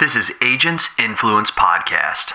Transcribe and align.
This 0.00 0.16
is 0.16 0.32
Agents 0.40 0.88
Influence 0.98 1.50
Podcast. 1.50 2.32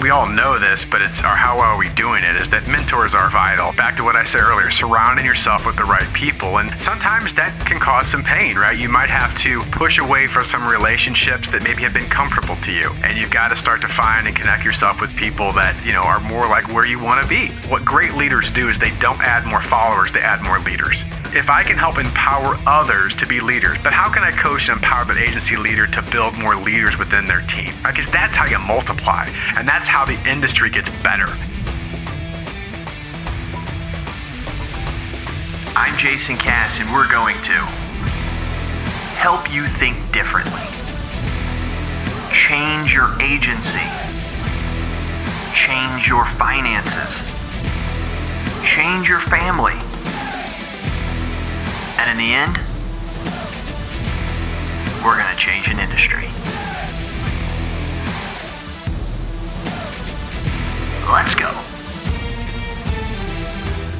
We 0.00 0.10
all 0.10 0.28
know 0.28 0.60
this, 0.60 0.84
but 0.84 1.02
it's 1.02 1.24
our 1.24 1.34
how 1.34 1.56
well 1.56 1.74
are 1.74 1.76
we 1.76 1.88
doing 1.88 2.22
it 2.22 2.40
is 2.40 2.48
that 2.50 2.68
mentors 2.68 3.14
are 3.14 3.28
vital. 3.30 3.72
Back 3.72 3.96
to 3.96 4.04
what 4.04 4.14
I 4.14 4.24
said 4.24 4.42
earlier, 4.42 4.70
surrounding 4.70 5.26
yourself 5.26 5.66
with 5.66 5.74
the 5.74 5.82
right 5.82 6.06
people. 6.14 6.58
And 6.58 6.70
sometimes 6.82 7.34
that 7.34 7.58
can 7.66 7.80
cause 7.80 8.06
some 8.06 8.22
pain, 8.22 8.56
right? 8.56 8.78
You 8.78 8.88
might 8.88 9.10
have 9.10 9.36
to 9.38 9.60
push 9.74 9.98
away 9.98 10.28
from 10.28 10.46
some 10.46 10.68
relationships 10.68 11.50
that 11.50 11.64
maybe 11.64 11.82
have 11.82 11.94
been 11.94 12.08
comfortable 12.08 12.54
to 12.62 12.70
you. 12.70 12.94
And 13.02 13.18
you've 13.18 13.32
got 13.32 13.48
to 13.48 13.56
start 13.56 13.80
to 13.80 13.88
find 13.88 14.28
and 14.28 14.36
connect 14.36 14.64
yourself 14.64 15.00
with 15.00 15.14
people 15.16 15.52
that, 15.54 15.74
you 15.84 15.92
know, 15.92 16.02
are 16.02 16.20
more 16.20 16.46
like 16.46 16.72
where 16.72 16.86
you 16.86 17.00
want 17.00 17.20
to 17.20 17.28
be. 17.28 17.48
What 17.66 17.84
great 17.84 18.14
leaders 18.14 18.50
do 18.50 18.68
is 18.68 18.78
they 18.78 18.94
don't 19.00 19.20
add 19.20 19.46
more 19.46 19.62
followers, 19.62 20.12
they 20.12 20.20
add 20.20 20.44
more 20.44 20.60
leaders 20.60 21.02
if 21.34 21.50
I 21.50 21.62
can 21.62 21.76
help 21.76 21.98
empower 21.98 22.58
others 22.66 23.14
to 23.16 23.26
be 23.26 23.40
leaders, 23.40 23.78
but 23.82 23.92
how 23.92 24.10
can 24.10 24.22
I 24.22 24.30
coach 24.30 24.68
and 24.68 24.78
empower 24.78 25.16
agency 25.18 25.56
leader 25.56 25.86
to 25.86 26.02
build 26.10 26.38
more 26.38 26.56
leaders 26.56 26.96
within 26.98 27.26
their 27.26 27.42
team? 27.42 27.72
Because 27.84 28.10
that's 28.10 28.34
how 28.34 28.46
you 28.46 28.58
multiply, 28.58 29.28
and 29.56 29.66
that's 29.68 29.87
how 29.88 30.04
the 30.04 30.16
industry 30.28 30.70
gets 30.70 30.90
better. 31.02 31.26
I'm 35.74 35.98
Jason 35.98 36.36
Cass, 36.36 36.78
and 36.78 36.92
we're 36.92 37.10
going 37.10 37.34
to 37.42 37.58
help 39.18 39.52
you 39.52 39.66
think 39.66 39.96
differently, 40.12 40.62
change 42.32 42.92
your 42.92 43.20
agency, 43.20 43.88
change 45.54 46.06
your 46.06 46.26
finances, 46.36 47.24
change 48.64 49.08
your 49.08 49.20
family 49.22 49.74
and 51.98 52.08
in 52.12 52.16
the 52.16 52.32
end, 52.32 52.56
we're 55.04 55.18
going 55.18 55.34
to 55.34 55.40
change 55.40 55.66
an 55.68 55.80
industry. 55.80 56.28
Let's 61.08 61.34
go. 61.34 61.48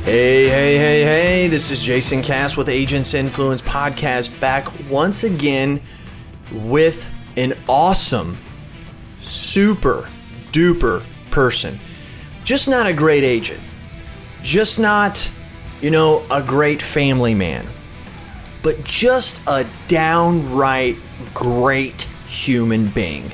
Hey, 0.04 0.48
hey, 0.48 0.76
hey, 0.76 1.02
hey, 1.02 1.48
this 1.48 1.70
is 1.70 1.82
Jason 1.82 2.22
Cass 2.22 2.56
with 2.56 2.68
Agents 2.68 3.14
Influence 3.14 3.62
Podcast 3.62 4.38
back 4.40 4.68
once 4.88 5.24
again 5.24 5.80
with 6.52 7.10
an 7.36 7.54
awesome, 7.68 8.36
super 9.20 10.08
duper 10.52 11.04
person. 11.30 11.78
Just 12.44 12.68
not 12.68 12.86
a 12.86 12.92
great 12.92 13.24
agent, 13.24 13.60
just 14.42 14.78
not, 14.78 15.30
you 15.80 15.90
know, 15.90 16.24
a 16.30 16.42
great 16.42 16.80
family 16.80 17.34
man 17.34 17.66
but 18.62 18.82
just 18.84 19.42
a 19.46 19.66
downright 19.86 20.96
great 21.34 22.02
human 22.26 22.86
being. 22.88 23.30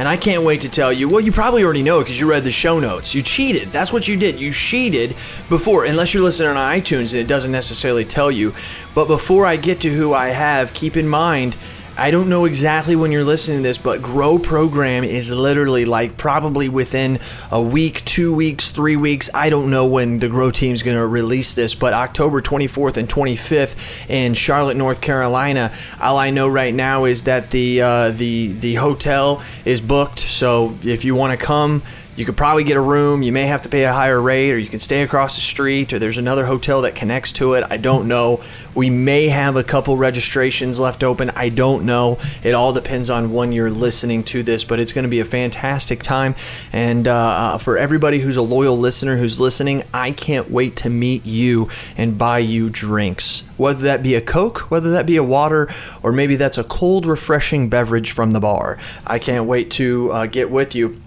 And 0.00 0.08
I 0.08 0.16
can't 0.16 0.44
wait 0.44 0.62
to 0.62 0.70
tell 0.70 0.90
you. 0.90 1.10
Well, 1.10 1.20
you 1.20 1.30
probably 1.30 1.62
already 1.62 1.82
know 1.82 1.98
because 1.98 2.18
you 2.18 2.26
read 2.26 2.42
the 2.42 2.50
show 2.50 2.80
notes. 2.80 3.14
You 3.14 3.20
cheated. 3.20 3.70
That's 3.70 3.92
what 3.92 4.08
you 4.08 4.16
did. 4.16 4.40
You 4.40 4.50
cheated 4.50 5.10
before, 5.50 5.84
unless 5.84 6.14
you're 6.14 6.22
listening 6.22 6.48
on 6.48 6.56
iTunes 6.56 7.12
and 7.12 7.20
it 7.20 7.26
doesn't 7.26 7.52
necessarily 7.52 8.06
tell 8.06 8.30
you. 8.30 8.54
But 8.94 9.08
before 9.08 9.44
I 9.44 9.56
get 9.56 9.82
to 9.82 9.90
who 9.90 10.14
I 10.14 10.28
have, 10.28 10.72
keep 10.72 10.96
in 10.96 11.06
mind 11.06 11.54
I 12.00 12.10
don't 12.10 12.30
know 12.30 12.46
exactly 12.46 12.96
when 12.96 13.12
you're 13.12 13.24
listening 13.24 13.58
to 13.58 13.62
this, 13.62 13.76
but 13.76 14.00
Grow 14.00 14.38
Program 14.38 15.04
is 15.04 15.30
literally 15.30 15.84
like 15.84 16.16
probably 16.16 16.70
within 16.70 17.18
a 17.50 17.60
week, 17.60 18.02
two 18.06 18.34
weeks, 18.34 18.70
three 18.70 18.96
weeks. 18.96 19.28
I 19.34 19.50
don't 19.50 19.68
know 19.68 19.86
when 19.86 20.18
the 20.18 20.30
Grow 20.30 20.50
team 20.50 20.72
is 20.72 20.82
going 20.82 20.96
to 20.96 21.06
release 21.06 21.52
this, 21.52 21.74
but 21.74 21.92
October 21.92 22.40
24th 22.40 22.96
and 22.96 23.06
25th 23.06 24.08
in 24.08 24.32
Charlotte, 24.32 24.78
North 24.78 25.02
Carolina. 25.02 25.74
All 26.00 26.16
I 26.16 26.30
know 26.30 26.48
right 26.48 26.74
now 26.74 27.04
is 27.04 27.24
that 27.24 27.50
the 27.50 27.82
uh, 27.82 28.10
the 28.12 28.52
the 28.52 28.76
hotel 28.76 29.42
is 29.66 29.82
booked. 29.82 30.20
So 30.20 30.78
if 30.82 31.04
you 31.04 31.14
want 31.14 31.38
to 31.38 31.46
come, 31.46 31.82
you 32.20 32.26
could 32.26 32.36
probably 32.36 32.64
get 32.64 32.76
a 32.76 32.80
room. 32.80 33.22
You 33.22 33.32
may 33.32 33.46
have 33.46 33.62
to 33.62 33.70
pay 33.70 33.84
a 33.84 33.92
higher 33.92 34.20
rate, 34.20 34.52
or 34.52 34.58
you 34.58 34.68
can 34.68 34.78
stay 34.78 35.02
across 35.02 35.36
the 35.36 35.40
street, 35.40 35.94
or 35.94 35.98
there's 35.98 36.18
another 36.18 36.44
hotel 36.44 36.82
that 36.82 36.94
connects 36.94 37.32
to 37.32 37.54
it. 37.54 37.64
I 37.70 37.78
don't 37.78 38.08
know. 38.08 38.42
We 38.74 38.90
may 38.90 39.28
have 39.28 39.56
a 39.56 39.64
couple 39.64 39.96
registrations 39.96 40.78
left 40.78 41.02
open. 41.02 41.30
I 41.30 41.48
don't 41.48 41.86
know. 41.86 42.18
It 42.42 42.52
all 42.52 42.74
depends 42.74 43.08
on 43.08 43.32
when 43.32 43.52
you're 43.52 43.70
listening 43.70 44.22
to 44.24 44.42
this, 44.42 44.64
but 44.64 44.78
it's 44.78 44.92
going 44.92 45.04
to 45.04 45.08
be 45.08 45.20
a 45.20 45.24
fantastic 45.24 46.02
time. 46.02 46.34
And 46.74 47.08
uh, 47.08 47.14
uh, 47.14 47.58
for 47.58 47.78
everybody 47.78 48.18
who's 48.18 48.36
a 48.36 48.42
loyal 48.42 48.76
listener 48.76 49.16
who's 49.16 49.40
listening, 49.40 49.82
I 49.94 50.10
can't 50.10 50.50
wait 50.50 50.76
to 50.76 50.90
meet 50.90 51.24
you 51.24 51.70
and 51.96 52.18
buy 52.18 52.40
you 52.40 52.68
drinks. 52.68 53.44
Whether 53.56 53.84
that 53.84 54.02
be 54.02 54.14
a 54.14 54.20
Coke, 54.20 54.70
whether 54.70 54.90
that 54.90 55.06
be 55.06 55.16
a 55.16 55.24
water, 55.24 55.70
or 56.02 56.12
maybe 56.12 56.36
that's 56.36 56.58
a 56.58 56.64
cold, 56.64 57.06
refreshing 57.06 57.70
beverage 57.70 58.10
from 58.12 58.32
the 58.32 58.40
bar. 58.40 58.78
I 59.06 59.18
can't 59.18 59.46
wait 59.46 59.70
to 59.72 60.12
uh, 60.12 60.26
get 60.26 60.50
with 60.50 60.74
you. 60.74 61.00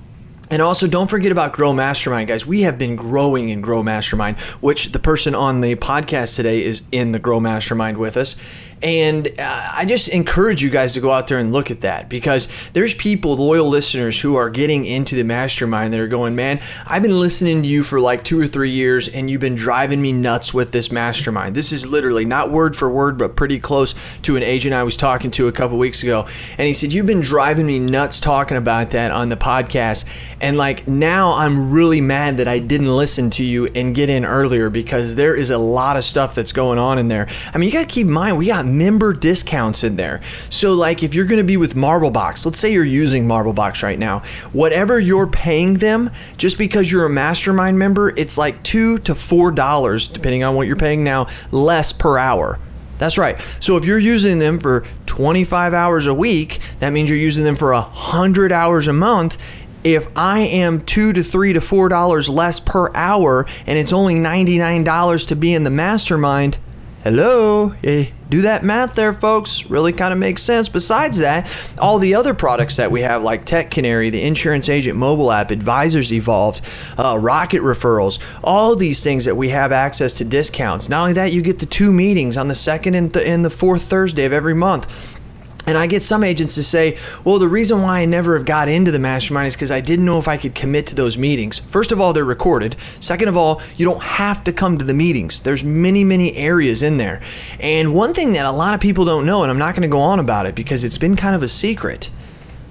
And 0.53 0.61
also, 0.61 0.85
don't 0.85 1.09
forget 1.09 1.31
about 1.31 1.53
Grow 1.53 1.73
Mastermind, 1.73 2.27
guys. 2.27 2.45
We 2.45 2.61
have 2.61 2.77
been 2.77 2.95
growing 2.95 3.49
in 3.49 3.59
Grow 3.59 3.81
Mastermind, 3.81 4.39
which 4.61 4.91
the 4.91 4.99
person 4.99 5.33
on 5.33 5.61
the 5.61 5.75
podcast 5.77 6.35
today 6.35 6.63
is 6.63 6.83
in 6.91 7.11
the 7.11 7.17
Grow 7.17 7.39
Mastermind 7.39 7.97
with 7.97 8.17
us. 8.17 8.35
And 8.83 9.29
uh, 9.39 9.69
I 9.71 9.85
just 9.85 10.09
encourage 10.09 10.61
you 10.61 10.69
guys 10.69 10.93
to 10.93 10.99
go 10.99 11.09
out 11.09 11.27
there 11.27 11.37
and 11.37 11.53
look 11.53 11.71
at 11.71 11.79
that 11.81 12.09
because 12.09 12.49
there's 12.73 12.93
people, 12.93 13.37
loyal 13.37 13.69
listeners, 13.69 14.19
who 14.19 14.35
are 14.35 14.49
getting 14.49 14.83
into 14.83 15.15
the 15.15 15.23
mastermind 15.23 15.93
that 15.93 16.01
are 16.01 16.07
going, 16.07 16.35
man, 16.35 16.59
I've 16.85 17.01
been 17.01 17.17
listening 17.17 17.63
to 17.63 17.69
you 17.69 17.83
for 17.83 18.01
like 18.01 18.25
two 18.25 18.39
or 18.39 18.45
three 18.45 18.71
years 18.71 19.07
and 19.07 19.31
you've 19.31 19.39
been 19.39 19.55
driving 19.55 20.01
me 20.01 20.11
nuts 20.11 20.53
with 20.53 20.73
this 20.73 20.91
mastermind. 20.91 21.55
This 21.55 21.71
is 21.71 21.87
literally 21.87 22.25
not 22.25 22.51
word 22.51 22.75
for 22.75 22.89
word, 22.89 23.17
but 23.17 23.37
pretty 23.37 23.57
close 23.57 23.95
to 24.23 24.35
an 24.35 24.43
agent 24.43 24.75
I 24.75 24.83
was 24.83 24.97
talking 24.97 25.31
to 25.31 25.47
a 25.47 25.53
couple 25.53 25.77
weeks 25.77 26.03
ago. 26.03 26.27
And 26.57 26.67
he 26.67 26.73
said, 26.73 26.91
You've 26.91 27.05
been 27.05 27.21
driving 27.21 27.65
me 27.65 27.79
nuts 27.79 28.19
talking 28.19 28.57
about 28.57 28.91
that 28.91 29.11
on 29.11 29.29
the 29.29 29.37
podcast. 29.37 30.03
And 30.43 30.57
like 30.57 30.89
now 30.89 31.35
I'm 31.35 31.71
really 31.71 32.01
mad 32.01 32.35
that 32.37 32.49
I 32.49 32.59
didn't 32.59 32.93
listen 32.93 33.29
to 33.31 33.45
you 33.45 33.67
and 33.67 33.95
get 33.95 34.09
in 34.09 34.25
earlier 34.25 34.69
because 34.69 35.15
there 35.15 35.35
is 35.35 35.51
a 35.51 35.57
lot 35.57 35.95
of 35.95 36.03
stuff 36.03 36.35
that's 36.35 36.51
going 36.51 36.77
on 36.77 36.99
in 36.99 37.07
there. 37.07 37.29
I 37.53 37.57
mean, 37.57 37.69
you 37.69 37.73
got 37.73 37.87
to 37.87 37.93
keep 37.93 38.07
in 38.07 38.13
mind, 38.13 38.37
we 38.37 38.47
got 38.47 38.65
member 38.65 39.13
discounts 39.13 39.85
in 39.85 39.95
there. 39.95 40.19
So, 40.49 40.73
like, 40.73 41.01
if 41.01 41.15
you're 41.15 41.27
going 41.27 41.37
to 41.37 41.45
be 41.45 41.55
with 41.55 41.75
Marblebox, 41.75 42.45
let's 42.45 42.59
say 42.59 42.73
you're 42.73 42.83
using 42.83 43.25
Marblebox 43.25 43.83
right 43.83 43.97
now, 43.97 44.19
whatever 44.51 44.99
you're 44.99 45.27
paying 45.27 45.75
them, 45.75 46.11
just 46.35 46.57
because 46.57 46.91
you're 46.91 47.05
a 47.05 47.09
mastermind 47.09 47.79
member, 47.79 48.09
it's 48.09 48.37
like 48.37 48.61
two 48.63 48.97
to 48.99 49.15
four 49.15 49.49
dollars, 49.49 50.09
depending 50.09 50.43
on 50.43 50.55
what 50.55 50.67
you're 50.67 50.75
paying 50.75 51.05
now, 51.05 51.27
less 51.51 51.93
per 51.93 52.17
hour. 52.17 52.59
That's 52.97 53.17
right. 53.17 53.41
So 53.59 53.77
if 53.77 53.85
you're 53.85 53.99
using 53.99 54.39
them 54.39 54.59
for 54.59 54.85
25 55.07 55.73
hours 55.73 56.07
a 56.07 56.13
week, 56.13 56.59
that 56.79 56.91
means 56.91 57.09
you're 57.09 57.19
using 57.19 57.43
them 57.43 57.55
for 57.55 57.73
100 57.73 58.51
hours 58.51 58.87
a 58.87 58.93
month. 58.93 59.37
If 59.83 60.07
I 60.15 60.39
am 60.39 60.81
two 60.81 61.11
to 61.13 61.23
three 61.23 61.53
to 61.53 61.61
four 61.61 61.89
dollars 61.89 62.29
less 62.29 62.59
per 62.59 62.93
hour 62.95 63.45
and 63.67 63.77
it's 63.77 63.91
only 63.93 64.15
$99 64.15 65.27
to 65.27 65.35
be 65.35 65.53
in 65.53 65.65
the 65.65 65.69
mastermind, 65.69 66.57
hello, 67.03 67.73
eh, 67.83 68.05
do 68.29 68.41
that 68.43 68.63
math 68.63 68.95
there, 68.95 69.11
folks. 69.13 69.69
Really 69.69 69.91
kind 69.91 70.13
of 70.13 70.17
makes 70.17 70.41
sense. 70.41 70.69
Besides 70.69 71.19
that, 71.19 71.47
all 71.77 71.99
the 71.99 72.15
other 72.15 72.33
products 72.33 72.77
that 72.77 72.91
we 72.91 73.01
have, 73.01 73.21
like 73.21 73.45
Tech 73.45 73.69
Canary, 73.69 74.09
the 74.09 74.23
Insurance 74.23 74.69
Agent 74.69 74.97
mobile 74.97 75.31
app, 75.31 75.51
Advisors 75.51 76.11
Evolved, 76.13 76.61
uh, 76.97 77.17
Rocket 77.19 77.61
Referrals, 77.61 78.19
all 78.43 78.75
these 78.75 79.03
things 79.03 79.25
that 79.25 79.35
we 79.35 79.49
have 79.49 79.71
access 79.71 80.13
to 80.15 80.25
discounts. 80.25 80.87
Not 80.89 81.01
only 81.01 81.13
that, 81.13 81.33
you 81.33 81.41
get 81.41 81.59
the 81.59 81.65
two 81.65 81.91
meetings 81.91 82.37
on 82.37 82.47
the 82.47 82.55
second 82.55 82.95
and, 82.95 83.13
th- 83.13 83.27
and 83.27 83.43
the 83.43 83.49
fourth 83.51 83.83
Thursday 83.83 84.23
of 84.25 84.33
every 84.33 84.55
month. 84.55 85.12
And 85.65 85.77
I 85.77 85.87
get 85.87 86.03
some 86.03 86.23
agents 86.23 86.55
to 86.55 86.63
say, 86.63 86.97
well, 87.23 87.39
the 87.39 87.47
reason 87.47 87.81
why 87.81 88.01
I 88.01 88.05
never 88.05 88.37
have 88.37 88.45
got 88.45 88.67
into 88.67 88.91
the 88.91 88.99
mastermind 88.99 89.47
is 89.47 89.55
because 89.55 89.71
I 89.71 89.79
didn't 89.79 90.05
know 90.05 90.19
if 90.19 90.27
I 90.27 90.37
could 90.37 90.53
commit 90.53 90.87
to 90.87 90.95
those 90.95 91.17
meetings. 91.17 91.59
First 91.59 91.91
of 91.91 92.01
all, 92.01 92.11
they're 92.11 92.25
recorded. 92.25 92.75
Second 92.99 93.29
of 93.29 93.37
all, 93.37 93.61
you 93.77 93.85
don't 93.85 94.03
have 94.03 94.43
to 94.43 94.53
come 94.53 94.77
to 94.77 94.85
the 94.85 94.93
meetings. 94.93 95.41
There's 95.41 95.63
many, 95.63 96.03
many 96.03 96.35
areas 96.35 96.83
in 96.83 96.97
there. 96.97 97.21
And 97.59 97.93
one 97.93 98.13
thing 98.13 98.33
that 98.33 98.45
a 98.45 98.51
lot 98.51 98.73
of 98.73 98.81
people 98.81 99.05
don't 99.05 99.25
know, 99.25 99.43
and 99.43 99.51
I'm 99.51 99.57
not 99.57 99.73
going 99.73 99.83
to 99.83 99.87
go 99.87 99.99
on 99.99 100.19
about 100.19 100.45
it 100.45 100.55
because 100.55 100.83
it's 100.83 100.97
been 100.97 101.15
kind 101.15 101.35
of 101.35 101.43
a 101.43 101.47
secret, 101.47 102.09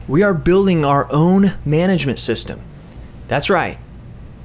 we 0.06 0.22
are 0.22 0.34
building 0.34 0.84
our 0.84 1.10
own 1.10 1.54
management 1.64 2.18
system. 2.18 2.60
That's 3.28 3.48
right 3.48 3.78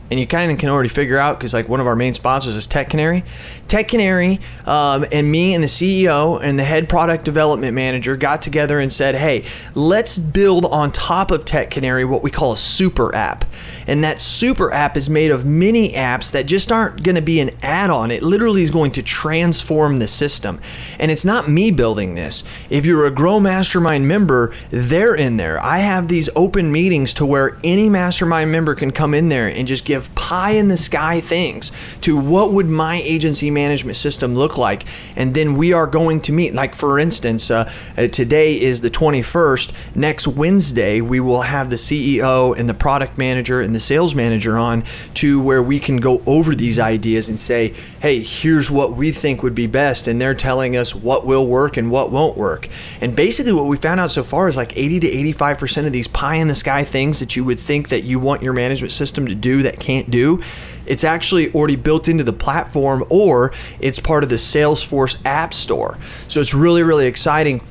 and 0.10 0.20
you 0.20 0.28
kind 0.28 0.52
of 0.52 0.58
can 0.58 0.70
already 0.70 0.90
figure 0.90 1.18
out 1.18 1.38
because 1.38 1.54
like 1.54 1.68
one 1.68 1.80
of 1.80 1.88
our 1.88 1.96
main 1.96 2.14
sponsors 2.14 2.56
is 2.56 2.68
Tech 2.68 2.90
Canary. 2.90 3.24
Tech 3.68 3.88
Canary 3.88 4.40
um, 4.66 5.06
and 5.12 5.30
me 5.30 5.54
and 5.54 5.64
the 5.64 5.68
CEO 5.68 6.42
and 6.42 6.58
the 6.58 6.64
head 6.64 6.88
product 6.88 7.26
development 7.26 7.74
manager 7.74 8.16
got 8.16 8.42
together 8.42 8.80
and 8.80 8.92
said, 8.92 9.16
"Hey, 9.16 9.44
let's 9.76 10.18
build 10.18 10.66
on 10.66 10.92
top 10.92 11.32
of 11.32 11.46
Tech 11.46 11.72
Canary 11.72 12.06
what 12.06 12.24
we 12.24 12.32
call 12.32 12.54
a 12.54 12.58
super 12.58 13.14
app." 13.14 13.46
And 13.88 14.04
that 14.04 14.20
super 14.20 14.72
app 14.72 14.98
is 14.98 15.10
made 15.10 15.32
of 15.32 15.46
mini 15.46 15.94
apps 15.94 16.32
that 16.32 16.46
just 16.46 16.72
aren't 16.72 17.04
going 17.04 17.16
to 17.16 17.22
be 17.22 17.40
an 17.40 17.52
add-on. 17.62 18.12
It 18.12 18.22
literally 18.22 18.62
is 18.62 18.72
going 18.72 18.92
to 18.92 19.04
transform 19.04 19.98
the 19.98 20.08
system. 20.08 20.60
And 21.00 21.10
it's 21.10 21.26
not 21.26 21.50
me 21.50 21.72
building 21.72 22.16
this. 22.16 22.44
If 22.70 22.86
you're 22.86 23.06
a 23.06 23.12
Grow 23.12 23.40
Mastermind 23.40 24.08
member, 24.08 24.54
they're 24.70 25.16
in 25.16 25.38
there. 25.38 25.64
I 25.64 25.80
have 25.80 26.08
these 26.08 26.30
open 26.36 26.72
meetings 26.72 27.14
to 27.16 27.26
where 27.26 27.58
any 27.64 27.90
mastermind 27.90 28.52
member 28.52 28.76
can 28.76 28.92
come 28.92 29.14
in 29.14 29.30
there 29.30 29.48
and 29.48 29.68
just 29.68 29.86
of 29.98 30.14
pie 30.16 30.52
in 30.52 30.70
the 30.70 30.78
sky 30.78 31.20
things 31.20 31.74
to 32.02 32.16
what 32.16 32.54
would 32.54 32.68
my 32.68 33.02
agency 33.02 33.52
management 33.52 33.98
system 33.98 34.36
look 34.36 34.58
like. 34.58 34.86
And 35.18 35.34
then 35.34 35.56
we 35.58 35.74
are 35.74 35.88
going 35.88 36.22
to 36.22 36.32
meet. 36.32 36.54
Like, 36.54 36.76
for 36.76 37.00
instance, 37.00 37.52
uh, 37.52 37.70
uh, 37.98 38.08
today 38.08 38.60
is 38.60 38.80
the 38.82 38.90
21st. 38.90 39.74
Next 39.96 40.28
Wednesday, 40.28 41.02
we 41.02 41.20
will 41.20 41.42
have 41.42 41.70
the 41.70 41.76
CEO 41.76 42.58
and 42.58 42.70
the 42.70 42.74
product 42.74 43.18
manager 43.18 43.62
and 43.62 43.76
the 43.76 43.80
sales 43.80 44.16
manager 44.16 44.58
on 44.58 44.84
to 45.16 45.42
where 45.42 45.62
we 45.62 45.80
can 45.80 45.98
go 45.98 46.22
over 46.26 46.56
these 46.56 46.80
ideas 46.80 47.30
and 47.30 47.40
say, 47.40 47.74
hey, 48.00 48.22
here's 48.22 48.72
what 48.72 48.94
we 48.94 49.12
think 49.12 49.44
would 49.44 49.56
be 49.56 49.68
best. 49.68 50.08
And 50.08 50.22
they're 50.22 50.36
telling 50.36 50.78
us 50.78 50.96
what 50.96 51.26
will 51.26 51.48
work 51.48 51.78
and 51.78 51.92
what 51.92 52.12
won't 52.12 52.38
work. 52.38 52.70
And 53.02 53.16
basically, 53.16 53.54
what 53.54 53.66
we 53.66 53.78
found 53.78 54.00
out 54.00 54.12
so 54.12 54.24
far 54.24 54.48
is 54.48 54.56
like 54.56 54.78
80 54.78 55.00
to 55.02 55.12
85% 55.34 55.86
of 55.86 55.92
these 55.92 56.08
pie 56.08 56.36
in 56.36 56.48
the 56.48 56.56
sky 56.56 56.84
things 56.84 57.20
that 57.20 57.36
you 57.36 57.44
would 57.44 57.60
think 57.60 57.90
that 57.90 58.04
you 58.04 58.20
want 58.20 58.44
your 58.44 58.54
management 58.54 58.92
system 58.92 59.28
to 59.28 59.36
do 59.36 59.64
that 59.64 59.80
can't 59.88 60.12
do 60.12 60.42
it's 60.88 61.04
actually 61.04 61.54
already 61.54 61.76
built 61.76 62.08
into 62.08 62.24
the 62.24 62.34
platform 62.34 63.04
or 63.10 63.54
it's 63.80 64.00
part 64.00 64.24
of 64.24 64.30
the 64.30 64.38
Salesforce 64.38 65.20
App 65.26 65.54
Store. 65.54 65.98
So 66.30 66.40
it's 66.40 66.54
really, 66.54 66.82
really 66.82 67.08
exciting. 67.08 67.62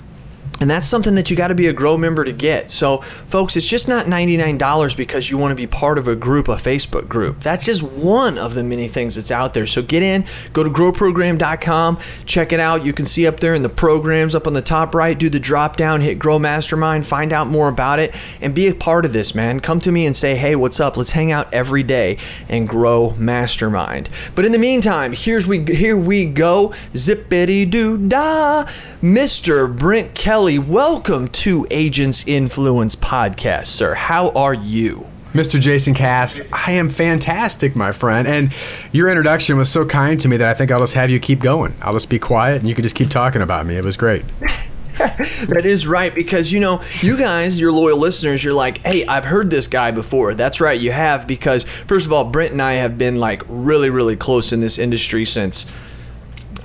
And 0.60 0.70
that's 0.70 0.86
something 0.86 1.14
that 1.16 1.30
you 1.30 1.36
got 1.36 1.48
to 1.48 1.54
be 1.54 1.66
a 1.66 1.72
Grow 1.72 1.96
member 1.98 2.24
to 2.24 2.32
get. 2.32 2.70
So, 2.70 2.98
folks, 2.98 3.56
it's 3.56 3.68
just 3.68 3.88
not 3.88 4.06
$99 4.06 4.96
because 4.96 5.30
you 5.30 5.36
want 5.36 5.52
to 5.52 5.54
be 5.54 5.66
part 5.66 5.98
of 5.98 6.08
a 6.08 6.16
group, 6.16 6.48
a 6.48 6.56
Facebook 6.56 7.08
group. 7.08 7.40
That's 7.40 7.66
just 7.66 7.82
one 7.82 8.38
of 8.38 8.54
the 8.54 8.64
many 8.64 8.88
things 8.88 9.16
that's 9.16 9.30
out 9.30 9.52
there. 9.52 9.66
So, 9.66 9.82
get 9.82 10.02
in, 10.02 10.24
go 10.54 10.64
to 10.64 10.70
growprogram.com, 10.70 11.98
check 12.24 12.52
it 12.52 12.60
out. 12.60 12.86
You 12.86 12.92
can 12.94 13.04
see 13.04 13.26
up 13.26 13.40
there 13.40 13.54
in 13.54 13.62
the 13.62 13.68
programs 13.68 14.34
up 14.34 14.46
on 14.46 14.54
the 14.54 14.62
top 14.62 14.94
right, 14.94 15.18
do 15.18 15.28
the 15.28 15.40
drop 15.40 15.76
down, 15.76 16.00
hit 16.00 16.18
Grow 16.18 16.38
Mastermind, 16.38 17.06
find 17.06 17.32
out 17.32 17.48
more 17.48 17.68
about 17.68 17.98
it, 17.98 18.14
and 18.40 18.54
be 18.54 18.68
a 18.68 18.74
part 18.74 19.04
of 19.04 19.12
this, 19.12 19.34
man. 19.34 19.60
Come 19.60 19.80
to 19.80 19.92
me 19.92 20.06
and 20.06 20.16
say, 20.16 20.36
hey, 20.36 20.56
what's 20.56 20.80
up? 20.80 20.96
Let's 20.96 21.10
hang 21.10 21.32
out 21.32 21.52
every 21.52 21.82
day 21.82 22.18
and 22.48 22.66
grow 22.66 23.10
Mastermind. 23.18 24.08
But 24.34 24.46
in 24.46 24.52
the 24.52 24.58
meantime, 24.58 25.12
here's 25.12 25.46
we 25.46 25.64
here 25.64 25.96
we 25.96 26.24
go. 26.24 26.68
Zippity 26.94 27.68
doo 27.68 27.98
dah. 28.08 28.64
Mr. 29.02 29.76
Brent 29.76 30.14
Kelly 30.14 30.45
Kelly, 30.46 30.60
welcome 30.60 31.26
to 31.26 31.66
Agents 31.72 32.22
Influence 32.24 32.94
Podcast, 32.94 33.66
sir. 33.66 33.94
How 33.94 34.30
are 34.30 34.54
you? 34.54 35.04
Mr. 35.32 35.58
Jason 35.58 35.92
Cass, 35.92 36.40
I 36.52 36.70
am 36.70 36.88
fantastic, 36.88 37.74
my 37.74 37.90
friend. 37.90 38.28
And 38.28 38.54
your 38.92 39.08
introduction 39.08 39.56
was 39.56 39.68
so 39.68 39.84
kind 39.84 40.20
to 40.20 40.28
me 40.28 40.36
that 40.36 40.48
I 40.48 40.54
think 40.54 40.70
I'll 40.70 40.78
just 40.78 40.94
have 40.94 41.10
you 41.10 41.18
keep 41.18 41.40
going. 41.40 41.74
I'll 41.82 41.94
just 41.94 42.08
be 42.08 42.20
quiet 42.20 42.60
and 42.60 42.68
you 42.68 42.76
can 42.76 42.84
just 42.84 42.94
keep 42.94 43.10
talking 43.10 43.42
about 43.42 43.66
me. 43.66 43.74
It 43.74 43.84
was 43.84 43.96
great. 43.96 44.24
that 44.98 45.62
is 45.64 45.84
right 45.84 46.14
because 46.14 46.52
you 46.52 46.60
know 46.60 46.80
you 47.00 47.18
guys 47.18 47.58
your 47.60 47.72
loyal 47.72 47.98
listeners 47.98 48.42
you're 48.42 48.54
like 48.54 48.78
hey 48.78 49.04
i've 49.04 49.26
heard 49.26 49.50
this 49.50 49.66
guy 49.66 49.90
before 49.90 50.34
that's 50.34 50.58
right 50.58 50.80
you 50.80 50.90
have 50.90 51.26
because 51.26 51.64
first 51.64 52.06
of 52.06 52.14
all 52.14 52.24
brent 52.24 52.52
and 52.52 52.62
i 52.62 52.72
have 52.72 52.96
been 52.96 53.16
like 53.16 53.42
really 53.46 53.90
really 53.90 54.16
close 54.16 54.54
in 54.54 54.60
this 54.62 54.78
industry 54.78 55.26
since 55.26 55.66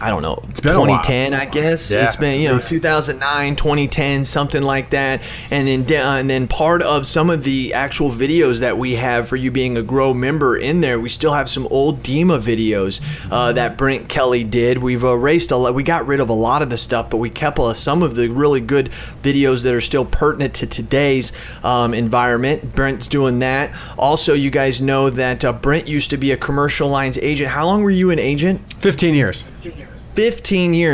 I 0.02 0.10
don't 0.10 0.24
know, 0.24 0.44
it's 0.50 0.62
been 0.62 0.74
2010, 0.74 1.34
I 1.36 1.46
guess. 1.46 1.92
Yeah. 1.92 2.06
It's 2.06 2.16
been, 2.16 2.42
you 2.42 2.50
know, 2.50 2.60
2009, 2.60 3.56
2010, 3.56 4.26
something 4.26 4.64
like 4.64 4.90
that. 4.90 5.22
And 5.52 5.68
then, 5.68 5.82
uh, 6.04 6.16
and 6.16 6.28
then 6.28 6.48
part 6.48 6.82
of 6.82 7.06
some 7.06 7.30
of 7.30 7.44
the 7.44 7.76
actual 7.76 8.10
videos 8.10 8.62
that 8.62 8.78
we 8.78 8.96
have 8.96 9.28
for 9.28 9.36
you 9.36 9.52
being 9.52 9.78
a 9.78 9.84
Grow 9.84 10.14
member 10.14 10.58
in 10.58 10.82
there, 10.82 11.00
we 11.00 11.10
still 11.10 11.34
have 11.34 11.48
some 11.50 11.68
old 11.68 12.02
DEMA 12.02 12.40
videos 12.40 13.02
uh, 13.32 13.54
that 13.54 13.78
Brent 13.78 14.10
Kelly 14.10 14.44
did. 14.44 14.80
We've 14.80 15.04
erased 15.04 15.52
a 15.52 15.58
lot, 15.58 15.76
we 15.76 15.84
got 15.84 16.08
rid 16.08 16.20
of 16.20 16.30
a 16.30 16.34
lot 16.34 16.62
of 16.62 16.70
the 16.70 16.78
stuff, 16.78 17.10
but 17.10 17.18
we 17.18 17.30
kept 17.30 17.60
uh, 17.60 17.74
some 17.74 18.02
of 18.02 18.16
the 18.16 18.30
really 18.30 18.62
good 18.62 18.90
videos 19.22 19.64
that 19.64 19.76
are 19.76 19.82
still 19.82 20.06
pertinent 20.06 20.56
to 20.56 20.68
today's 20.68 21.32
um, 21.64 21.94
environment. 21.94 22.74
Brent's 22.74 23.08
doing 23.08 23.40
that. 23.40 23.76
Also, 24.00 24.34
you 24.34 24.50
guys 24.50 24.82
know 24.82 25.10
that 25.12 25.46
uh, 25.46 25.54
Brent 25.54 25.88
used 25.88 26.10
to 26.10 26.18
be 26.18 26.32
a 26.32 26.38
commercial 26.38 26.90
lines 26.90 27.18
agent. 27.20 27.52
How 27.52 27.66
long 27.66 27.84
were 27.84 27.92
you 27.92 28.10
an 28.10 28.20
agent? 28.20 28.62
15 28.78 29.14
years. 29.14 29.44
15 29.62 29.78
years, 29.78 29.91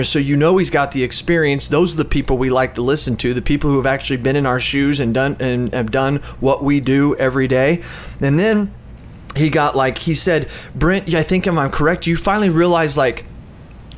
so 0.04 0.20
you 0.20 0.38
know 0.38 0.58
he's 0.58 0.70
got 0.70 0.92
the 0.92 1.04
experience. 1.04 1.68
Those 1.68 1.94
are 1.94 1.98
the 1.98 2.06
people 2.06 2.38
we 2.38 2.50
like 2.50 2.76
to 2.76 2.82
listen 2.82 3.16
to, 3.18 3.34
the 3.34 3.42
people 3.42 3.70
who 3.70 3.78
have 3.78 3.86
actually 3.86 4.18
been 4.18 4.36
in 4.36 4.46
our 4.46 4.60
shoes 4.60 5.00
and 5.00 5.14
done 5.14 5.38
and 5.40 5.74
have 5.74 5.92
done 5.92 6.18
what 6.40 6.64
we 6.64 6.80
do 6.80 7.16
every 7.16 7.48
day. 7.48 7.82
And 8.22 8.38
then 8.38 8.74
he 9.36 9.50
got 9.50 9.76
like 9.76 9.98
he 9.98 10.14
said, 10.14 10.50
Brent, 10.76 11.14
I 11.14 11.24
think 11.24 11.48
if 11.48 11.58
I'm 11.58 11.72
correct, 11.72 12.08
you 12.08 12.18
finally 12.18 12.50
realized 12.50 12.98
like 12.98 13.26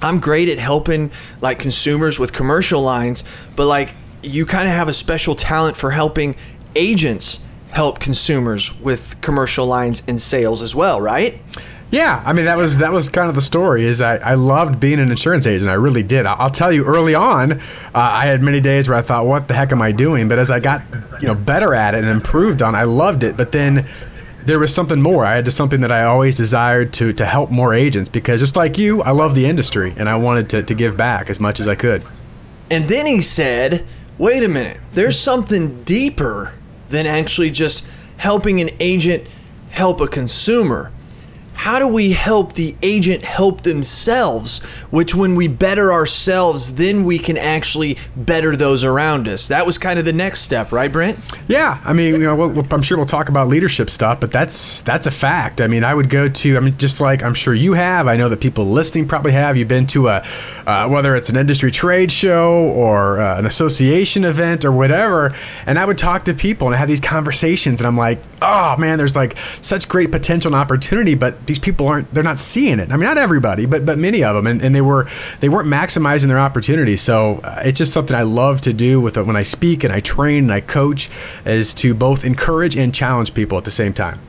I'm 0.02 0.20
great 0.20 0.50
at 0.50 0.58
helping 0.58 1.12
like 1.42 1.60
consumers 1.60 2.18
with 2.18 2.32
commercial 2.32 2.82
lines, 2.82 3.24
but 3.56 3.68
like 3.68 3.96
you 4.24 4.46
kind 4.46 4.68
of 4.68 4.74
have 4.74 4.88
a 4.88 4.94
special 4.94 5.36
talent 5.36 5.78
for 5.78 5.92
helping 5.92 6.36
agents 6.76 7.44
help 7.72 8.00
consumers 8.00 8.78
with 8.80 9.20
commercial 9.22 9.66
lines 9.66 10.02
and 10.08 10.22
sales 10.22 10.62
as 10.62 10.76
well, 10.76 11.00
right? 11.00 11.40
Yeah, 11.92 12.22
I 12.24 12.34
mean 12.34 12.46
that 12.46 12.58
was 12.58 12.78
that 12.78 12.92
was 12.92 13.10
kind 13.10 13.30
of 13.30 13.36
the 13.36 13.42
story. 13.42 13.86
Is 13.86 14.00
I, 14.00 14.18
I 14.18 14.34
loved 14.36 14.80
being 14.80 15.00
an 15.00 15.10
insurance 15.10 15.48
agent. 15.48 15.72
I 15.72 15.74
really 15.74 16.04
did. 16.04 16.28
I'll 16.28 16.52
tell 16.52 16.72
you, 16.72 16.86
early 16.86 17.16
on, 17.16 17.54
uh, 17.54 17.60
I 17.94 18.28
had 18.28 18.44
many 18.44 18.60
days 18.60 18.88
where 18.88 18.98
I 18.98 19.02
thought, 19.02 19.26
"What 19.26 19.48
the 19.48 19.56
heck 19.56 19.72
am 19.72 19.82
I 19.82 19.92
doing?" 19.92 20.28
But 20.28 20.38
as 20.38 20.52
I 20.52 20.60
got 20.60 20.84
you 21.20 21.28
know 21.28 21.34
better 21.34 21.74
at 21.74 21.96
it 21.96 22.00
and 22.00 22.08
improved 22.08 22.62
on, 22.62 22.76
I 22.76 22.84
loved 22.84 23.24
it. 23.24 23.36
But 23.36 23.52
then 23.52 23.88
there 24.46 24.60
was 24.60 24.74
something 24.74 25.02
more. 25.02 25.26
I 25.26 25.34
had 25.34 25.46
to 25.46 25.52
something 25.52 25.82
that 25.82 25.92
I 25.92 26.04
always 26.04 26.36
desired 26.36 26.94
to 26.94 27.12
to 27.14 27.26
help 27.26 27.50
more 27.50 27.74
agents 27.74 28.08
because 28.08 28.40
just 28.40 28.56
like 28.56 28.78
you, 28.78 29.02
I 29.02 29.10
love 29.10 29.34
the 29.34 29.48
industry 29.48 29.94
and 29.98 30.08
I 30.08 30.16
wanted 30.16 30.50
to 30.52 30.64
to 30.64 30.76
give 30.76 30.96
back 30.96 31.32
as 31.32 31.40
much 31.40 31.60
as 31.60 31.68
I 31.68 31.74
could. 31.74 32.06
And 32.70 32.88
then 32.88 33.08
he 33.08 33.20
said, 33.20 33.84
"Wait 34.20 34.44
a 34.44 34.48
minute. 34.48 34.80
There's 34.94 35.18
something 35.18 35.82
deeper 35.86 36.54
than 36.90 37.08
actually 37.08 37.50
just 37.50 37.88
helping 38.18 38.62
an 38.62 38.70
agent 38.80 39.24
help 39.72 40.02
a 40.02 40.08
consumer." 40.08 40.92
How 41.60 41.78
do 41.78 41.86
we 41.86 42.14
help 42.14 42.54
the 42.54 42.74
agent 42.82 43.22
help 43.22 43.64
themselves? 43.64 44.60
Which, 44.92 45.14
when 45.14 45.36
we 45.36 45.50
better 45.50 45.92
ourselves, 45.92 46.76
then 46.76 47.04
we 47.04 47.20
can 47.20 47.38
actually 47.38 47.98
better 48.16 48.56
those 48.56 48.86
around 48.86 49.28
us. 49.28 49.50
That 49.50 49.66
was 49.66 49.78
kind 49.78 50.00
of 50.00 50.06
the 50.06 50.14
next 50.14 50.40
step, 50.40 50.72
right, 50.72 50.90
Brent? 50.90 51.20
Yeah, 51.50 51.82
I 51.84 51.92
mean, 51.92 52.14
you 52.14 52.20
know, 52.20 52.34
we'll, 52.34 52.66
I'm 52.72 52.82
sure 52.82 52.96
we'll 52.96 53.06
talk 53.06 53.28
about 53.28 53.50
leadership 53.50 53.90
stuff, 53.90 54.22
but 54.22 54.32
that's 54.32 54.80
that's 54.82 55.06
a 55.06 55.12
fact. 55.12 55.60
I 55.60 55.68
mean, 55.68 55.84
I 55.84 55.94
would 55.94 56.10
go 56.10 56.30
to, 56.30 56.56
I 56.56 56.62
mean, 56.62 56.78
just 56.78 57.02
like 57.02 57.24
I'm 57.24 57.34
sure 57.34 57.54
you 57.54 57.74
have. 57.74 58.08
I 58.08 58.16
know 58.16 58.30
that 58.30 58.40
people 58.40 58.66
listening 58.66 59.06
probably 59.06 59.34
have. 59.34 59.58
You've 59.58 59.68
been 59.68 59.88
to 59.88 60.08
a, 60.08 60.26
uh, 60.70 60.88
whether 60.88 61.16
it's 61.16 61.32
an 61.32 61.36
industry 61.36 61.72
trade 61.72 62.12
show 62.12 62.70
or 62.76 63.20
uh, 63.20 63.40
an 63.40 63.48
association 63.48 64.24
event 64.24 64.64
or 64.64 64.72
whatever, 64.72 65.34
and 65.66 65.80
I 65.80 65.86
would 65.86 65.98
talk 65.98 66.26
to 66.26 66.34
people 66.36 66.68
and 66.68 66.78
have 66.78 66.88
these 66.88 67.02
conversations, 67.02 67.80
and 67.80 67.88
I'm 67.88 67.98
like, 67.98 68.22
oh 68.44 68.78
man, 68.78 69.00
there's 69.00 69.16
like 69.16 69.36
such 69.62 69.90
great 69.90 70.12
potential 70.12 70.54
and 70.54 70.56
opportunity, 70.56 71.16
but 71.16 71.48
these 71.48 71.58
people 71.58 71.88
aren't 71.88 72.14
they're 72.14 72.22
not 72.22 72.38
seeing 72.38 72.80
it. 72.80 72.92
I 72.92 72.98
mean, 72.98 73.06
not 73.06 73.18
everybody, 73.18 73.66
but 73.66 73.84
but 73.84 73.98
many 73.98 74.24
of 74.24 74.36
them, 74.36 74.46
and, 74.46 74.62
and 74.62 74.76
they 74.76 74.82
were 74.82 75.10
they 75.40 75.50
weren't 75.50 75.68
maximizing 75.68 76.28
their 76.28 76.38
opportunity. 76.38 76.98
So 76.98 77.42
uh, 77.44 77.64
it's 77.66 77.80
just 77.80 77.92
something 77.92 78.16
I 78.16 78.22
love 78.22 78.62
to 78.62 78.72
do 78.72 79.02
with 79.02 79.18
it 79.18 79.24
when 79.26 79.36
I 79.36 79.42
speak 79.42 79.84
and 79.84 79.92
I 79.92 80.02
train 80.02 80.44
and 80.44 80.54
I 80.54 80.62
coach, 80.62 81.10
is 81.46 81.74
to 81.76 81.96
both 81.96 82.24
encourage 82.24 82.78
and 82.78 82.94
challenge 82.94 83.34
people 83.34 83.58
at 83.58 83.64
the 83.64 83.72
same 83.72 83.94
time. 83.94 84.20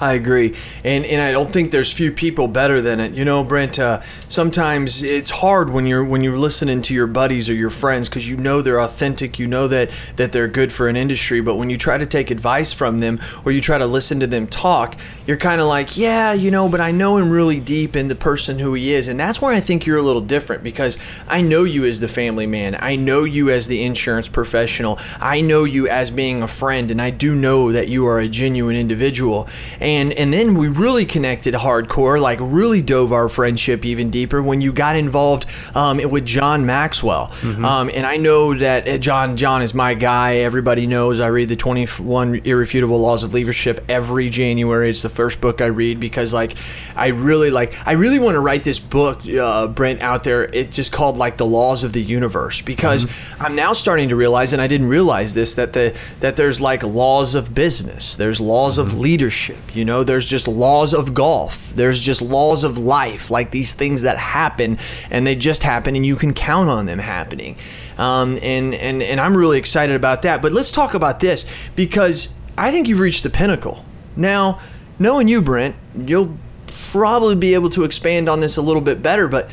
I 0.00 0.14
agree, 0.14 0.54
and 0.82 1.04
and 1.04 1.20
I 1.20 1.30
don't 1.30 1.52
think 1.52 1.72
there's 1.72 1.92
few 1.92 2.10
people 2.10 2.48
better 2.48 2.80
than 2.80 3.00
it. 3.00 3.12
You 3.12 3.26
know, 3.26 3.44
Brent. 3.44 3.78
Uh, 3.78 4.00
sometimes 4.28 5.02
it's 5.02 5.28
hard 5.28 5.68
when 5.68 5.84
you're 5.84 6.02
when 6.02 6.24
you're 6.24 6.38
listening 6.38 6.80
to 6.82 6.94
your 6.94 7.06
buddies 7.06 7.50
or 7.50 7.54
your 7.54 7.68
friends 7.68 8.08
because 8.08 8.26
you 8.26 8.38
know 8.38 8.62
they're 8.62 8.80
authentic. 8.80 9.38
You 9.38 9.46
know 9.46 9.68
that 9.68 9.90
that 10.16 10.32
they're 10.32 10.48
good 10.48 10.72
for 10.72 10.88
an 10.88 10.96
industry. 10.96 11.42
But 11.42 11.56
when 11.56 11.68
you 11.68 11.76
try 11.76 11.98
to 11.98 12.06
take 12.06 12.30
advice 12.30 12.72
from 12.72 13.00
them 13.00 13.20
or 13.44 13.52
you 13.52 13.60
try 13.60 13.76
to 13.76 13.84
listen 13.84 14.20
to 14.20 14.26
them 14.26 14.46
talk, 14.46 14.96
you're 15.26 15.36
kind 15.36 15.60
of 15.60 15.66
like, 15.66 15.98
yeah, 15.98 16.32
you 16.32 16.50
know, 16.50 16.66
but 16.70 16.80
I 16.80 16.92
know 16.92 17.18
him 17.18 17.30
really 17.30 17.60
deep 17.60 17.94
in 17.94 18.08
the 18.08 18.16
person 18.16 18.58
who 18.58 18.72
he 18.72 18.94
is, 18.94 19.06
and 19.06 19.20
that's 19.20 19.42
where 19.42 19.52
I 19.52 19.60
think 19.60 19.84
you're 19.84 19.98
a 19.98 20.02
little 20.02 20.22
different 20.22 20.62
because 20.62 20.96
I 21.28 21.42
know 21.42 21.64
you 21.64 21.84
as 21.84 22.00
the 22.00 22.08
family 22.08 22.46
man. 22.46 22.74
I 22.80 22.96
know 22.96 23.24
you 23.24 23.50
as 23.50 23.66
the 23.66 23.82
insurance 23.82 24.30
professional. 24.30 24.98
I 25.20 25.42
know 25.42 25.64
you 25.64 25.88
as 25.88 26.10
being 26.10 26.42
a 26.42 26.48
friend, 26.48 26.90
and 26.90 27.02
I 27.02 27.10
do 27.10 27.34
know 27.34 27.70
that 27.72 27.88
you 27.88 28.06
are 28.06 28.18
a 28.18 28.28
genuine 28.28 28.76
individual. 28.76 29.46
And 29.78 29.89
and 29.90 30.12
and 30.12 30.32
then 30.32 30.54
we 30.54 30.68
really 30.68 31.04
connected 31.04 31.52
hardcore, 31.54 32.20
like 32.20 32.38
really 32.40 32.80
dove 32.80 33.12
our 33.12 33.28
friendship 33.28 33.84
even 33.84 34.10
deeper 34.10 34.40
when 34.40 34.60
you 34.60 34.72
got 34.72 34.94
involved 34.94 35.46
um, 35.74 35.98
with 36.10 36.24
John 36.24 36.64
Maxwell. 36.64 37.28
Mm-hmm. 37.28 37.64
Um, 37.64 37.90
and 37.92 38.06
I 38.06 38.16
know 38.16 38.54
that 38.54 38.88
uh, 38.88 38.98
John 38.98 39.36
John 39.36 39.62
is 39.62 39.74
my 39.74 39.94
guy. 39.94 40.36
Everybody 40.36 40.86
knows 40.86 41.18
I 41.18 41.26
read 41.26 41.48
the 41.48 41.56
21 41.56 42.42
Irrefutable 42.44 43.00
Laws 43.00 43.24
of 43.24 43.34
Leadership 43.34 43.84
every 43.88 44.30
January. 44.30 44.90
It's 44.90 45.02
the 45.02 45.08
first 45.08 45.40
book 45.40 45.60
I 45.60 45.66
read 45.66 45.98
because 45.98 46.32
like 46.32 46.56
I 46.94 47.08
really 47.08 47.50
like 47.50 47.74
I 47.84 47.92
really 47.92 48.20
want 48.20 48.36
to 48.36 48.40
write 48.40 48.62
this 48.62 48.78
book, 48.78 49.26
uh, 49.28 49.66
Brent, 49.66 50.02
out 50.02 50.22
there. 50.22 50.44
It's 50.44 50.76
just 50.76 50.92
called 50.92 51.18
like 51.18 51.36
the 51.36 51.46
Laws 51.46 51.82
of 51.82 51.92
the 51.92 52.02
Universe 52.02 52.62
because 52.62 53.06
mm-hmm. 53.06 53.42
I'm 53.42 53.56
now 53.56 53.72
starting 53.72 54.10
to 54.10 54.16
realize, 54.16 54.52
and 54.52 54.62
I 54.62 54.68
didn't 54.68 54.88
realize 54.88 55.34
this, 55.34 55.56
that 55.56 55.72
the 55.72 55.98
that 56.20 56.36
there's 56.36 56.60
like 56.60 56.84
laws 56.84 57.34
of 57.34 57.52
business, 57.54 58.14
there's 58.14 58.40
laws 58.40 58.78
mm-hmm. 58.78 58.86
of 58.86 58.98
leadership. 58.98 59.74
You 59.74 59.79
know, 59.84 60.04
there's 60.04 60.26
just 60.26 60.48
laws 60.48 60.94
of 60.94 61.14
golf. 61.14 61.70
There's 61.74 62.00
just 62.00 62.22
laws 62.22 62.64
of 62.64 62.78
life, 62.78 63.30
like 63.30 63.50
these 63.50 63.74
things 63.74 64.02
that 64.02 64.18
happen 64.18 64.78
and 65.10 65.26
they 65.26 65.36
just 65.36 65.62
happen 65.62 65.96
and 65.96 66.04
you 66.04 66.16
can 66.16 66.34
count 66.34 66.68
on 66.68 66.86
them 66.86 66.98
happening. 66.98 67.56
Um, 67.98 68.38
and, 68.42 68.74
and, 68.74 69.02
and 69.02 69.20
I'm 69.20 69.36
really 69.36 69.58
excited 69.58 69.96
about 69.96 70.22
that. 70.22 70.42
But 70.42 70.52
let's 70.52 70.72
talk 70.72 70.94
about 70.94 71.20
this 71.20 71.46
because 71.76 72.32
I 72.56 72.70
think 72.70 72.88
you've 72.88 73.00
reached 73.00 73.22
the 73.22 73.30
pinnacle. 73.30 73.84
Now, 74.16 74.60
knowing 74.98 75.28
you, 75.28 75.42
Brent, 75.42 75.76
you'll 75.96 76.36
probably 76.92 77.36
be 77.36 77.54
able 77.54 77.70
to 77.70 77.84
expand 77.84 78.28
on 78.28 78.40
this 78.40 78.56
a 78.56 78.62
little 78.62 78.82
bit 78.82 79.02
better. 79.02 79.28
But 79.28 79.50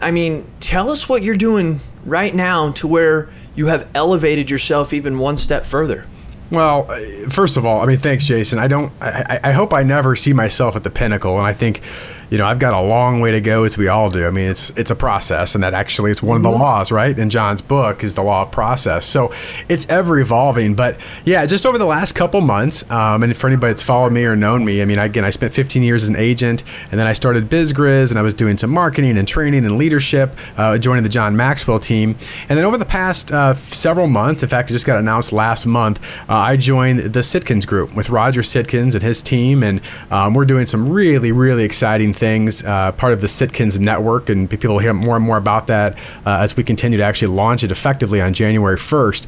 I 0.00 0.10
mean, 0.10 0.46
tell 0.60 0.90
us 0.90 1.08
what 1.08 1.22
you're 1.22 1.36
doing 1.36 1.80
right 2.04 2.34
now 2.34 2.72
to 2.72 2.86
where 2.86 3.30
you 3.54 3.66
have 3.66 3.88
elevated 3.94 4.50
yourself 4.50 4.92
even 4.92 5.18
one 5.18 5.36
step 5.36 5.64
further. 5.66 6.06
Well, 6.50 6.90
uh, 6.90 7.28
first 7.28 7.56
of 7.56 7.66
all, 7.66 7.82
I 7.82 7.86
mean, 7.86 7.98
thanks, 7.98 8.24
Jason. 8.26 8.58
I 8.58 8.68
don't. 8.68 8.92
I, 9.00 9.40
I 9.44 9.52
hope 9.52 9.72
I 9.72 9.82
never 9.82 10.16
see 10.16 10.32
myself 10.32 10.76
at 10.76 10.82
the 10.82 10.90
pinnacle, 10.90 11.36
and 11.36 11.46
I 11.46 11.52
think 11.52 11.82
you 12.30 12.38
know, 12.38 12.46
I've 12.46 12.58
got 12.58 12.74
a 12.74 12.80
long 12.80 13.20
way 13.20 13.32
to 13.32 13.40
go, 13.40 13.64
as 13.64 13.78
we 13.78 13.88
all 13.88 14.10
do. 14.10 14.26
I 14.26 14.30
mean, 14.30 14.50
it's 14.50 14.70
it's 14.70 14.90
a 14.90 14.96
process, 14.96 15.54
and 15.54 15.64
that 15.64 15.74
actually 15.74 16.10
it's 16.10 16.22
one 16.22 16.36
of 16.36 16.42
the 16.42 16.50
mm-hmm. 16.50 16.60
laws, 16.60 16.92
right? 16.92 17.18
In 17.18 17.30
John's 17.30 17.62
book 17.62 18.04
is 18.04 18.14
the 18.14 18.22
law 18.22 18.42
of 18.42 18.50
process. 18.50 19.06
So 19.06 19.32
it's 19.68 19.88
ever 19.88 20.18
evolving. 20.18 20.74
But 20.74 20.98
yeah, 21.24 21.46
just 21.46 21.64
over 21.64 21.78
the 21.78 21.86
last 21.86 22.14
couple 22.14 22.40
months, 22.40 22.88
um, 22.90 23.22
and 23.22 23.36
for 23.36 23.46
anybody 23.46 23.72
that's 23.72 23.82
followed 23.82 24.12
me 24.12 24.24
or 24.24 24.36
known 24.36 24.64
me, 24.64 24.82
I 24.82 24.84
mean, 24.84 24.98
again, 24.98 25.24
I 25.24 25.30
spent 25.30 25.54
15 25.54 25.82
years 25.82 26.02
as 26.02 26.08
an 26.10 26.16
agent, 26.16 26.64
and 26.90 27.00
then 27.00 27.06
I 27.06 27.14
started 27.14 27.48
BizGriz, 27.48 28.10
and 28.10 28.18
I 28.18 28.22
was 28.22 28.34
doing 28.34 28.58
some 28.58 28.70
marketing 28.70 29.16
and 29.16 29.26
training 29.26 29.64
and 29.64 29.78
leadership, 29.78 30.36
uh, 30.56 30.76
joining 30.78 31.04
the 31.04 31.08
John 31.08 31.36
Maxwell 31.36 31.78
team, 31.78 32.16
and 32.48 32.58
then 32.58 32.64
over 32.64 32.76
the 32.76 32.84
past 32.84 33.32
uh, 33.32 33.54
several 33.54 34.06
months, 34.06 34.42
in 34.42 34.48
fact, 34.48 34.70
it 34.70 34.74
just 34.74 34.86
got 34.86 34.98
announced 34.98 35.32
last 35.32 35.66
month, 35.66 35.98
uh, 36.28 36.34
I 36.34 36.56
joined 36.56 37.00
the 37.14 37.20
Sitkins 37.20 37.66
Group 37.66 37.94
with 37.94 38.10
Roger 38.10 38.42
Sitkins 38.42 38.94
and 38.94 39.02
his 39.02 39.22
team, 39.22 39.62
and 39.62 39.80
um, 40.10 40.34
we're 40.34 40.44
doing 40.44 40.66
some 40.66 40.88
really, 40.88 41.32
really 41.32 41.64
exciting 41.64 42.12
things, 42.18 42.64
uh, 42.64 42.92
part 42.92 43.12
of 43.12 43.20
the 43.20 43.26
Sitkins 43.26 43.78
network, 43.78 44.28
and 44.28 44.48
people 44.48 44.70
will 44.70 44.78
hear 44.80 44.92
more 44.92 45.16
and 45.16 45.24
more 45.24 45.36
about 45.36 45.68
that 45.68 45.96
uh, 46.26 46.38
as 46.40 46.56
we 46.56 46.62
continue 46.62 46.98
to 46.98 47.04
actually 47.04 47.34
launch 47.34 47.64
it 47.64 47.70
effectively 47.70 48.20
on 48.20 48.34
January 48.34 48.76
1st. 48.76 49.26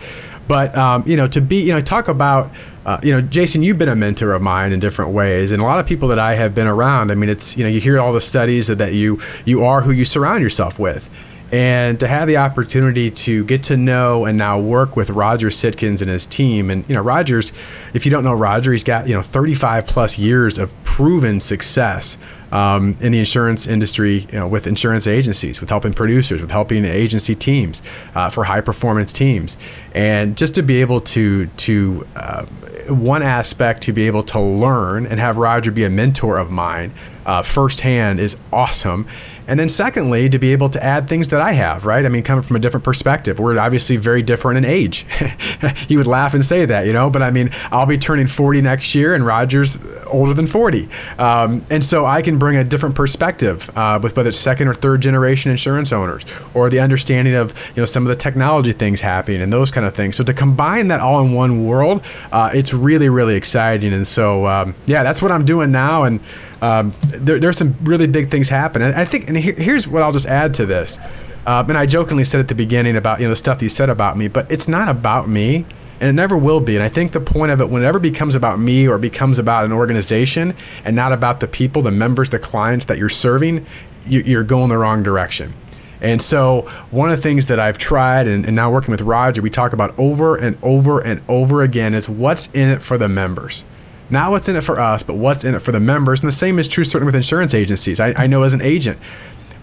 But 0.49 0.77
um, 0.77 1.05
you 1.07 1.17
know, 1.17 1.29
to 1.29 1.41
be 1.41 1.63
you 1.63 1.73
know, 1.73 1.81
talk 1.81 2.09
about 2.09 2.51
uh, 2.85 2.99
you 3.03 3.13
know, 3.13 3.21
Jason, 3.21 3.63
you've 3.63 3.79
been 3.79 3.89
a 3.89 3.95
mentor 3.95 4.33
of 4.33 4.43
mine 4.43 4.73
in 4.73 4.81
different 4.81 5.13
ways, 5.13 5.53
and 5.53 5.63
a 5.63 5.65
lot 5.65 5.79
of 5.79 5.87
people 5.87 6.09
that 6.09 6.19
I 6.19 6.35
have 6.35 6.55
been 6.55 6.67
around. 6.67 7.13
I 7.13 7.15
mean, 7.15 7.31
it's 7.31 7.57
you 7.57 7.63
know, 7.63 7.71
you 7.71 7.81
hear 7.81 8.01
all 8.01 8.13
the 8.13 8.21
studies 8.21 8.67
that 8.67 8.93
you 8.95 9.21
you 9.45 9.65
are 9.65 9.81
who 9.81 9.93
you 9.93 10.05
surround 10.05 10.43
yourself 10.43 10.79
with 10.79 11.09
and 11.53 11.99
to 11.99 12.07
have 12.07 12.29
the 12.29 12.37
opportunity 12.37 13.11
to 13.11 13.45
get 13.45 13.65
to 13.65 13.77
know 13.77 14.25
and 14.25 14.39
now 14.39 14.59
work 14.59 14.97
with 14.97 15.11
Roger 15.11 15.49
Sitkins 15.49 16.01
and 16.01 16.11
his 16.11 16.27
team. 16.27 16.71
And 16.71 16.89
you 16.89 16.95
know, 16.95 17.01
Roger's, 17.01 17.53
if 17.93 18.07
you 18.07 18.13
don't 18.13 18.25
know 18.25 18.35
Roger, 18.35 18.73
he's 18.73 18.85
got 18.85 19.09
you 19.09 19.15
know 19.15 19.23
35 19.23 19.87
plus 19.87 20.19
years 20.19 20.59
of 20.59 20.73
proven 20.85 21.41
success 21.41 22.19
um, 22.53 22.97
in 23.01 23.13
the 23.13 23.19
insurance 23.19 23.67
industry, 23.67 24.27
you 24.33 24.39
know, 24.39 24.49
with 24.49 24.67
insurance 24.67 25.07
agencies, 25.07 25.61
with 25.61 25.71
helping 25.71 25.93
producers, 25.93 26.41
with 26.41 26.51
helping 26.51 26.85
agency 26.85 27.35
teams 27.35 27.83
uh, 28.15 28.31
for 28.31 28.45
high 28.45 28.61
performance 28.61 29.13
teams, 29.13 29.57
and 29.95 30.37
just 30.37 30.55
to 30.55 30.63
be 30.63 30.81
able 30.81 31.01
to 31.01 31.47
to 31.47 32.07
uh, 32.17 32.45
one 32.89 33.23
aspect 33.23 33.83
to 33.83 33.93
be 33.93 34.07
able 34.07 34.23
to 34.25 34.41
learn 34.41 35.07
and 35.07 35.21
have 35.21 35.37
Roger 35.37 35.71
be 35.71 35.85
a 35.85 35.91
mentor 35.91 36.39
of 36.39 36.51
mine 36.51 36.93
uh, 37.27 37.43
firsthand 37.43 38.19
is 38.19 38.37
awesome. 38.53 39.07
And 39.51 39.59
then, 39.59 39.69
secondly, 39.69 40.29
to 40.29 40.39
be 40.39 40.53
able 40.53 40.69
to 40.69 40.83
add 40.83 41.09
things 41.09 41.31
that 41.31 41.41
I 41.41 41.53
have, 41.53 41.85
right? 41.85 42.07
I 42.07 42.09
mean, 42.09 42.23
coming 42.23 42.43
from 42.43 42.55
a 42.55 42.61
different 42.61 42.85
perspective, 42.85 43.41
we're 43.41 43.59
obviously 43.59 43.97
very 43.97 44.23
different 44.23 44.59
in 44.59 44.65
age. 44.65 45.05
you 45.89 45.99
would 45.99 46.07
laugh 46.07 46.35
and 46.35 46.45
say 46.45 46.65
that, 46.67 46.87
you 46.87 46.93
know, 46.93 47.11
but 47.11 47.21
I 47.21 47.33
mean, 47.33 47.51
I'll 47.73 47.85
be 47.85 47.99
turning 47.99 48.29
40 48.29 48.61
next 48.61 48.95
year, 48.95 49.13
and 49.13 49.27
Roger's 49.27 49.77
older 50.07 50.35
than 50.35 50.47
40. 50.47 50.89
Um, 51.19 51.67
and 51.69 51.83
so 51.83 52.07
I 52.07 52.23
can 52.23 52.39
bring 52.39 52.59
a 52.59 52.63
different 52.63 52.95
perspective 52.95 53.69
uh, 53.77 53.99
with 54.01 54.17
whether 54.17 54.29
it's 54.29 54.39
second 54.39 54.69
or 54.69 54.75
third 54.75 55.01
generation 55.01 55.51
insurance 55.51 55.93
owners 55.93 56.25
or 56.55 56.71
the 56.71 56.79
understanding 56.79 57.35
of, 57.35 57.53
you 57.75 57.83
know, 57.83 57.87
some 57.87 58.05
of 58.05 58.09
the 58.09 58.17
technology 58.17 58.73
things 58.73 59.01
happening 59.01 59.43
and 59.43 59.53
those 59.53 59.73
kind 59.73 59.85
of 59.85 59.95
things. 59.95 60.15
So 60.15 60.23
to 60.23 60.33
combine 60.33 60.87
that 60.89 61.01
all 61.01 61.21
in 61.25 61.33
one 61.33 61.67
world, 61.67 62.05
uh, 62.31 62.51
it's 62.55 62.73
really, 62.73 63.09
really 63.09 63.35
exciting. 63.35 63.93
And 63.93 64.07
so, 64.07 64.47
um, 64.47 64.77
yeah, 64.87 65.03
that's 65.03 65.21
what 65.21 65.33
I'm 65.33 65.45
doing 65.45 65.73
now. 65.73 66.05
And, 66.05 66.21
um, 66.63 66.93
there, 67.01 67.39
there's 67.39 67.57
some 67.57 67.77
really 67.83 68.07
big 68.07 68.29
things 68.31 68.49
happen. 68.49 68.83
And 68.83 68.95
I 68.95 69.05
think, 69.05 69.29
and 69.29 69.37
here, 69.37 69.55
here's 69.55 69.89
what 69.89 70.03
I'll 70.03 70.13
just 70.13 70.27
add 70.27 70.55
to 70.55 70.67
this. 70.67 70.99
Um, 71.47 71.71
and 71.71 71.79
I 71.79 71.87
jokingly 71.87 72.25
said 72.25 72.41
at 72.41 72.49
the 72.49 72.55
beginning 72.55 72.97
about 72.97 73.21
you 73.21 73.27
know 73.27 73.31
the 73.31 73.37
stuff 73.37 73.63
you 73.63 73.69
said 73.69 73.89
about 73.89 74.17
me, 74.17 74.29
but 74.29 74.51
it's 74.53 74.69
not 74.69 74.89
about 74.89 75.29
me, 75.29 75.65
and 75.99 76.09
it 76.09 76.13
never 76.13 76.37
will 76.37 76.61
be. 76.61 76.77
And 76.77 76.85
I 76.85 76.89
think 76.89 77.13
the 77.13 77.21
point 77.21 77.51
of 77.51 77.61
it, 77.61 77.71
whenever 77.71 77.99
it 77.99 78.03
becomes 78.03 78.35
about 78.35 78.59
me 78.59 78.87
or 78.87 78.99
becomes 78.99 79.39
about 79.39 79.65
an 79.65 79.73
organization 79.73 80.55
and 80.85 80.95
not 80.95 81.13
about 81.13 81.41
the 81.41 81.49
people, 81.49 81.83
the 81.83 81.91
members, 81.91 82.29
the 82.29 82.39
clients 82.39 82.85
that 82.87 82.99
you're 82.99 83.09
serving, 83.09 83.67
you, 84.07 84.21
you're 84.21 84.45
going 84.45 84.69
the 84.69 84.77
wrong 84.77 85.03
direction. 85.03 85.55
And 86.03 86.21
so, 86.21 86.63
one 86.91 87.11
of 87.11 87.17
the 87.17 87.23
things 87.23 87.47
that 87.47 87.61
I've 87.61 87.79
tried 87.79 88.27
and, 88.27 88.47
and, 88.47 88.57
now 88.57 88.71
working 88.71 88.93
with 88.93 89.03
Roger, 89.03 89.43
we 89.43 89.51
talk 89.51 89.73
about 89.73 89.99
over 89.99 90.37
and 90.37 90.57
over 90.63 91.01
and 91.01 91.23
over 91.29 91.63
again 91.63 91.95
is 91.95 92.09
what's 92.09 92.51
in 92.53 92.69
it 92.69 92.81
for 92.81 92.97
the 92.97 93.09
members. 93.09 93.65
Not 94.11 94.31
what's 94.31 94.49
in 94.49 94.57
it 94.57 94.63
for 94.63 94.81
us, 94.81 95.03
but 95.03 95.15
what's 95.15 95.45
in 95.45 95.55
it 95.55 95.61
for 95.61 95.73
the 95.73 95.81
members. 95.81 96.21
And 96.21 96.29
the 96.29 96.37
same 96.37 96.59
is 96.59 96.69
true 96.69 96.85
certainly 96.85 97.07
with 97.07 97.15
insurance 97.15 97.55
agencies. 97.55 98.01
I, 98.01 98.15
I 98.17 98.27
know 98.27 98.43
as 98.43 98.55
an 98.55 98.63
agent, 98.63 98.99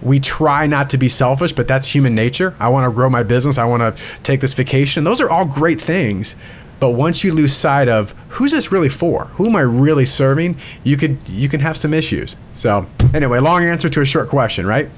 we 0.01 0.19
try 0.19 0.67
not 0.67 0.89
to 0.91 0.97
be 0.97 1.09
selfish, 1.09 1.53
but 1.53 1.67
that's 1.67 1.87
human 1.87 2.15
nature. 2.15 2.55
I 2.59 2.69
want 2.69 2.89
to 2.89 2.93
grow 2.93 3.09
my 3.09 3.23
business. 3.23 3.57
I 3.57 3.65
want 3.65 3.81
to 3.81 4.03
take 4.23 4.41
this 4.41 4.53
vacation. 4.53 5.03
Those 5.03 5.21
are 5.21 5.29
all 5.29 5.45
great 5.45 5.81
things. 5.81 6.35
But 6.79 6.91
once 6.91 7.23
you 7.23 7.33
lose 7.33 7.53
sight 7.53 7.89
of 7.89 8.13
who's 8.29 8.51
this 8.51 8.71
really 8.71 8.89
for? 8.89 9.25
Who 9.25 9.47
am 9.47 9.55
I 9.55 9.61
really 9.61 10.05
serving? 10.05 10.57
You 10.83 10.95
could 10.95 11.27
you 11.27 11.49
can 11.49 11.59
have 11.59 11.75
some 11.75 11.93
issues. 11.93 12.35
So 12.53 12.85
anyway, 13.13 13.39
long 13.39 13.63
answer 13.63 13.89
to 13.89 14.01
a 14.01 14.05
short 14.05 14.29
question, 14.29 14.67
right? 14.67 14.89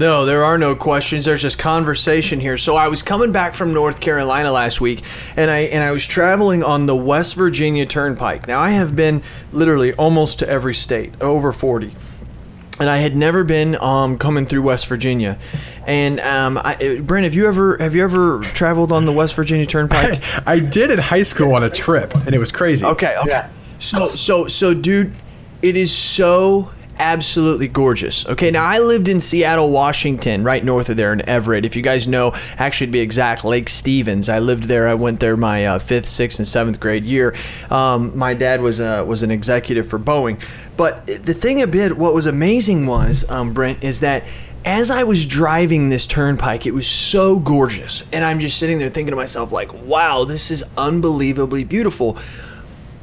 No, 0.00 0.24
there 0.24 0.44
are 0.44 0.56
no 0.56 0.74
questions. 0.74 1.26
There's 1.26 1.42
just 1.42 1.58
conversation 1.58 2.40
here. 2.40 2.56
So 2.56 2.74
I 2.74 2.88
was 2.88 3.02
coming 3.02 3.32
back 3.32 3.52
from 3.52 3.74
North 3.74 4.00
Carolina 4.00 4.50
last 4.50 4.80
week, 4.80 5.02
and 5.36 5.50
I 5.50 5.58
and 5.58 5.84
I 5.84 5.92
was 5.92 6.06
traveling 6.06 6.64
on 6.64 6.86
the 6.86 6.96
West 6.96 7.34
Virginia 7.34 7.84
Turnpike. 7.84 8.48
Now 8.48 8.60
I 8.60 8.70
have 8.70 8.96
been 8.96 9.22
literally 9.52 9.92
almost 9.92 10.38
to 10.38 10.48
every 10.48 10.74
state, 10.74 11.12
over 11.20 11.52
40 11.52 11.94
and 12.78 12.88
I 12.88 12.96
had 12.96 13.14
never 13.14 13.44
been 13.44 13.76
um, 13.76 14.16
coming 14.16 14.46
through 14.46 14.62
West 14.62 14.86
Virginia. 14.86 15.38
And 15.86 16.18
um, 16.20 16.56
I, 16.56 17.02
Brent, 17.02 17.24
have 17.24 17.34
you 17.34 17.46
ever 17.46 17.76
have 17.76 17.94
you 17.94 18.02
ever 18.02 18.40
traveled 18.54 18.90
on 18.92 19.04
the 19.04 19.12
West 19.12 19.34
Virginia 19.34 19.66
Turnpike? 19.66 20.22
I, 20.22 20.42
I 20.54 20.60
did 20.60 20.90
in 20.90 20.98
high 20.98 21.24
school 21.24 21.52
on 21.54 21.62
a 21.62 21.68
trip, 21.68 22.14
and 22.24 22.34
it 22.34 22.38
was 22.38 22.50
crazy. 22.50 22.86
Okay, 22.86 23.16
okay. 23.18 23.28
Yeah. 23.28 23.50
So 23.78 24.08
so 24.08 24.46
so, 24.46 24.72
dude, 24.72 25.12
it 25.60 25.76
is 25.76 25.94
so 25.94 26.70
absolutely 27.00 27.66
gorgeous. 27.66 28.26
Okay, 28.26 28.50
now 28.50 28.64
I 28.64 28.78
lived 28.78 29.08
in 29.08 29.20
Seattle, 29.20 29.70
Washington, 29.70 30.44
right 30.44 30.62
north 30.62 30.90
of 30.90 30.96
there 30.96 31.12
in 31.12 31.26
Everett. 31.28 31.64
If 31.64 31.74
you 31.74 31.82
guys 31.82 32.06
know, 32.06 32.32
actually 32.58 32.88
to 32.88 32.92
be 32.92 33.00
exact, 33.00 33.44
Lake 33.44 33.68
Stevens. 33.68 34.28
I 34.28 34.38
lived 34.38 34.64
there. 34.64 34.86
I 34.86 34.94
went 34.94 35.18
there 35.18 35.36
my 35.36 35.66
uh, 35.66 35.78
fifth, 35.78 36.06
sixth, 36.06 36.38
and 36.38 36.46
seventh 36.46 36.78
grade 36.78 37.04
year. 37.04 37.34
Um, 37.70 38.16
my 38.16 38.34
dad 38.34 38.60
was 38.60 38.78
a, 38.78 39.04
was 39.04 39.22
an 39.22 39.30
executive 39.30 39.88
for 39.88 39.98
Boeing. 39.98 40.40
But 40.76 41.06
the 41.06 41.34
thing 41.34 41.62
a 41.62 41.66
bit, 41.66 41.96
what 41.96 42.14
was 42.14 42.26
amazing 42.26 42.86
was, 42.86 43.28
um, 43.30 43.52
Brent, 43.52 43.82
is 43.82 44.00
that 44.00 44.24
as 44.64 44.90
I 44.90 45.04
was 45.04 45.24
driving 45.24 45.88
this 45.88 46.06
turnpike, 46.06 46.66
it 46.66 46.72
was 46.72 46.86
so 46.86 47.38
gorgeous. 47.38 48.04
And 48.12 48.22
I'm 48.22 48.40
just 48.40 48.58
sitting 48.58 48.78
there 48.78 48.90
thinking 48.90 49.12
to 49.12 49.16
myself, 49.16 49.52
like, 49.52 49.72
wow, 49.84 50.24
this 50.24 50.50
is 50.50 50.62
unbelievably 50.76 51.64
beautiful. 51.64 52.18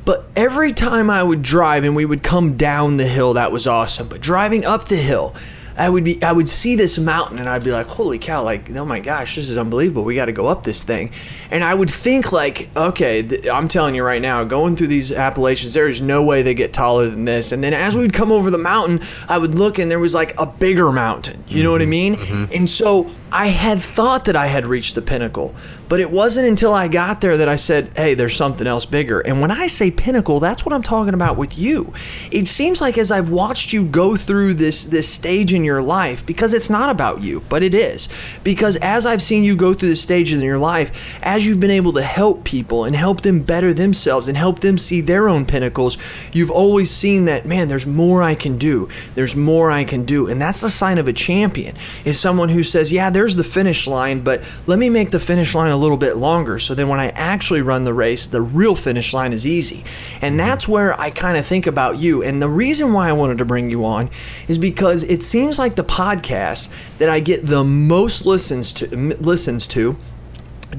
But 0.08 0.24
every 0.38 0.72
time 0.72 1.10
I 1.10 1.22
would 1.22 1.42
drive 1.42 1.84
and 1.84 1.94
we 1.94 2.06
would 2.06 2.24
come 2.24 2.56
down 2.56 2.96
the 2.96 3.06
hill, 3.06 3.34
that 3.34 3.52
was 3.52 3.68
awesome. 3.68 4.08
But 4.08 4.22
driving 4.22 4.64
up 4.64 4.86
the 4.86 4.96
hill, 4.96 5.36
I 5.76 5.90
would 5.90 6.06
be 6.06 6.24
I 6.24 6.32
would 6.32 6.48
see 6.48 6.76
this 6.76 6.98
mountain 6.98 7.40
and 7.40 7.50
I'd 7.50 7.66
be 7.66 7.72
like, 7.72 7.88
holy 7.88 8.18
cow, 8.18 8.42
like 8.42 8.72
oh 8.72 8.86
my 8.86 9.02
gosh, 9.02 9.36
this 9.36 9.50
is 9.50 9.58
unbelievable. 9.58 10.06
We 10.06 10.16
got 10.16 10.28
to 10.28 10.32
go 10.32 10.46
up 10.46 10.64
this 10.64 10.82
thing, 10.82 11.12
and 11.52 11.62
I 11.62 11.74
would 11.74 11.90
think 11.90 12.32
like, 12.32 12.70
okay, 12.78 13.22
th- 13.22 13.48
I'm 13.48 13.68
telling 13.68 13.96
you 13.96 14.04
right 14.06 14.22
now, 14.22 14.46
going 14.46 14.78
through 14.78 14.88
these 14.88 15.12
Appalachians, 15.12 15.74
there 15.74 15.90
is 15.90 16.02
no 16.02 16.24
way 16.24 16.42
they 16.42 16.54
get 16.54 16.72
taller 16.72 17.08
than 17.08 17.26
this. 17.26 17.52
And 17.52 17.62
then 17.62 17.74
as 17.74 17.98
we'd 17.98 18.14
come 18.14 18.32
over 18.32 18.50
the 18.50 18.58
mountain, 18.58 19.02
I 19.28 19.38
would 19.38 19.56
look 19.56 19.78
and 19.78 19.92
there 19.92 20.00
was 20.00 20.16
like 20.16 20.40
a 20.40 20.46
bigger 20.46 20.94
mountain. 20.94 21.44
You 21.50 21.64
know 21.64 21.72
what 21.74 21.82
I 21.82 21.84
mm-hmm. 21.84 21.90
mean? 21.90 22.16
Mm-hmm. 22.16 22.54
And 22.54 22.70
so 22.70 23.12
I 23.32 23.48
had 23.48 23.80
thought 23.80 24.26
that 24.26 24.36
I 24.36 24.48
had 24.48 24.66
reached 24.66 24.96
the 24.96 25.02
pinnacle, 25.02 25.54
but 25.90 26.00
it 26.00 26.10
wasn't 26.12 26.48
until 26.48 26.74
I 26.74 26.88
got 26.88 27.22
there 27.22 27.38
that 27.38 27.50
I 27.50 27.56
said, 27.56 27.92
hey, 27.96 28.14
there's 28.14 28.36
something 28.36 28.68
else 28.68 28.86
bigger. 28.86 29.20
And 29.22 29.42
when 29.42 29.52
I 29.52 29.68
say 29.68 29.92
pinnacle, 29.92 30.40
that's 30.40 30.66
what 30.66 30.74
I'm 30.74 30.84
talking 30.84 31.14
about 31.14 31.38
with 31.38 31.58
you. 31.58 31.94
It 32.32 32.48
seems 32.48 32.82
like 32.82 32.98
as 32.98 33.12
I've 33.12 33.30
watched 33.30 33.74
you 33.74 33.86
go 33.86 34.16
through 34.16 34.56
this 34.56 34.86
this 34.86 35.08
stage 35.08 35.54
in 35.54 35.64
your 35.64 35.82
life, 35.82 36.26
because 36.26 36.54
it's 36.54 36.70
not 36.70 36.90
about 36.90 37.22
you, 37.22 37.42
but 37.50 37.64
it 37.64 37.74
is. 37.74 38.10
Because 38.44 38.76
as 38.78 39.06
I've 39.06 39.22
seen 39.22 39.44
you 39.44 39.56
go 39.56 39.74
through 39.74 39.90
the 39.90 39.96
stages 39.96 40.40
in 40.40 40.46
your 40.46 40.58
life, 40.58 41.20
as 41.22 41.46
you've 41.46 41.60
been 41.60 41.72
able 41.72 41.94
to 41.94 42.02
help 42.02 42.44
people 42.44 42.86
and 42.86 42.96
help 42.96 43.22
them 43.22 43.42
better 43.42 43.74
themselves 43.74 44.28
and 44.28 44.38
help 44.38 44.60
them 44.60 44.78
see 44.78 45.02
their 45.02 45.28
own 45.30 45.46
pinnacles, 45.46 45.98
you've 46.32 46.52
always 46.52 46.90
seen 46.90 47.26
that, 47.26 47.46
man, 47.46 47.68
there's 47.68 47.86
more 47.86 48.24
I 48.24 48.36
can 48.36 48.58
do. 48.58 48.90
There's 49.16 49.36
more 49.36 49.72
I 49.72 49.84
can 49.84 50.06
do. 50.06 50.28
And 50.28 50.42
that's 50.42 50.62
the 50.62 50.70
sign 50.70 50.98
of 50.98 51.08
a 51.08 51.14
champion, 51.14 51.76
is 52.06 52.20
someone 52.20 52.50
who 52.50 52.64
says, 52.64 52.92
yeah, 52.92 53.10
there's 53.18 53.36
the 53.36 53.44
finish 53.44 53.88
line, 53.88 54.20
but 54.22 54.44
let 54.68 54.78
me 54.78 54.90
make 54.92 55.10
the 55.10 55.20
finish 55.20 55.56
line 55.56 55.72
a 55.72 55.76
little 55.78 55.98
bit 55.98 56.18
longer 56.18 56.60
so 56.60 56.76
then 56.76 56.88
when 56.88 57.00
I 57.00 57.10
actually 57.10 57.64
run 57.64 57.84
the 57.84 57.96
race, 57.96 58.28
the 58.28 58.44
real 58.44 58.76
finish 58.76 59.12
line 59.12 59.34
is 59.34 59.48
easy. 59.48 59.84
And 60.22 60.40
that's 60.40 60.68
where 60.68 60.94
I 61.02 61.10
kind 61.10 61.36
of 61.36 61.44
think 61.44 61.66
about 61.66 61.98
you. 61.98 62.22
And 62.22 62.40
the 62.40 62.48
reason 62.48 62.94
why 62.94 63.10
I 63.10 63.14
wanted 63.14 63.40
to 63.40 63.46
bring 63.46 63.72
you 63.72 63.86
on 63.86 64.12
is 64.48 64.60
because 64.60 65.02
it 65.02 65.24
seems 65.24 65.58
like 65.58 65.74
the 65.74 65.84
podcast 65.84 66.70
that 67.00 67.10
I 67.10 67.20
get 67.20 67.44
the 67.48 67.64
most 67.64 68.28
listens 68.28 68.72
to 68.74 68.86
listens 68.96 69.66
to 69.70 69.98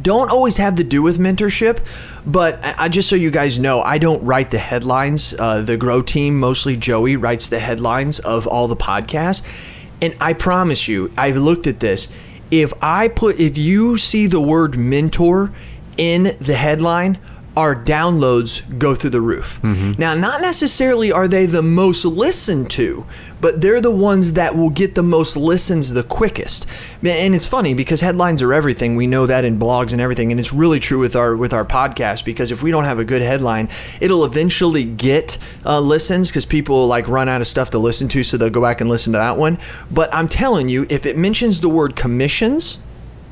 don't 0.03 0.31
always 0.31 0.59
have 0.59 0.75
to 0.77 0.85
do 0.85 1.03
with 1.03 1.19
mentorship, 1.19 1.79
but 2.27 2.63
I, 2.65 2.85
I- 2.85 2.89
just 2.89 3.09
so 3.09 3.17
you 3.17 3.31
guys 3.33 3.59
know, 3.59 3.81
I 3.83 3.99
don't 3.99 4.23
write 4.23 4.51
the 4.53 4.59
headlines. 4.59 5.35
Uh, 5.37 5.63
the 5.63 5.77
Grow 5.77 6.03
team, 6.03 6.39
mostly 6.39 6.77
Joey, 6.77 7.17
writes 7.17 7.49
the 7.49 7.59
headlines 7.59 8.21
of 8.21 8.47
all 8.47 8.69
the 8.69 8.77
podcasts. 8.77 9.43
And 10.01 10.15
I 10.21 10.35
promise 10.35 10.87
you, 10.87 11.11
I've 11.19 11.37
looked 11.37 11.67
at 11.67 11.81
this. 11.81 12.09
If 12.51 12.73
I 12.83 13.09
put, 13.09 13.39
if 13.39 13.59
you 13.59 13.99
see 13.99 14.27
the 14.27 14.41
word 14.41 14.77
mentor 14.79 15.53
in 15.97 16.37
the 16.41 16.55
headline, 16.55 17.19
our 17.59 17.75
downloads 17.75 18.63
go 18.79 18.95
through 18.95 19.11
the 19.11 19.21
roof. 19.21 19.61
Now, 19.99 20.15
not 20.15 20.41
necessarily 20.41 21.11
are 21.11 21.27
they 21.27 21.45
the 21.45 21.61
most 21.63 22.05
listened 22.05 22.71
to, 22.71 23.05
but 23.41 23.61
they're 23.61 23.81
the 23.81 23.91
ones 23.91 24.35
that 24.35 24.55
will 24.55 24.71
get 24.71 24.95
the 24.95 25.03
most 25.03 25.37
listens 25.37 25.93
the 25.93 26.05
quickest. 26.05 26.69
And 27.03 27.35
it's 27.35 27.47
funny 27.47 27.75
because 27.75 28.01
headlines 28.01 28.45
are 28.45 28.55
everything. 28.55 28.95
We 28.95 29.09
know 29.09 29.27
that 29.27 29.45
in 29.45 29.59
blogs 29.59 29.91
and 29.91 30.01
everything, 30.01 30.31
and 30.31 30.39
it's 30.39 30.53
really 30.53 30.79
true 30.79 31.01
with 31.01 31.17
our 31.17 31.37
with 31.37 31.53
our 31.53 31.65
podcast 31.65 32.25
because 32.25 32.53
if 32.53 32.63
we 32.63 32.71
don't 32.71 32.85
have 32.85 33.01
a 33.01 33.05
good 33.05 33.23
headline, 33.23 33.69
it'll 34.01 34.25
eventually 34.25 34.85
get 34.85 35.37
uh, 35.67 35.81
listens 35.81 36.29
because 36.29 36.47
people 36.47 36.87
like 36.87 37.09
run 37.09 37.29
out 37.29 37.41
of 37.41 37.49
stuff 37.49 37.71
to 37.71 37.79
listen 37.79 38.07
to, 38.09 38.23
so 38.23 38.37
they'll 38.37 38.51
go 38.51 38.63
back 38.63 38.81
and 38.81 38.89
listen 38.89 39.13
to 39.15 39.19
that 39.19 39.37
one. 39.37 39.59
But 39.91 40.15
I'm 40.15 40.29
telling 40.29 40.69
you, 40.69 40.87
if 40.89 41.07
it 41.07 41.17
mentions 41.17 41.61
the 41.61 41.69
word 41.69 41.97
commissions, 41.97 42.79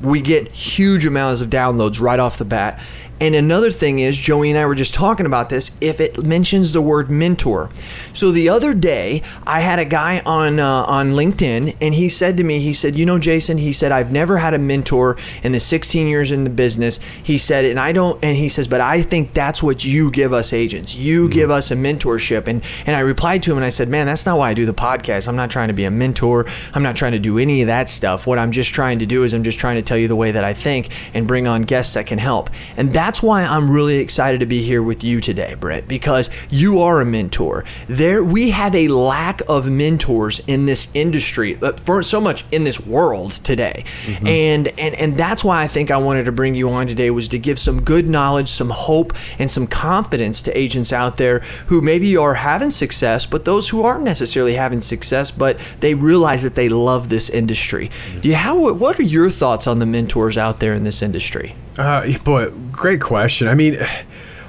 we 0.01 0.21
get 0.21 0.51
huge 0.51 1.05
amounts 1.05 1.41
of 1.41 1.49
downloads 1.49 1.99
right 1.99 2.19
off 2.19 2.37
the 2.37 2.45
bat. 2.45 2.81
And 3.19 3.33
another 3.33 3.71
thing 3.71 3.99
is, 3.99 4.15
Joey 4.17 4.49
and 4.49 4.59
I 4.59 4.65
were 4.65 4.75
just 4.75 4.93
talking 4.93 5.25
about 5.25 5.49
this. 5.49 5.71
If 5.81 5.99
it 5.99 6.23
mentions 6.23 6.73
the 6.73 6.81
word 6.81 7.09
mentor, 7.09 7.69
so 8.13 8.31
the 8.31 8.49
other 8.49 8.73
day 8.73 9.23
I 9.45 9.61
had 9.61 9.79
a 9.79 9.85
guy 9.85 10.21
on 10.25 10.59
uh, 10.59 10.83
on 10.83 11.11
LinkedIn, 11.11 11.75
and 11.81 11.93
he 11.93 12.09
said 12.09 12.37
to 12.37 12.43
me, 12.43 12.59
he 12.59 12.73
said, 12.73 12.95
"You 12.95 13.05
know, 13.05 13.17
Jason," 13.17 13.57
he 13.57 13.73
said, 13.73 13.91
"I've 13.91 14.11
never 14.11 14.37
had 14.37 14.53
a 14.53 14.59
mentor 14.59 15.17
in 15.43 15.51
the 15.51 15.59
16 15.59 16.07
years 16.07 16.31
in 16.31 16.43
the 16.43 16.49
business." 16.49 16.99
He 17.23 17.37
said, 17.37 17.65
and 17.65 17.79
I 17.79 17.91
don't, 17.91 18.23
and 18.23 18.37
he 18.37 18.49
says, 18.49 18.67
"But 18.67 18.81
I 18.81 19.01
think 19.01 19.33
that's 19.33 19.63
what 19.63 19.83
you 19.83 20.11
give 20.11 20.33
us 20.33 20.53
agents. 20.53 20.95
You 20.95 21.27
give 21.29 21.49
us 21.49 21.71
a 21.71 21.75
mentorship." 21.75 22.47
And 22.47 22.63
and 22.85 22.95
I 22.95 22.99
replied 22.99 23.41
to 23.43 23.51
him, 23.51 23.57
and 23.57 23.65
I 23.65 23.69
said, 23.69 23.89
"Man, 23.89 24.05
that's 24.05 24.25
not 24.25 24.37
why 24.37 24.51
I 24.51 24.53
do 24.53 24.65
the 24.65 24.73
podcast. 24.73 25.27
I'm 25.27 25.35
not 25.35 25.49
trying 25.49 25.69
to 25.69 25.73
be 25.73 25.85
a 25.85 25.91
mentor. 25.91 26.45
I'm 26.73 26.83
not 26.83 26.95
trying 26.95 27.13
to 27.13 27.19
do 27.19 27.39
any 27.39 27.61
of 27.61 27.67
that 27.67 27.89
stuff. 27.89 28.27
What 28.27 28.37
I'm 28.37 28.51
just 28.51 28.73
trying 28.73 28.99
to 28.99 29.05
do 29.05 29.23
is 29.23 29.33
I'm 29.33 29.43
just 29.43 29.57
trying 29.57 29.77
to 29.77 29.81
tell 29.81 29.97
you 29.97 30.07
the 30.07 30.15
way 30.15 30.31
that 30.31 30.43
I 30.43 30.53
think 30.53 30.89
and 31.13 31.27
bring 31.27 31.47
on 31.47 31.63
guests 31.63 31.95
that 31.95 32.05
can 32.05 32.19
help. 32.19 32.49
And 32.75 32.93
that's 33.07 33.23
why 33.23 33.45
I'm 33.45 33.71
really 33.71 33.99
excited 33.99 34.41
to 34.41 34.45
be 34.45 34.61
here 34.61 34.83
with 34.83 35.01
you 35.01 35.21
today, 35.21 35.55
Brett, 35.57 35.87
because 35.87 36.29
you 36.49 36.81
are 36.81 36.99
a 36.99 37.05
mentor. 37.05 37.63
There 37.87 38.21
we 38.21 38.49
have 38.49 38.75
a 38.75 38.89
lack 38.89 39.41
of 39.47 39.71
mentors 39.71 40.41
in 40.47 40.65
this 40.65 40.89
industry, 40.93 41.57
uh, 41.61 41.71
for 41.71 42.03
so 42.03 42.19
much 42.19 42.43
in 42.51 42.65
this 42.65 42.85
world 42.85 43.31
today. 43.31 43.85
And 44.25 44.67
and 44.77 44.93
and 44.95 45.15
that's 45.15 45.41
why 45.41 45.63
I 45.63 45.67
think 45.67 45.89
I 45.89 45.95
wanted 45.95 46.25
to 46.25 46.33
bring 46.33 46.53
you 46.53 46.69
on 46.69 46.85
today 46.85 47.09
was 47.09 47.29
to 47.29 47.39
give 47.39 47.59
some 47.59 47.81
good 47.81 48.09
knowledge, 48.09 48.49
some 48.49 48.71
hope, 48.71 49.13
and 49.39 49.49
some 49.49 49.67
confidence 49.67 50.41
to 50.41 50.57
agents 50.57 50.91
out 50.91 51.15
there 51.15 51.39
who 51.67 51.79
maybe 51.79 52.17
are 52.17 52.33
having 52.33 52.71
success, 52.71 53.25
but 53.25 53.45
those 53.45 53.69
who 53.69 53.83
aren't 53.83 54.03
necessarily 54.03 54.55
having 54.55 54.81
success, 54.81 55.31
but 55.31 55.57
they 55.79 55.93
realize 55.93 56.43
that 56.43 56.55
they 56.55 56.67
love 56.67 57.07
this 57.07 57.29
industry. 57.29 57.89
Do 58.19 58.27
you 58.27 58.35
how 58.35 58.73
what 58.73 58.99
are 58.99 59.03
your 59.03 59.29
thoughts 59.29 59.65
on 59.65 59.79
the 59.79 59.85
mentors 59.85 60.37
out 60.37 60.59
there 60.59 60.73
in 60.73 60.83
this 60.83 61.01
industry? 61.01 61.55
Uh, 61.77 62.17
boy, 62.19 62.49
great 62.71 63.01
question. 63.01 63.47
I 63.47 63.53
mean, 63.53 63.77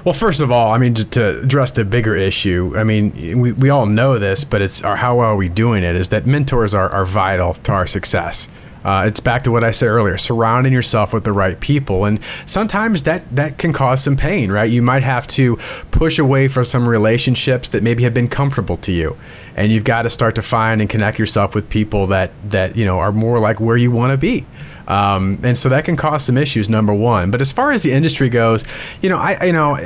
well, 0.03 0.13
first 0.13 0.41
of 0.41 0.51
all, 0.51 0.71
I 0.71 0.77
mean, 0.77 0.93
to, 0.95 1.05
to 1.05 1.39
address 1.41 1.71
the 1.71 1.85
bigger 1.85 2.15
issue, 2.15 2.73
I 2.75 2.83
mean, 2.83 3.39
we, 3.39 3.51
we 3.51 3.69
all 3.69 3.85
know 3.85 4.17
this, 4.17 4.43
but 4.43 4.61
it's 4.61 4.81
our, 4.83 4.95
how 4.95 5.19
are 5.19 5.35
we 5.35 5.49
doing 5.49 5.83
it 5.83 5.95
is 5.95 6.09
that 6.09 6.25
mentors 6.25 6.73
are, 6.73 6.89
are 6.89 7.05
vital 7.05 7.53
to 7.53 7.71
our 7.71 7.85
success. 7.85 8.47
Uh, 8.83 9.05
it's 9.07 9.19
back 9.19 9.43
to 9.43 9.51
what 9.51 9.63
I 9.63 9.71
said 9.71 9.87
earlier, 9.87 10.17
surrounding 10.17 10.71
yourself 10.71 11.13
with 11.13 11.23
the 11.23 11.33
right 11.33 11.59
people. 11.59 12.05
And 12.05 12.19
sometimes 12.45 13.03
that, 13.03 13.35
that 13.35 13.57
can 13.57 13.73
cause 13.73 14.03
some 14.03 14.15
pain, 14.15 14.51
right? 14.51 14.69
You 14.69 14.81
might 14.81 15.03
have 15.03 15.27
to 15.27 15.57
push 15.91 16.17
away 16.17 16.47
from 16.47 16.65
some 16.65 16.87
relationships 16.87 17.69
that 17.69 17.83
maybe 17.83 18.03
have 18.03 18.13
been 18.13 18.29
comfortable 18.29 18.77
to 18.77 18.91
you. 18.91 19.17
And 19.55 19.71
you've 19.71 19.83
got 19.83 20.03
to 20.03 20.09
start 20.09 20.35
to 20.35 20.41
find 20.41 20.79
and 20.79 20.89
connect 20.89 21.19
yourself 21.19 21.53
with 21.53 21.69
people 21.69 22.07
that, 22.07 22.31
that 22.49 22.77
you 22.77 22.85
know, 22.85 22.99
are 22.99 23.11
more 23.11 23.39
like 23.39 23.59
where 23.59 23.75
you 23.77 23.91
want 23.91 24.11
to 24.11 24.17
be. 24.17 24.45
Um, 24.87 25.39
and 25.43 25.57
so 25.57 25.69
that 25.69 25.85
can 25.85 25.95
cause 25.95 26.23
some 26.23 26.37
issues. 26.37 26.67
Number 26.69 26.93
one, 26.93 27.29
but 27.29 27.41
as 27.41 27.51
far 27.51 27.71
as 27.71 27.83
the 27.83 27.91
industry 27.91 28.27
goes, 28.27 28.65
you 29.01 29.09
know, 29.09 29.17
I 29.17 29.45
you 29.45 29.53
know. 29.53 29.77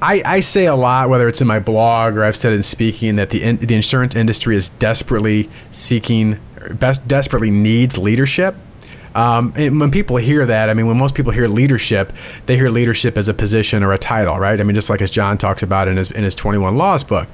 I, 0.00 0.22
I 0.24 0.40
say 0.40 0.66
a 0.66 0.76
lot, 0.76 1.08
whether 1.08 1.26
it's 1.26 1.40
in 1.40 1.48
my 1.48 1.58
blog 1.58 2.16
or 2.16 2.22
I've 2.22 2.36
said 2.36 2.52
in 2.52 2.62
speaking, 2.62 3.16
that 3.16 3.30
the 3.30 3.42
in, 3.42 3.56
the 3.56 3.74
insurance 3.74 4.14
industry 4.14 4.54
is 4.54 4.68
desperately 4.68 5.50
seeking, 5.72 6.38
best 6.78 7.06
desperately 7.08 7.50
needs 7.50 7.98
leadership. 7.98 8.54
Um, 9.14 9.52
and 9.56 9.80
when 9.80 9.90
people 9.90 10.16
hear 10.16 10.46
that, 10.46 10.70
I 10.70 10.74
mean, 10.74 10.86
when 10.86 10.98
most 10.98 11.14
people 11.14 11.32
hear 11.32 11.48
leadership, 11.48 12.12
they 12.46 12.56
hear 12.56 12.68
leadership 12.68 13.16
as 13.16 13.26
a 13.26 13.34
position 13.34 13.82
or 13.82 13.92
a 13.92 13.98
title, 13.98 14.38
right? 14.38 14.60
I 14.60 14.62
mean, 14.64 14.74
just 14.74 14.90
like 14.90 15.02
as 15.02 15.10
John 15.10 15.38
talks 15.38 15.62
about 15.62 15.88
in 15.88 15.96
his 15.96 16.10
in 16.10 16.24
his 16.24 16.34
Twenty 16.34 16.58
One 16.58 16.76
Laws 16.76 17.04
book. 17.04 17.28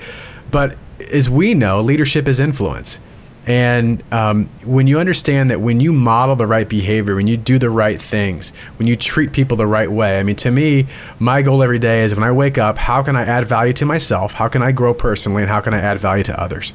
But 0.50 0.76
as 1.12 1.28
we 1.28 1.54
know, 1.54 1.80
leadership 1.80 2.28
is 2.28 2.40
influence. 2.40 3.00
And 3.46 4.02
um, 4.10 4.46
when 4.64 4.86
you 4.86 4.98
understand 4.98 5.50
that 5.50 5.60
when 5.60 5.78
you 5.78 5.92
model 5.92 6.34
the 6.34 6.46
right 6.46 6.66
behavior, 6.66 7.14
when 7.14 7.26
you 7.26 7.36
do 7.36 7.58
the 7.58 7.68
right 7.68 8.00
things, 8.00 8.54
when 8.78 8.88
you 8.88 8.96
treat 8.96 9.32
people 9.32 9.56
the 9.58 9.66
right 9.66 9.90
way, 9.90 10.18
I 10.18 10.22
mean, 10.22 10.36
to 10.36 10.50
me, 10.50 10.86
my 11.18 11.42
goal 11.42 11.62
every 11.62 11.78
day 11.78 12.04
is 12.04 12.14
when 12.14 12.24
I 12.24 12.32
wake 12.32 12.56
up, 12.56 12.78
how 12.78 13.02
can 13.02 13.16
I 13.16 13.22
add 13.22 13.44
value 13.44 13.74
to 13.74 13.84
myself? 13.84 14.32
How 14.32 14.48
can 14.48 14.62
I 14.62 14.72
grow 14.72 14.94
personally? 14.94 15.42
And 15.42 15.50
how 15.50 15.60
can 15.60 15.74
I 15.74 15.78
add 15.78 15.98
value 16.00 16.24
to 16.24 16.40
others? 16.40 16.72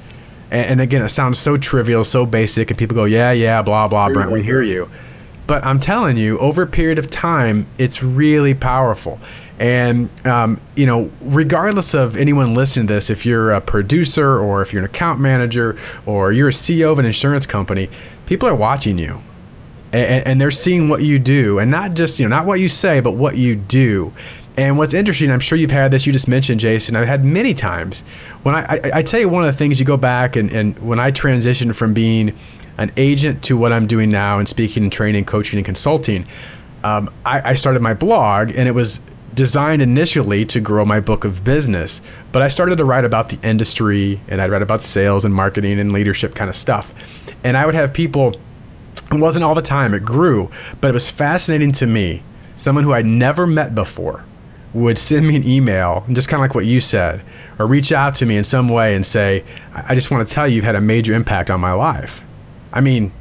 And, 0.52 0.72
and 0.72 0.82
again, 0.82 1.04
it 1.04 1.10
sounds 1.10 1.40
so 1.40 1.58
trivial, 1.58 2.04
so 2.04 2.26
basic, 2.26 2.70
and 2.70 2.78
people 2.78 2.96
go, 2.96 3.06
yeah, 3.06 3.32
yeah, 3.32 3.62
blah, 3.62 3.88
blah, 3.88 4.10
Brent, 4.10 4.32
we 4.32 4.44
hear 4.44 4.62
you. 4.62 4.90
But 5.48 5.66
I'm 5.66 5.80
telling 5.80 6.18
you, 6.18 6.38
over 6.40 6.62
a 6.62 6.68
period 6.68 7.00
of 7.00 7.10
time, 7.10 7.66
it's 7.78 8.04
really 8.04 8.54
powerful. 8.54 9.20
And, 9.60 10.10
um, 10.26 10.62
you 10.76 10.86
know, 10.86 11.12
regardless 11.22 11.94
of 11.94 12.16
anyone 12.16 12.54
listening 12.54 12.88
to 12.88 12.94
this, 12.94 13.10
if 13.10 13.26
you're 13.26 13.52
a 13.52 13.60
producer 13.60 14.40
or 14.40 14.62
if 14.62 14.72
you're 14.72 14.82
an 14.84 14.90
account 14.90 15.20
manager 15.20 15.76
or 16.06 16.32
you're 16.32 16.48
a 16.48 16.52
CEO 16.52 16.92
of 16.92 17.00
an 17.00 17.06
insurance 17.06 17.46
company, 17.46 17.90
people 18.26 18.48
are 18.48 18.56
watching 18.56 18.98
you. 18.98 19.22
And, 19.92 20.26
and 20.28 20.42
they're 20.42 20.52
seeing 20.52 20.88
what 20.88 21.02
you 21.02 21.18
do, 21.18 21.58
and 21.58 21.72
not 21.72 21.96
just, 21.96 22.20
you 22.20 22.30
know, 22.30 22.36
not 22.36 22.46
what 22.46 22.60
you 22.60 22.70
say, 22.70 23.00
but 23.00 23.14
what 23.14 23.38
you 23.38 23.56
do. 23.56 24.14
And 24.60 24.78
what's 24.78 24.94
interesting, 24.94 25.32
I'm 25.32 25.40
sure 25.40 25.58
you've 25.58 25.72
had 25.72 25.90
this, 25.90 26.06
you 26.06 26.12
just 26.12 26.28
mentioned, 26.28 26.60
Jason, 26.60 26.98
I've 26.98 27.08
had 27.08 27.24
many 27.24 27.54
times. 27.54 28.02
When 28.44 28.56
I, 28.56 28.66
I, 28.66 28.92
I 28.96 29.04
tell 29.04 29.18
you 29.18 29.30
one 29.30 29.46
of 29.46 29.48
the 29.48 29.58
things 29.58 29.80
you 29.80 29.86
go 29.86 29.96
back 29.96 30.36
and, 30.36 30.52
and 30.52 30.78
when 30.80 31.00
I 31.00 31.14
transitioned 31.14 31.76
from 31.76 31.94
being 31.94 32.38
an 32.78 32.92
agent 32.98 33.42
to 33.44 33.56
what 33.56 33.72
I'm 33.72 33.88
doing 33.88 34.10
now 34.10 34.38
and 34.38 34.50
speaking 34.50 34.84
and 34.84 34.92
training, 34.92 35.24
coaching, 35.24 35.60
and 35.60 35.66
consulting, 35.66 36.28
um, 36.84 37.10
I, 37.26 37.52
I 37.52 37.54
started 37.54 37.82
my 37.82 37.94
blog 37.94 38.50
and 38.54 38.68
it 38.68 38.74
was 38.74 39.00
designed 39.34 39.82
initially 39.82 40.44
to 40.48 40.60
grow 40.60 40.84
my 40.84 41.00
book 41.00 41.24
of 41.24 41.46
business. 41.46 42.02
But 42.34 42.42
I 42.42 42.50
started 42.50 42.80
to 42.80 42.84
write 42.84 43.06
about 43.06 43.30
the 43.30 43.40
industry 43.48 44.20
and 44.28 44.42
I'd 44.42 44.50
write 44.50 44.62
about 44.62 44.82
sales 44.82 45.24
and 45.24 45.34
marketing 45.34 45.80
and 45.80 45.94
leadership 45.94 46.36
kind 46.36 46.50
of 46.50 46.56
stuff. 46.58 46.94
And 47.46 47.56
I 47.56 47.66
would 47.66 47.76
have 47.76 47.94
people, 47.94 48.38
it 49.10 49.22
wasn't 49.22 49.46
all 49.46 49.56
the 49.56 49.62
time, 49.62 49.94
it 49.94 50.04
grew, 50.04 50.52
but 50.82 50.90
it 50.90 50.94
was 50.94 51.10
fascinating 51.10 51.72
to 51.72 51.88
me. 51.88 52.24
Someone 52.58 52.84
who 52.84 52.92
I'd 52.92 53.06
never 53.06 53.48
met 53.48 53.74
before 53.74 54.26
would 54.74 54.98
send 54.98 55.28
me 55.28 55.36
an 55.36 55.44
email, 55.48 56.06
just 56.12 56.30
kind 56.30 56.40
of 56.40 56.42
like 56.48 56.54
what 56.56 56.66
you 56.66 56.80
said, 56.80 57.22
or 57.58 57.66
reach 57.66 57.92
out 57.92 58.16
to 58.16 58.26
me 58.26 58.38
in 58.38 58.44
some 58.44 58.70
way 58.70 58.96
and 58.96 59.06
say, 59.06 59.44
I 59.74 59.96
just 59.96 60.12
want 60.12 60.28
to 60.28 60.34
tell 60.34 60.48
you 60.48 60.56
you've 60.58 60.66
had 60.66 60.76
a 60.76 60.82
major 60.82 61.14
impact 61.14 61.50
on 61.50 61.60
my 61.60 61.74
life. 61.74 62.24
I 62.72 62.82
mean, 62.82 63.12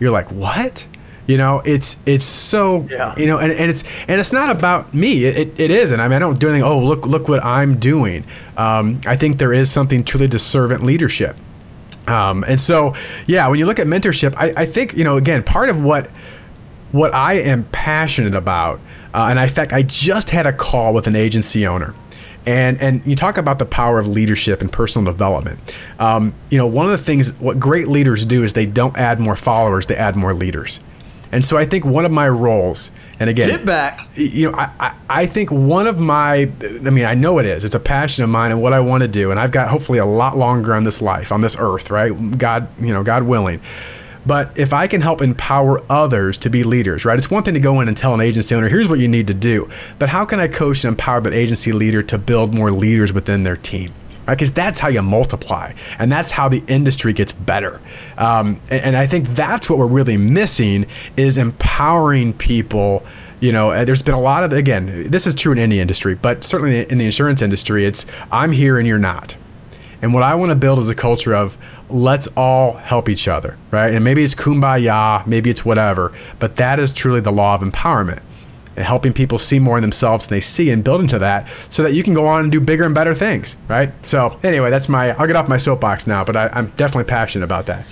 you're 0.00 0.10
like, 0.10 0.30
what? 0.30 0.86
You 1.26 1.36
know, 1.36 1.60
it's 1.64 1.96
it's 2.06 2.24
so 2.24 2.86
Yeah. 2.90 3.14
you 3.18 3.26
know, 3.26 3.38
and, 3.38 3.52
and 3.52 3.70
it's 3.70 3.84
and 4.06 4.18
it's 4.20 4.32
not 4.32 4.48
about 4.50 4.94
me. 4.94 5.24
It, 5.24 5.36
it, 5.36 5.60
it 5.60 5.70
isn't. 5.70 6.00
I 6.00 6.08
mean, 6.08 6.16
I 6.16 6.18
don't 6.18 6.38
do 6.40 6.48
anything. 6.48 6.64
Oh, 6.64 6.78
look 6.78 7.06
look 7.06 7.28
what 7.28 7.44
I'm 7.44 7.78
doing. 7.78 8.24
Um, 8.56 9.00
I 9.06 9.16
think 9.16 9.38
there 9.38 9.52
is 9.52 9.70
something 9.70 10.04
truly 10.04 10.28
to 10.28 10.38
servant 10.38 10.84
leadership. 10.84 11.36
Um, 12.06 12.44
and 12.48 12.58
so, 12.58 12.94
yeah, 13.26 13.46
when 13.48 13.58
you 13.58 13.66
look 13.66 13.78
at 13.78 13.86
mentorship, 13.86 14.34
I, 14.38 14.54
I 14.62 14.64
think 14.66 14.94
you 14.94 15.04
know 15.04 15.18
again 15.18 15.42
part 15.42 15.68
of 15.68 15.82
what 15.82 16.10
what 16.92 17.12
I 17.14 17.34
am 17.34 17.64
passionate 17.64 18.34
about, 18.34 18.80
uh, 19.14 19.28
and 19.30 19.38
in 19.38 19.48
fact, 19.48 19.72
I 19.72 19.82
just 19.82 20.30
had 20.30 20.46
a 20.46 20.52
call 20.52 20.94
with 20.94 21.06
an 21.06 21.16
agency 21.16 21.66
owner. 21.66 21.94
And, 22.46 22.80
and 22.80 23.06
you 23.06 23.14
talk 23.14 23.36
about 23.36 23.58
the 23.58 23.66
power 23.66 23.98
of 23.98 24.06
leadership 24.06 24.62
and 24.62 24.72
personal 24.72 25.10
development. 25.10 25.58
Um, 25.98 26.34
you 26.50 26.56
know, 26.56 26.66
one 26.66 26.86
of 26.86 26.92
the 26.92 26.98
things, 26.98 27.32
what 27.34 27.60
great 27.60 27.88
leaders 27.88 28.24
do 28.24 28.42
is 28.42 28.54
they 28.54 28.64
don't 28.64 28.96
add 28.96 29.20
more 29.20 29.36
followers, 29.36 29.86
they 29.86 29.96
add 29.96 30.16
more 30.16 30.32
leaders. 30.32 30.80
And 31.30 31.44
so 31.44 31.58
I 31.58 31.66
think 31.66 31.84
one 31.84 32.06
of 32.06 32.10
my 32.10 32.26
roles, 32.26 32.90
and 33.20 33.28
again, 33.28 33.50
Get 33.50 33.66
back. 33.66 34.08
you 34.14 34.50
know, 34.50 34.56
I, 34.56 34.70
I, 34.80 34.94
I 35.10 35.26
think 35.26 35.50
one 35.50 35.86
of 35.86 35.98
my, 35.98 36.50
I 36.62 36.90
mean, 36.90 37.04
I 37.04 37.12
know 37.12 37.38
it 37.38 37.44
is. 37.44 37.66
It's 37.66 37.74
a 37.74 37.80
passion 37.80 38.24
of 38.24 38.30
mine 38.30 38.50
and 38.50 38.62
what 38.62 38.72
I 38.72 38.80
want 38.80 39.02
to 39.02 39.08
do. 39.08 39.30
And 39.30 39.38
I've 39.38 39.52
got 39.52 39.68
hopefully 39.68 39.98
a 39.98 40.06
lot 40.06 40.38
longer 40.38 40.74
on 40.74 40.84
this 40.84 41.02
life, 41.02 41.30
on 41.30 41.42
this 41.42 41.54
earth, 41.58 41.90
right? 41.90 42.38
God, 42.38 42.68
you 42.80 42.94
know, 42.94 43.02
God 43.02 43.24
willing. 43.24 43.60
But 44.28 44.58
if 44.58 44.74
I 44.74 44.88
can 44.88 45.00
help 45.00 45.22
empower 45.22 45.82
others 45.90 46.36
to 46.38 46.50
be 46.50 46.62
leaders, 46.62 47.06
right? 47.06 47.18
It's 47.18 47.30
one 47.30 47.44
thing 47.44 47.54
to 47.54 47.60
go 47.60 47.80
in 47.80 47.88
and 47.88 47.96
tell 47.96 48.12
an 48.12 48.20
agency 48.20 48.54
owner, 48.54 48.68
here's 48.68 48.86
what 48.86 48.98
you 48.98 49.08
need 49.08 49.26
to 49.28 49.34
do. 49.34 49.70
But 49.98 50.10
how 50.10 50.26
can 50.26 50.38
I 50.38 50.48
coach 50.48 50.84
and 50.84 50.92
empower 50.92 51.22
that 51.22 51.32
agency 51.32 51.72
leader 51.72 52.02
to 52.02 52.18
build 52.18 52.54
more 52.54 52.70
leaders 52.70 53.10
within 53.10 53.44
their 53.44 53.56
team? 53.56 53.94
Right? 54.26 54.34
Because 54.34 54.52
that's 54.52 54.80
how 54.80 54.88
you 54.88 55.00
multiply, 55.00 55.72
and 55.98 56.12
that's 56.12 56.30
how 56.30 56.50
the 56.50 56.62
industry 56.68 57.14
gets 57.14 57.32
better. 57.32 57.80
Um, 58.18 58.60
and, 58.68 58.82
and 58.84 58.96
I 58.98 59.06
think 59.06 59.28
that's 59.28 59.70
what 59.70 59.78
we're 59.78 59.86
really 59.86 60.18
missing 60.18 60.84
is 61.16 61.38
empowering 61.38 62.34
people 62.34 63.06
you 63.40 63.52
know, 63.52 63.84
there's 63.84 64.02
been 64.02 64.16
a 64.16 64.20
lot 64.20 64.42
of 64.42 64.52
again, 64.52 65.08
this 65.10 65.24
is 65.24 65.36
true 65.36 65.52
in 65.52 65.58
any 65.60 65.78
industry, 65.78 66.16
but 66.16 66.42
certainly 66.42 66.82
in 66.90 66.98
the 66.98 67.06
insurance 67.06 67.40
industry, 67.40 67.86
it's 67.86 68.04
I'm 68.32 68.50
here 68.50 68.78
and 68.78 68.86
you're 68.86 68.98
not. 68.98 69.36
And 70.02 70.14
what 70.14 70.22
I 70.22 70.34
want 70.34 70.50
to 70.50 70.56
build 70.56 70.78
is 70.78 70.88
a 70.88 70.94
culture 70.94 71.34
of 71.34 71.56
let's 71.90 72.26
all 72.36 72.74
help 72.74 73.08
each 73.08 73.28
other, 73.28 73.56
right? 73.70 73.94
And 73.94 74.04
maybe 74.04 74.24
it's 74.24 74.34
kumbaya, 74.34 75.26
maybe 75.26 75.50
it's 75.50 75.64
whatever, 75.64 76.12
but 76.38 76.56
that 76.56 76.78
is 76.78 76.92
truly 76.94 77.20
the 77.20 77.32
law 77.32 77.54
of 77.54 77.62
empowerment 77.62 78.22
and 78.76 78.86
helping 78.86 79.12
people 79.12 79.38
see 79.38 79.58
more 79.58 79.76
in 79.76 79.82
themselves 79.82 80.26
than 80.26 80.36
they 80.36 80.40
see 80.40 80.70
and 80.70 80.84
build 80.84 81.00
into 81.00 81.18
that 81.18 81.48
so 81.68 81.82
that 81.82 81.94
you 81.94 82.04
can 82.04 82.14
go 82.14 82.26
on 82.26 82.42
and 82.42 82.52
do 82.52 82.60
bigger 82.60 82.84
and 82.84 82.94
better 82.94 83.14
things, 83.14 83.56
right? 83.66 83.92
So, 84.04 84.38
anyway, 84.42 84.70
that's 84.70 84.88
my, 84.88 85.10
I'll 85.18 85.26
get 85.26 85.36
off 85.36 85.48
my 85.48 85.58
soapbox 85.58 86.06
now, 86.06 86.24
but 86.24 86.36
I, 86.36 86.48
I'm 86.52 86.68
definitely 86.76 87.08
passionate 87.08 87.44
about 87.44 87.66
that. 87.66 87.84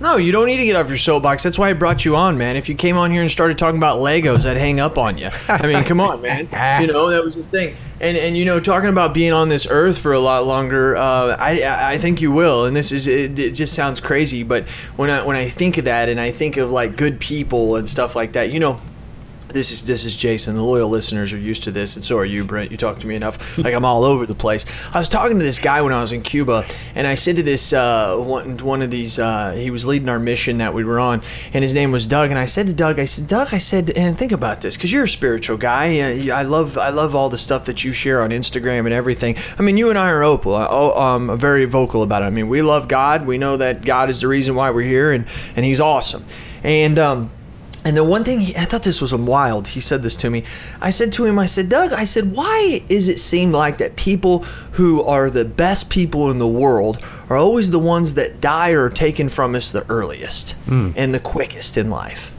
No, 0.00 0.16
you 0.16 0.30
don't 0.30 0.46
need 0.46 0.58
to 0.58 0.64
get 0.64 0.76
off 0.76 0.88
your 0.88 0.96
soapbox. 0.96 1.42
That's 1.42 1.58
why 1.58 1.70
I 1.70 1.72
brought 1.72 2.04
you 2.04 2.14
on, 2.14 2.38
man. 2.38 2.54
If 2.56 2.68
you 2.68 2.76
came 2.76 2.96
on 2.96 3.10
here 3.10 3.20
and 3.20 3.30
started 3.30 3.58
talking 3.58 3.78
about 3.78 3.98
Legos, 3.98 4.48
I'd 4.48 4.56
hang 4.56 4.78
up 4.78 4.96
on 4.96 5.18
you. 5.18 5.28
I 5.48 5.66
mean, 5.66 5.82
come 5.84 6.00
on, 6.00 6.22
man. 6.22 6.48
You 6.80 6.86
know 6.92 7.10
that 7.10 7.24
was 7.24 7.34
the 7.34 7.42
thing. 7.44 7.76
And 8.00 8.16
and 8.16 8.36
you 8.36 8.44
know, 8.44 8.60
talking 8.60 8.90
about 8.90 9.12
being 9.12 9.32
on 9.32 9.48
this 9.48 9.66
earth 9.68 9.98
for 9.98 10.12
a 10.12 10.20
lot 10.20 10.46
longer, 10.46 10.96
uh, 10.96 11.36
I 11.36 11.94
I 11.94 11.98
think 11.98 12.20
you 12.20 12.30
will. 12.30 12.66
And 12.66 12.76
this 12.76 12.92
is 12.92 13.08
it, 13.08 13.38
it. 13.38 13.54
Just 13.54 13.74
sounds 13.74 14.00
crazy, 14.00 14.44
but 14.44 14.68
when 14.96 15.10
I 15.10 15.22
when 15.22 15.36
I 15.36 15.48
think 15.48 15.78
of 15.78 15.86
that, 15.86 16.08
and 16.08 16.20
I 16.20 16.30
think 16.30 16.58
of 16.58 16.70
like 16.70 16.96
good 16.96 17.18
people 17.18 17.74
and 17.74 17.88
stuff 17.88 18.14
like 18.14 18.32
that, 18.32 18.52
you 18.52 18.60
know 18.60 18.80
this 19.48 19.70
is 19.70 19.84
this 19.84 20.04
is 20.04 20.16
Jason. 20.16 20.54
The 20.54 20.62
loyal 20.62 20.88
listeners 20.88 21.32
are 21.32 21.38
used 21.38 21.64
to 21.64 21.70
this, 21.70 21.96
and 21.96 22.04
so 22.04 22.18
are 22.18 22.24
you, 22.24 22.44
Brent. 22.44 22.70
You 22.70 22.76
talk 22.76 22.98
to 23.00 23.06
me 23.06 23.16
enough, 23.16 23.58
like 23.64 23.74
I'm 23.74 23.84
all 23.84 24.04
over 24.04 24.26
the 24.26 24.34
place. 24.34 24.64
I 24.92 24.98
was 24.98 25.08
talking 25.08 25.38
to 25.38 25.44
this 25.44 25.58
guy 25.58 25.82
when 25.82 25.92
I 25.92 26.00
was 26.00 26.12
in 26.12 26.22
Cuba, 26.22 26.66
and 26.94 27.06
I 27.06 27.14
said 27.14 27.36
to 27.36 27.42
this 27.42 27.72
uh, 27.72 28.16
one 28.16 28.58
one 28.58 28.82
of 28.82 28.90
these. 28.90 29.18
Uh, 29.18 29.52
he 29.52 29.70
was 29.70 29.86
leading 29.86 30.08
our 30.08 30.18
mission 30.18 30.58
that 30.58 30.74
we 30.74 30.84
were 30.84 31.00
on, 31.00 31.22
and 31.52 31.62
his 31.62 31.74
name 31.74 31.92
was 31.92 32.06
Doug. 32.06 32.30
And 32.30 32.38
I 32.38 32.44
said 32.44 32.66
to 32.66 32.74
Doug, 32.74 32.98
I 32.98 33.04
said, 33.04 33.28
Doug, 33.28 33.48
I 33.52 33.58
said, 33.58 33.90
and 33.90 34.18
think 34.18 34.32
about 34.32 34.60
this, 34.60 34.76
because 34.76 34.92
you're 34.92 35.04
a 35.04 35.08
spiritual 35.08 35.56
guy. 35.56 36.28
I 36.30 36.42
love 36.42 36.78
I 36.78 36.90
love 36.90 37.14
all 37.14 37.28
the 37.28 37.38
stuff 37.38 37.66
that 37.66 37.84
you 37.84 37.92
share 37.92 38.22
on 38.22 38.30
Instagram 38.30 38.80
and 38.80 38.92
everything. 38.92 39.36
I 39.58 39.62
mean, 39.62 39.76
you 39.76 39.90
and 39.90 39.98
I 39.98 40.10
are 40.10 40.22
open. 40.22 40.52
Oh, 40.52 41.00
um, 41.00 41.38
very 41.38 41.64
vocal 41.64 42.02
about 42.02 42.22
it. 42.22 42.26
I 42.26 42.30
mean, 42.30 42.48
we 42.48 42.62
love 42.62 42.88
God. 42.88 43.26
We 43.26 43.38
know 43.38 43.56
that 43.56 43.84
God 43.84 44.10
is 44.10 44.20
the 44.20 44.28
reason 44.28 44.54
why 44.54 44.70
we're 44.70 44.82
here, 44.82 45.12
and 45.12 45.26
and 45.56 45.64
He's 45.64 45.80
awesome. 45.80 46.24
And 46.62 46.98
um, 46.98 47.30
and 47.88 47.96
the 47.96 48.04
one 48.04 48.22
thing 48.22 48.40
he, 48.40 48.54
I 48.54 48.66
thought 48.66 48.82
this 48.82 49.00
was 49.00 49.14
wild. 49.14 49.68
He 49.68 49.80
said 49.80 50.02
this 50.02 50.14
to 50.18 50.28
me. 50.28 50.44
I 50.78 50.90
said 50.90 51.10
to 51.14 51.24
him, 51.24 51.38
I 51.38 51.46
said, 51.46 51.70
Doug, 51.70 51.94
I 51.94 52.04
said, 52.04 52.36
why 52.36 52.82
is 52.90 53.08
it 53.08 53.18
seem 53.18 53.50
like 53.50 53.78
that 53.78 53.96
people 53.96 54.40
who 54.72 55.02
are 55.04 55.30
the 55.30 55.46
best 55.46 55.88
people 55.88 56.30
in 56.30 56.36
the 56.38 56.46
world 56.46 57.02
are 57.30 57.38
always 57.38 57.70
the 57.70 57.78
ones 57.78 58.12
that 58.12 58.42
die 58.42 58.72
or 58.72 58.84
are 58.84 58.90
taken 58.90 59.30
from 59.30 59.54
us 59.54 59.72
the 59.72 59.88
earliest 59.88 60.54
mm. 60.66 60.92
and 60.98 61.14
the 61.14 61.18
quickest 61.18 61.78
in 61.78 61.88
life? 61.88 62.30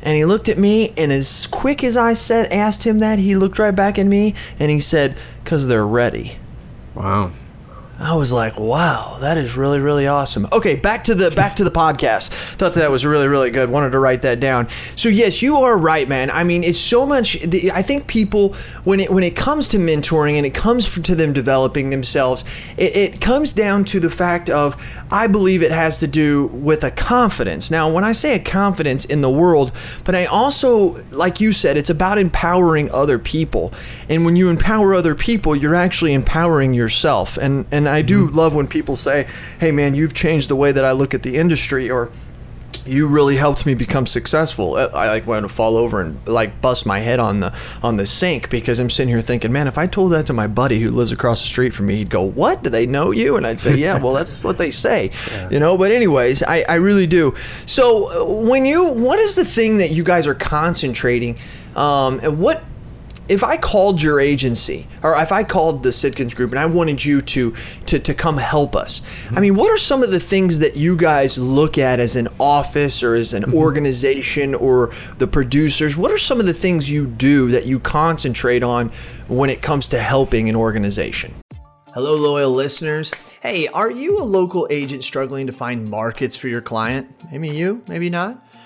And 0.00 0.16
he 0.16 0.24
looked 0.24 0.48
at 0.48 0.56
me, 0.56 0.94
and 0.96 1.12
as 1.12 1.46
quick 1.46 1.84
as 1.84 1.98
I 1.98 2.14
said, 2.14 2.50
asked 2.50 2.84
him 2.84 3.00
that, 3.00 3.18
he 3.18 3.36
looked 3.36 3.58
right 3.58 3.76
back 3.76 3.98
at 3.98 4.06
me 4.06 4.34
and 4.58 4.70
he 4.70 4.80
said, 4.80 5.18
"Cause 5.44 5.68
they're 5.68 5.86
ready." 5.86 6.38
Wow. 6.94 7.32
I 7.98 8.14
was 8.14 8.30
like, 8.30 8.58
"Wow, 8.58 9.16
that 9.20 9.38
is 9.38 9.56
really, 9.56 9.78
really 9.78 10.06
awesome." 10.06 10.46
Okay, 10.52 10.76
back 10.76 11.04
to 11.04 11.14
the 11.14 11.30
back 11.30 11.56
to 11.56 11.64
the 11.64 11.70
podcast. 11.70 12.28
Thought 12.28 12.74
that 12.74 12.90
was 12.90 13.06
really, 13.06 13.26
really 13.26 13.50
good. 13.50 13.70
Wanted 13.70 13.92
to 13.92 13.98
write 13.98 14.20
that 14.22 14.38
down. 14.38 14.68
So 14.96 15.08
yes, 15.08 15.40
you 15.40 15.56
are 15.56 15.78
right, 15.78 16.06
man. 16.06 16.30
I 16.30 16.44
mean, 16.44 16.62
it's 16.62 16.78
so 16.78 17.06
much. 17.06 17.42
I 17.72 17.80
think 17.80 18.06
people 18.06 18.54
when 18.84 19.00
it 19.00 19.10
when 19.10 19.24
it 19.24 19.34
comes 19.34 19.68
to 19.68 19.78
mentoring 19.78 20.36
and 20.36 20.44
it 20.44 20.52
comes 20.52 20.92
to 21.00 21.14
them 21.14 21.32
developing 21.32 21.88
themselves, 21.88 22.44
it, 22.76 22.96
it 22.96 23.20
comes 23.22 23.54
down 23.54 23.84
to 23.84 23.98
the 23.98 24.10
fact 24.10 24.50
of 24.50 24.76
I 25.10 25.26
believe 25.26 25.62
it 25.62 25.72
has 25.72 26.00
to 26.00 26.06
do 26.06 26.48
with 26.48 26.84
a 26.84 26.90
confidence. 26.90 27.70
Now, 27.70 27.90
when 27.90 28.04
I 28.04 28.12
say 28.12 28.34
a 28.34 28.38
confidence 28.38 29.06
in 29.06 29.22
the 29.22 29.30
world, 29.30 29.72
but 30.04 30.14
I 30.14 30.26
also, 30.26 31.02
like 31.10 31.40
you 31.40 31.52
said, 31.52 31.76
it's 31.76 31.90
about 31.90 32.18
empowering 32.18 32.90
other 32.90 33.18
people. 33.18 33.72
And 34.08 34.26
when 34.26 34.36
you 34.36 34.50
empower 34.50 34.94
other 34.94 35.14
people, 35.14 35.56
you're 35.56 35.74
actually 35.74 36.12
empowering 36.12 36.74
yourself. 36.74 37.38
And 37.38 37.64
and 37.70 37.85
and 37.86 37.94
I 37.94 38.02
do 38.02 38.28
love 38.28 38.54
when 38.54 38.66
people 38.66 38.96
say, 38.96 39.26
"Hey, 39.58 39.72
man, 39.72 39.94
you've 39.94 40.14
changed 40.14 40.48
the 40.48 40.56
way 40.56 40.72
that 40.72 40.84
I 40.84 40.92
look 40.92 41.14
at 41.14 41.22
the 41.22 41.36
industry," 41.36 41.90
or 41.90 42.10
you 42.84 43.06
really 43.06 43.36
helped 43.36 43.66
me 43.66 43.74
become 43.74 44.06
successful. 44.06 44.74
Uh, 44.74 44.90
I 44.94 45.08
like 45.08 45.26
want 45.26 45.44
to 45.44 45.48
fall 45.48 45.76
over 45.76 46.00
and 46.00 46.18
like 46.26 46.60
bust 46.60 46.86
my 46.86 47.00
head 47.00 47.18
on 47.18 47.40
the 47.40 47.52
on 47.82 47.96
the 47.96 48.06
sink 48.06 48.50
because 48.50 48.78
I'm 48.78 48.90
sitting 48.90 49.08
here 49.08 49.20
thinking, 49.20 49.52
man, 49.52 49.66
if 49.66 49.78
I 49.78 49.86
told 49.86 50.12
that 50.12 50.26
to 50.26 50.32
my 50.32 50.46
buddy 50.46 50.78
who 50.80 50.90
lives 50.90 51.12
across 51.12 51.42
the 51.42 51.48
street 51.48 51.74
from 51.74 51.86
me, 51.86 51.96
he'd 51.96 52.10
go, 52.10 52.22
"What? 52.22 52.62
Do 52.62 52.70
they 52.70 52.86
know 52.86 53.10
you?" 53.10 53.36
And 53.36 53.46
I'd 53.46 53.60
say, 53.60 53.76
"Yeah, 53.76 53.98
well, 53.98 54.14
that's 54.14 54.44
what 54.44 54.58
they 54.58 54.70
say," 54.70 55.10
yeah. 55.30 55.50
you 55.50 55.58
know. 55.58 55.76
But 55.76 55.90
anyways, 55.90 56.42
I 56.42 56.64
I 56.68 56.74
really 56.74 57.06
do. 57.06 57.34
So 57.66 58.10
uh, 58.10 58.42
when 58.42 58.64
you, 58.64 58.92
what 58.92 59.18
is 59.18 59.36
the 59.36 59.44
thing 59.44 59.78
that 59.78 59.90
you 59.90 60.04
guys 60.04 60.26
are 60.26 60.34
concentrating? 60.34 61.36
Um, 61.74 62.20
and 62.22 62.38
what 62.38 62.64
if 63.28 63.42
I 63.42 63.56
called 63.56 64.00
your 64.00 64.20
agency 64.20 64.86
or 65.02 65.16
if 65.16 65.32
I 65.32 65.42
called 65.42 65.82
the 65.82 65.88
Sitkins 65.90 66.34
group 66.34 66.50
and 66.50 66.58
I 66.58 66.66
wanted 66.66 67.04
you 67.04 67.20
to 67.20 67.54
to, 67.86 67.98
to 67.98 68.14
come 68.14 68.36
help 68.36 68.76
us, 68.76 69.00
mm-hmm. 69.00 69.38
I 69.38 69.40
mean, 69.40 69.54
what 69.54 69.70
are 69.70 69.78
some 69.78 70.02
of 70.02 70.10
the 70.10 70.20
things 70.20 70.58
that 70.60 70.76
you 70.76 70.96
guys 70.96 71.38
look 71.38 71.78
at 71.78 72.00
as 72.00 72.16
an 72.16 72.28
office 72.38 73.02
or 73.02 73.14
as 73.14 73.34
an 73.34 73.42
mm-hmm. 73.42 73.54
organization 73.54 74.54
or 74.54 74.92
the 75.18 75.26
producers? 75.26 75.96
What 75.96 76.10
are 76.10 76.18
some 76.18 76.40
of 76.40 76.46
the 76.46 76.54
things 76.54 76.90
you 76.90 77.06
do 77.06 77.50
that 77.50 77.66
you 77.66 77.80
concentrate 77.80 78.62
on 78.62 78.90
when 79.28 79.50
it 79.50 79.62
comes 79.62 79.88
to 79.88 79.98
helping 79.98 80.48
an 80.48 80.56
organization? 80.56 81.34
Hello, 81.96 82.14
loyal 82.14 82.50
listeners. 82.50 83.10
Hey, 83.40 83.68
are 83.68 83.90
you 83.90 84.18
a 84.18 84.22
local 84.22 84.66
agent 84.70 85.02
struggling 85.02 85.46
to 85.46 85.52
find 85.54 85.88
markets 85.88 86.36
for 86.36 86.46
your 86.48 86.60
client? 86.60 87.08
Maybe 87.32 87.48
you, 87.48 87.82
maybe 87.88 88.10
not. 88.10 88.45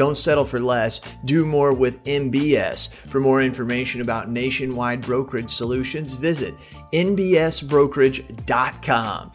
Don't 0.00 0.16
settle 0.16 0.46
for 0.46 0.58
less, 0.58 1.02
do 1.26 1.44
more 1.44 1.74
with 1.74 2.02
NBS. 2.04 2.88
For 2.88 3.20
more 3.20 3.42
information 3.42 4.00
about 4.00 4.30
nationwide 4.30 5.02
brokerage 5.02 5.50
solutions, 5.50 6.14
visit 6.14 6.54
nbsbrokerage.com. 6.94 9.32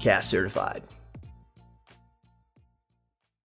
Cass 0.00 0.26
certified. 0.26 0.82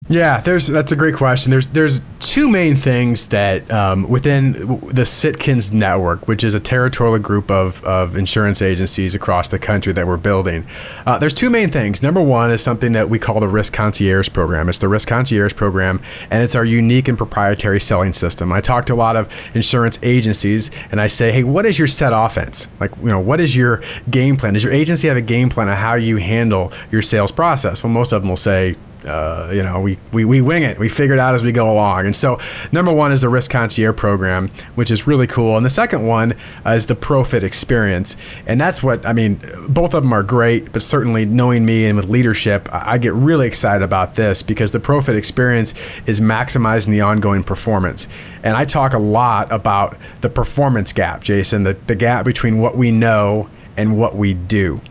Yeah, 0.07 0.39
there's 0.39 0.67
that's 0.67 0.91
a 0.91 0.95
great 0.95 1.15
question. 1.15 1.49
There's 1.49 1.69
there's 1.69 2.01
two 2.19 2.47
main 2.47 2.75
things 2.75 3.27
that 3.27 3.71
um, 3.71 4.07
within 4.07 4.51
the 4.53 5.01
Sitkins 5.01 5.73
network, 5.73 6.27
which 6.27 6.43
is 6.43 6.53
a 6.53 6.59
territorial 6.59 7.17
group 7.17 7.49
of, 7.49 7.83
of 7.83 8.15
insurance 8.15 8.61
agencies 8.61 9.15
across 9.15 9.49
the 9.49 9.57
country 9.57 9.93
that 9.93 10.05
we're 10.05 10.17
building. 10.17 10.67
Uh, 11.07 11.17
there's 11.17 11.33
two 11.33 11.49
main 11.49 11.71
things. 11.71 12.03
Number 12.03 12.21
one 12.21 12.51
is 12.51 12.61
something 12.61 12.91
that 12.91 13.09
we 13.09 13.17
call 13.17 13.39
the 13.39 13.47
Risk 13.47 13.73
Concierge 13.73 14.29
program. 14.29 14.69
It's 14.69 14.77
the 14.77 14.87
Risk 14.87 15.07
Concierge 15.07 15.55
program, 15.55 15.99
and 16.29 16.43
it's 16.43 16.53
our 16.53 16.65
unique 16.65 17.07
and 17.07 17.17
proprietary 17.17 17.79
selling 17.79 18.13
system. 18.13 18.51
I 18.51 18.61
talk 18.61 18.85
to 18.87 18.93
a 18.93 18.95
lot 18.95 19.15
of 19.15 19.27
insurance 19.55 19.97
agencies, 20.03 20.69
and 20.91 21.01
I 21.01 21.07
say, 21.07 21.31
hey, 21.31 21.43
what 21.43 21.65
is 21.65 21.79
your 21.79 21.87
set 21.87 22.13
offense? 22.13 22.67
Like, 22.79 22.95
you 22.97 23.05
know, 23.05 23.19
what 23.19 23.39
is 23.39 23.55
your 23.55 23.81
game 24.11 24.37
plan? 24.37 24.53
Does 24.53 24.63
your 24.63 24.73
agency 24.73 25.07
have 25.07 25.17
a 25.17 25.21
game 25.21 25.49
plan 25.49 25.67
on 25.67 25.77
how 25.77 25.95
you 25.95 26.17
handle 26.17 26.71
your 26.91 27.01
sales 27.01 27.31
process? 27.31 27.83
Well, 27.83 27.91
most 27.91 28.11
of 28.11 28.21
them 28.21 28.29
will 28.29 28.37
say 28.37 28.75
uh, 29.05 29.51
you 29.53 29.63
know, 29.63 29.81
we, 29.81 29.97
we, 30.11 30.25
we 30.25 30.41
wing 30.41 30.63
it. 30.63 30.79
We 30.79 30.89
figure 30.89 31.13
it 31.13 31.19
out 31.19 31.35
as 31.35 31.43
we 31.43 31.51
go 31.51 31.71
along. 31.71 32.05
And 32.05 32.15
so, 32.15 32.39
number 32.71 32.91
one 32.91 33.11
is 33.11 33.21
the 33.21 33.29
Risk 33.29 33.51
Concierge 33.51 33.95
program, 33.95 34.49
which 34.75 34.91
is 34.91 35.07
really 35.07 35.27
cool. 35.27 35.57
And 35.57 35.65
the 35.65 35.69
second 35.69 36.05
one 36.05 36.33
uh, 36.65 36.71
is 36.71 36.85
the 36.85 36.95
Profit 36.95 37.43
Experience. 37.43 38.17
And 38.45 38.59
that's 38.59 38.81
what, 38.81 39.05
I 39.05 39.13
mean, 39.13 39.41
both 39.69 39.93
of 39.93 40.03
them 40.03 40.13
are 40.13 40.23
great, 40.23 40.71
but 40.71 40.81
certainly 40.81 41.25
knowing 41.25 41.65
me 41.65 41.85
and 41.85 41.97
with 41.97 42.09
leadership, 42.09 42.67
I 42.71 42.97
get 42.97 43.13
really 43.13 43.47
excited 43.47 43.83
about 43.83 44.15
this 44.15 44.41
because 44.41 44.71
the 44.71 44.79
Profit 44.79 45.15
Experience 45.15 45.73
is 46.05 46.19
maximizing 46.19 46.89
the 46.89 47.01
ongoing 47.01 47.43
performance. 47.43 48.07
And 48.43 48.55
I 48.55 48.65
talk 48.65 48.93
a 48.93 48.99
lot 48.99 49.51
about 49.51 49.97
the 50.21 50.29
performance 50.29 50.93
gap, 50.93 51.23
Jason, 51.23 51.63
the, 51.63 51.73
the 51.87 51.95
gap 51.95 52.25
between 52.25 52.59
what 52.59 52.77
we 52.77 52.91
know 52.91 53.49
and 53.77 53.97
what 53.97 54.15
we 54.15 54.33
do. 54.33 54.81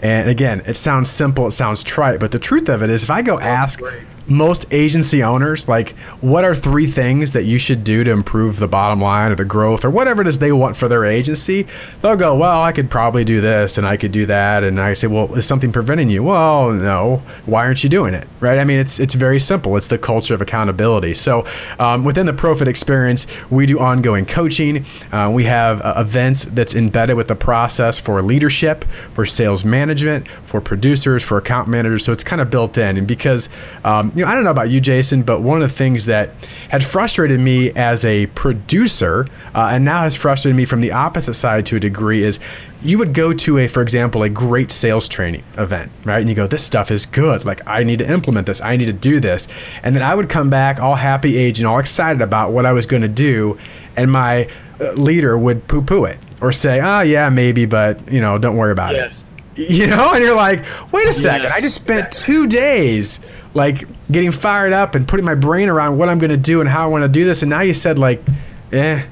And 0.00 0.30
again, 0.30 0.62
it 0.66 0.76
sounds 0.76 1.10
simple, 1.10 1.48
it 1.48 1.52
sounds 1.52 1.82
trite, 1.82 2.20
but 2.20 2.30
the 2.30 2.38
truth 2.38 2.68
of 2.68 2.82
it 2.82 2.90
is, 2.90 3.02
if 3.02 3.10
I 3.10 3.22
go 3.22 3.38
ask 3.40 3.80
most 4.28 4.72
agency 4.72 5.22
owners, 5.22 5.68
like, 5.68 5.90
what 6.20 6.44
are 6.44 6.54
three 6.54 6.86
things 6.86 7.32
that 7.32 7.44
you 7.44 7.58
should 7.58 7.82
do 7.82 8.04
to 8.04 8.10
improve 8.10 8.58
the 8.58 8.68
bottom 8.68 9.00
line 9.00 9.32
or 9.32 9.34
the 9.34 9.44
growth 9.44 9.84
or 9.84 9.90
whatever 9.90 10.22
it 10.22 10.28
is 10.28 10.38
they 10.38 10.52
want 10.52 10.76
for 10.76 10.88
their 10.88 11.04
agency? 11.04 11.66
They'll 12.02 12.16
go, 12.16 12.36
well, 12.36 12.62
I 12.62 12.72
could 12.72 12.90
probably 12.90 13.24
do 13.24 13.40
this 13.40 13.78
and 13.78 13.86
I 13.86 13.96
could 13.96 14.12
do 14.12 14.26
that. 14.26 14.64
And 14.64 14.80
I 14.80 14.94
say, 14.94 15.06
well, 15.06 15.34
is 15.34 15.46
something 15.46 15.72
preventing 15.72 16.10
you? 16.10 16.22
Well, 16.22 16.72
no. 16.72 17.22
Why 17.46 17.64
aren't 17.64 17.82
you 17.82 17.90
doing 17.90 18.14
it? 18.14 18.28
Right? 18.40 18.58
I 18.58 18.64
mean, 18.64 18.78
it's 18.78 19.00
it's 19.00 19.14
very 19.14 19.40
simple. 19.40 19.76
It's 19.76 19.88
the 19.88 19.98
culture 19.98 20.34
of 20.34 20.40
accountability. 20.40 21.14
So 21.14 21.46
um, 21.78 22.04
within 22.04 22.26
the 22.26 22.32
Profit 22.32 22.68
experience, 22.68 23.26
we 23.50 23.66
do 23.66 23.78
ongoing 23.78 24.26
coaching. 24.26 24.84
Uh, 25.10 25.30
we 25.34 25.44
have 25.44 25.80
uh, 25.80 25.94
events 25.96 26.44
that's 26.44 26.74
embedded 26.74 27.16
with 27.16 27.28
the 27.28 27.34
process 27.34 27.98
for 27.98 28.20
leadership, 28.22 28.84
for 29.14 29.24
sales 29.26 29.64
management, 29.64 30.28
for 30.44 30.60
producers, 30.60 31.22
for 31.22 31.38
account 31.38 31.68
managers. 31.68 32.04
So 32.04 32.12
it's 32.12 32.24
kind 32.24 32.40
of 32.40 32.50
built 32.50 32.76
in. 32.78 32.96
And 32.96 33.06
because 33.06 33.48
um, 33.84 34.12
you 34.18 34.24
know, 34.24 34.30
I 34.30 34.34
don't 34.34 34.42
know 34.42 34.50
about 34.50 34.68
you, 34.68 34.80
Jason, 34.80 35.22
but 35.22 35.42
one 35.42 35.62
of 35.62 35.68
the 35.68 35.74
things 35.74 36.06
that 36.06 36.30
had 36.70 36.82
frustrated 36.82 37.38
me 37.38 37.70
as 37.70 38.04
a 38.04 38.26
producer 38.26 39.26
uh, 39.54 39.70
and 39.70 39.84
now 39.84 40.02
has 40.02 40.16
frustrated 40.16 40.56
me 40.56 40.64
from 40.64 40.80
the 40.80 40.90
opposite 40.90 41.34
side 41.34 41.66
to 41.66 41.76
a 41.76 41.80
degree 41.80 42.24
is 42.24 42.40
you 42.82 42.98
would 42.98 43.14
go 43.14 43.32
to 43.32 43.58
a, 43.58 43.68
for 43.68 43.80
example, 43.80 44.24
a 44.24 44.28
great 44.28 44.72
sales 44.72 45.08
training 45.08 45.44
event, 45.56 45.92
right? 46.04 46.18
And 46.18 46.28
you 46.28 46.34
go, 46.34 46.48
this 46.48 46.64
stuff 46.64 46.90
is 46.90 47.06
good. 47.06 47.44
Like, 47.44 47.66
I 47.68 47.84
need 47.84 48.00
to 48.00 48.10
implement 48.10 48.48
this. 48.48 48.60
I 48.60 48.76
need 48.76 48.86
to 48.86 48.92
do 48.92 49.20
this. 49.20 49.46
And 49.84 49.94
then 49.94 50.02
I 50.02 50.16
would 50.16 50.28
come 50.28 50.50
back 50.50 50.80
all 50.80 50.96
happy 50.96 51.36
age 51.36 51.60
and 51.60 51.68
all 51.68 51.78
excited 51.78 52.20
about 52.20 52.52
what 52.52 52.66
I 52.66 52.72
was 52.72 52.86
going 52.86 53.02
to 53.02 53.08
do. 53.08 53.56
And 53.96 54.10
my 54.10 54.48
uh, 54.80 54.92
leader 54.94 55.38
would 55.38 55.68
poo 55.68 55.82
poo 55.82 56.04
it 56.06 56.18
or 56.42 56.50
say, 56.50 56.80
oh, 56.80 57.00
yeah, 57.00 57.30
maybe, 57.30 57.66
but, 57.66 58.10
you 58.10 58.20
know, 58.20 58.36
don't 58.36 58.56
worry 58.56 58.72
about 58.72 58.94
yes. 58.94 59.20
it. 59.20 59.24
You 59.70 59.88
know, 59.88 60.12
and 60.12 60.22
you're 60.22 60.36
like, 60.36 60.64
wait 60.92 61.08
a 61.08 61.12
second, 61.12 61.42
yes. 61.42 61.56
I 61.56 61.60
just 61.60 61.74
spent 61.74 62.12
two 62.12 62.46
days 62.46 63.18
like 63.54 63.86
getting 64.10 64.32
fired 64.32 64.72
up 64.72 64.94
and 64.94 65.06
putting 65.06 65.24
my 65.24 65.34
brain 65.34 65.68
around 65.68 65.98
what 65.98 66.08
I'm 66.08 66.18
going 66.18 66.30
to 66.30 66.36
do 66.36 66.60
and 66.60 66.68
how 66.68 66.84
I 66.84 66.86
want 66.88 67.02
to 67.02 67.08
do 67.08 67.24
this. 67.24 67.42
And 67.42 67.50
now 67.50 67.60
you 67.60 67.74
said 67.74 67.98
like, 67.98 68.22
eh, 68.72 69.04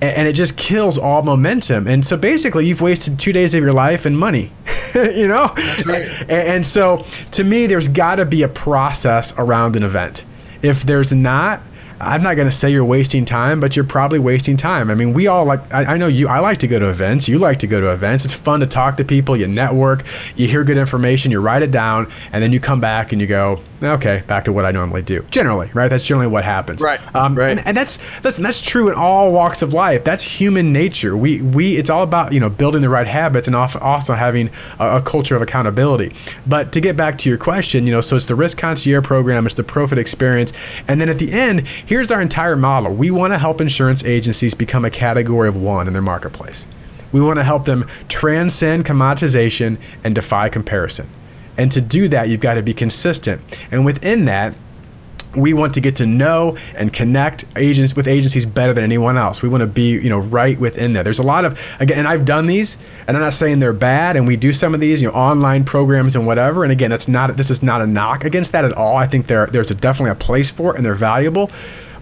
and 0.00 0.28
it 0.28 0.34
just 0.34 0.56
kills 0.56 0.98
all 0.98 1.22
momentum. 1.22 1.86
And 1.86 2.04
so 2.04 2.16
basically, 2.16 2.66
you've 2.66 2.82
wasted 2.82 3.18
two 3.18 3.32
days 3.32 3.54
of 3.54 3.62
your 3.62 3.72
life 3.72 4.04
and 4.04 4.16
money, 4.16 4.52
you 4.94 5.28
know? 5.28 5.54
Right. 5.86 6.08
And 6.28 6.64
so 6.66 7.06
to 7.32 7.44
me, 7.44 7.66
there's 7.66 7.88
got 7.88 8.16
to 8.16 8.26
be 8.26 8.42
a 8.42 8.48
process 8.48 9.32
around 9.38 9.76
an 9.76 9.82
event. 9.82 10.24
If 10.62 10.82
there's 10.82 11.12
not, 11.12 11.62
I'm 12.00 12.22
not 12.22 12.36
going 12.36 12.48
to 12.48 12.54
say 12.54 12.70
you're 12.70 12.84
wasting 12.84 13.24
time, 13.24 13.60
but 13.60 13.74
you're 13.74 13.84
probably 13.84 14.18
wasting 14.18 14.56
time. 14.56 14.90
I 14.90 14.94
mean, 14.94 15.14
we 15.14 15.26
all 15.26 15.44
like, 15.44 15.72
I, 15.72 15.94
I, 15.94 15.96
know 15.96 16.08
you, 16.08 16.28
I 16.28 16.40
like 16.40 16.58
to 16.58 16.66
go 16.66 16.78
to 16.78 16.88
events. 16.88 17.28
You 17.28 17.38
like 17.38 17.58
to 17.60 17.66
go 17.66 17.80
to 17.80 17.92
events. 17.92 18.24
It's 18.24 18.34
fun 18.34 18.60
to 18.60 18.66
talk 18.66 18.98
to 18.98 19.04
people, 19.04 19.36
you 19.36 19.46
network, 19.46 20.04
you 20.36 20.46
hear 20.46 20.62
good 20.64 20.76
information, 20.76 21.30
you 21.30 21.40
write 21.40 21.62
it 21.62 21.70
down, 21.70 22.10
and 22.32 22.42
then 22.42 22.52
you 22.52 22.60
come 22.60 22.80
back 22.80 23.12
and 23.12 23.20
you 23.20 23.26
go, 23.26 23.60
okay, 23.82 24.22
back 24.26 24.44
to 24.44 24.52
what 24.52 24.66
I 24.66 24.72
normally 24.72 25.02
do. 25.02 25.24
Generally, 25.30 25.70
right? 25.72 25.88
That's 25.88 26.04
generally 26.04 26.28
what 26.28 26.44
happens. 26.44 26.82
Right. 26.82 27.00
Um, 27.14 27.34
right. 27.34 27.50
And, 27.50 27.66
and 27.66 27.76
that's, 27.76 27.98
that's, 28.20 28.36
that's 28.36 28.60
true 28.60 28.88
in 28.88 28.94
all 28.94 29.32
walks 29.32 29.62
of 29.62 29.72
life. 29.72 30.04
That's 30.04 30.22
human 30.22 30.72
nature. 30.72 31.16
We, 31.16 31.40
we, 31.40 31.76
it's 31.76 31.88
all 31.88 32.02
about, 32.02 32.32
you 32.32 32.40
know, 32.40 32.50
building 32.50 32.82
the 32.82 32.88
right 32.88 33.06
habits 33.06 33.46
and 33.46 33.56
also 33.56 34.14
having 34.14 34.50
a, 34.78 34.96
a 34.96 35.02
culture 35.02 35.34
of 35.34 35.42
accountability. 35.42 36.14
But 36.46 36.72
to 36.72 36.80
get 36.80 36.96
back 36.96 37.16
to 37.18 37.28
your 37.28 37.38
question, 37.38 37.86
you 37.86 37.92
know, 37.92 38.00
so 38.00 38.16
it's 38.16 38.26
the 38.26 38.34
risk 38.34 38.58
concierge 38.58 39.04
program, 39.04 39.46
it's 39.46 39.54
the 39.54 39.64
profit 39.64 39.98
experience. 39.98 40.52
And 40.88 41.00
then 41.00 41.08
at 41.08 41.18
the 41.18 41.32
end, 41.32 41.66
Here's 41.86 42.10
our 42.10 42.20
entire 42.20 42.56
model 42.56 42.92
we 42.92 43.12
want 43.12 43.32
to 43.32 43.38
help 43.38 43.60
insurance 43.60 44.04
agencies 44.04 44.54
become 44.54 44.84
a 44.84 44.90
category 44.90 45.48
of 45.48 45.54
one 45.54 45.86
in 45.86 45.92
their 45.92 46.02
marketplace. 46.02 46.66
We 47.12 47.20
want 47.20 47.38
to 47.38 47.44
help 47.44 47.64
them 47.64 47.86
transcend 48.08 48.84
commoditization 48.84 49.78
and 50.02 50.12
defy 50.12 50.48
comparison. 50.48 51.08
And 51.56 51.70
to 51.70 51.80
do 51.80 52.08
that, 52.08 52.28
you've 52.28 52.40
got 52.40 52.54
to 52.54 52.62
be 52.62 52.74
consistent. 52.74 53.40
And 53.70 53.84
within 53.84 54.24
that, 54.24 54.56
we 55.36 55.52
want 55.52 55.74
to 55.74 55.80
get 55.80 55.96
to 55.96 56.06
know 56.06 56.56
and 56.74 56.92
connect 56.92 57.44
agents 57.56 57.94
with 57.94 58.08
agencies 58.08 58.46
better 58.46 58.72
than 58.72 58.84
anyone 58.84 59.16
else. 59.16 59.42
We 59.42 59.48
want 59.48 59.62
to 59.62 59.66
be, 59.66 59.92
you 59.92 60.08
know, 60.08 60.18
right 60.18 60.58
within 60.58 60.92
there. 60.92 61.02
There's 61.02 61.18
a 61.18 61.24
lot 61.24 61.44
of 61.44 61.60
again, 61.78 61.98
and 61.98 62.08
I've 62.08 62.24
done 62.24 62.46
these, 62.46 62.76
and 63.06 63.16
I'm 63.16 63.22
not 63.22 63.34
saying 63.34 63.60
they're 63.60 63.72
bad, 63.72 64.16
and 64.16 64.26
we 64.26 64.36
do 64.36 64.52
some 64.52 64.74
of 64.74 64.80
these, 64.80 65.02
you 65.02 65.08
know, 65.08 65.14
online 65.14 65.64
programs 65.64 66.16
and 66.16 66.26
whatever. 66.26 66.62
And 66.62 66.72
again, 66.72 66.90
that's 66.90 67.08
not 67.08 67.36
this 67.36 67.50
is 67.50 67.62
not 67.62 67.82
a 67.82 67.86
knock 67.86 68.24
against 68.24 68.52
that 68.52 68.64
at 68.64 68.72
all. 68.72 68.96
I 68.96 69.06
think 69.06 69.26
there 69.26 69.46
there's 69.46 69.70
a, 69.70 69.74
definitely 69.74 70.12
a 70.12 70.14
place 70.14 70.50
for 70.50 70.74
it, 70.74 70.76
and 70.76 70.86
they're 70.86 70.94
valuable. 70.94 71.50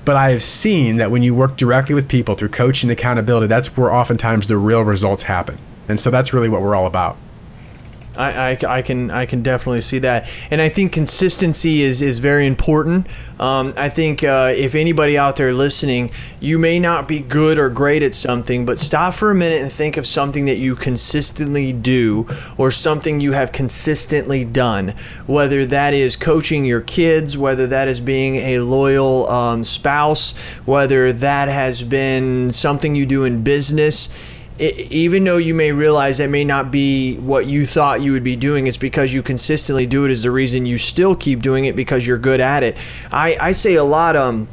But 0.05 0.17
I 0.17 0.31
have 0.31 0.43
seen 0.43 0.97
that 0.97 1.11
when 1.11 1.23
you 1.23 1.35
work 1.35 1.57
directly 1.57 1.95
with 1.95 2.09
people 2.09 2.35
through 2.35 2.51
coaching 2.51 2.91
accountability, 2.91 3.47
that's 3.47 3.75
where 3.77 3.91
oftentimes 3.91 4.49
the 4.49 4.59
real 4.59 4.83
results 4.83 5.23
happen. 5.23 5.57
And 5.89 5.99
so 5.99 6.11
that's 6.11 6.35
really 6.35 6.49
what 6.49 6.61
we're 6.61 6.75
all 6.75 6.87
about. 6.87 7.17
I, 8.17 8.53
I, 8.53 8.59
I, 8.69 8.83
can 8.83 9.11
I 9.11 9.27
can 9.27 9.43
definitely 9.43 9.81
see 9.81 9.99
that, 10.01 10.31
and 10.51 10.61
I 10.61 10.69
think 10.69 10.93
consistency 10.93 11.83
is 11.83 12.03
is 12.03 12.19
very 12.19 12.47
important. 12.47 13.07
Um, 13.41 13.75
I 13.77 13.89
think 13.89 14.23
uh, 14.23 14.53
if 14.55 14.75
anybody 14.75 15.19
out 15.19 15.37
there 15.37 15.53
listening, 15.53 16.13
you 16.39 16.59
may 16.59 16.79
not 16.79 17.09
be 17.09 17.19
good 17.21 17.59
or 17.59 17.69
great 17.69 18.03
at 18.03 18.15
something, 18.15 18.65
but 18.65 18.79
stop 18.79 19.15
for 19.15 19.31
a 19.31 19.35
minute 19.35 19.61
and 19.61 19.73
think 19.73 19.97
of 19.97 20.07
something 20.07 20.45
that 20.45 20.59
you 20.59 20.77
consistently 20.77 21.73
do 21.73 22.29
or 22.57 22.71
something 22.71 23.19
you 23.19 23.33
have 23.33 23.51
consistently 23.51 24.45
done. 24.45 24.95
Whether 25.27 25.67
that 25.67 25.95
is 25.95 26.15
coaching 26.15 26.65
your 26.65 26.83
kids, 26.83 27.37
whether 27.37 27.67
that 27.67 27.89
is 27.89 28.01
being 28.01 28.37
a 28.37 28.61
loyal 28.61 29.29
um, 29.29 29.65
spouse, 29.65 30.33
whether 30.65 31.13
that 31.13 31.49
has 31.49 31.83
been 31.83 32.53
something 32.53 32.95
you 32.95 33.07
do 33.07 33.25
in 33.25 33.43
business 33.43 34.09
it, 34.59 34.79
even 34.93 35.25
though 35.25 35.37
you 35.37 35.55
may 35.55 35.73
realize 35.73 36.19
that 36.19 36.31
may 36.31 36.45
not 36.45 36.71
be 36.71 37.17
what 37.17 37.47
you 37.47 37.67
thought 37.67 38.03
you 38.03 38.13
would 38.13 38.25
be 38.25 38.37
doing, 38.37 38.67
it's 38.67 38.77
because 38.77 39.13
you 39.13 39.23
consistently 39.23 39.87
do 39.87 40.05
it 40.05 40.11
is 40.11 40.23
the 40.23 40.31
reason 40.31 40.67
you 40.67 40.79
still 40.79 41.15
keep 41.15 41.43
doing 41.43 41.65
it 41.65 41.75
because 41.75 42.07
you're 42.07 42.19
good 42.19 42.41
at 42.41 42.63
it. 42.63 42.77
I, 43.11 43.37
I 43.41 43.53
say 43.53 43.75
a 43.75 43.85
lot, 43.85 44.17
um, 44.17 44.49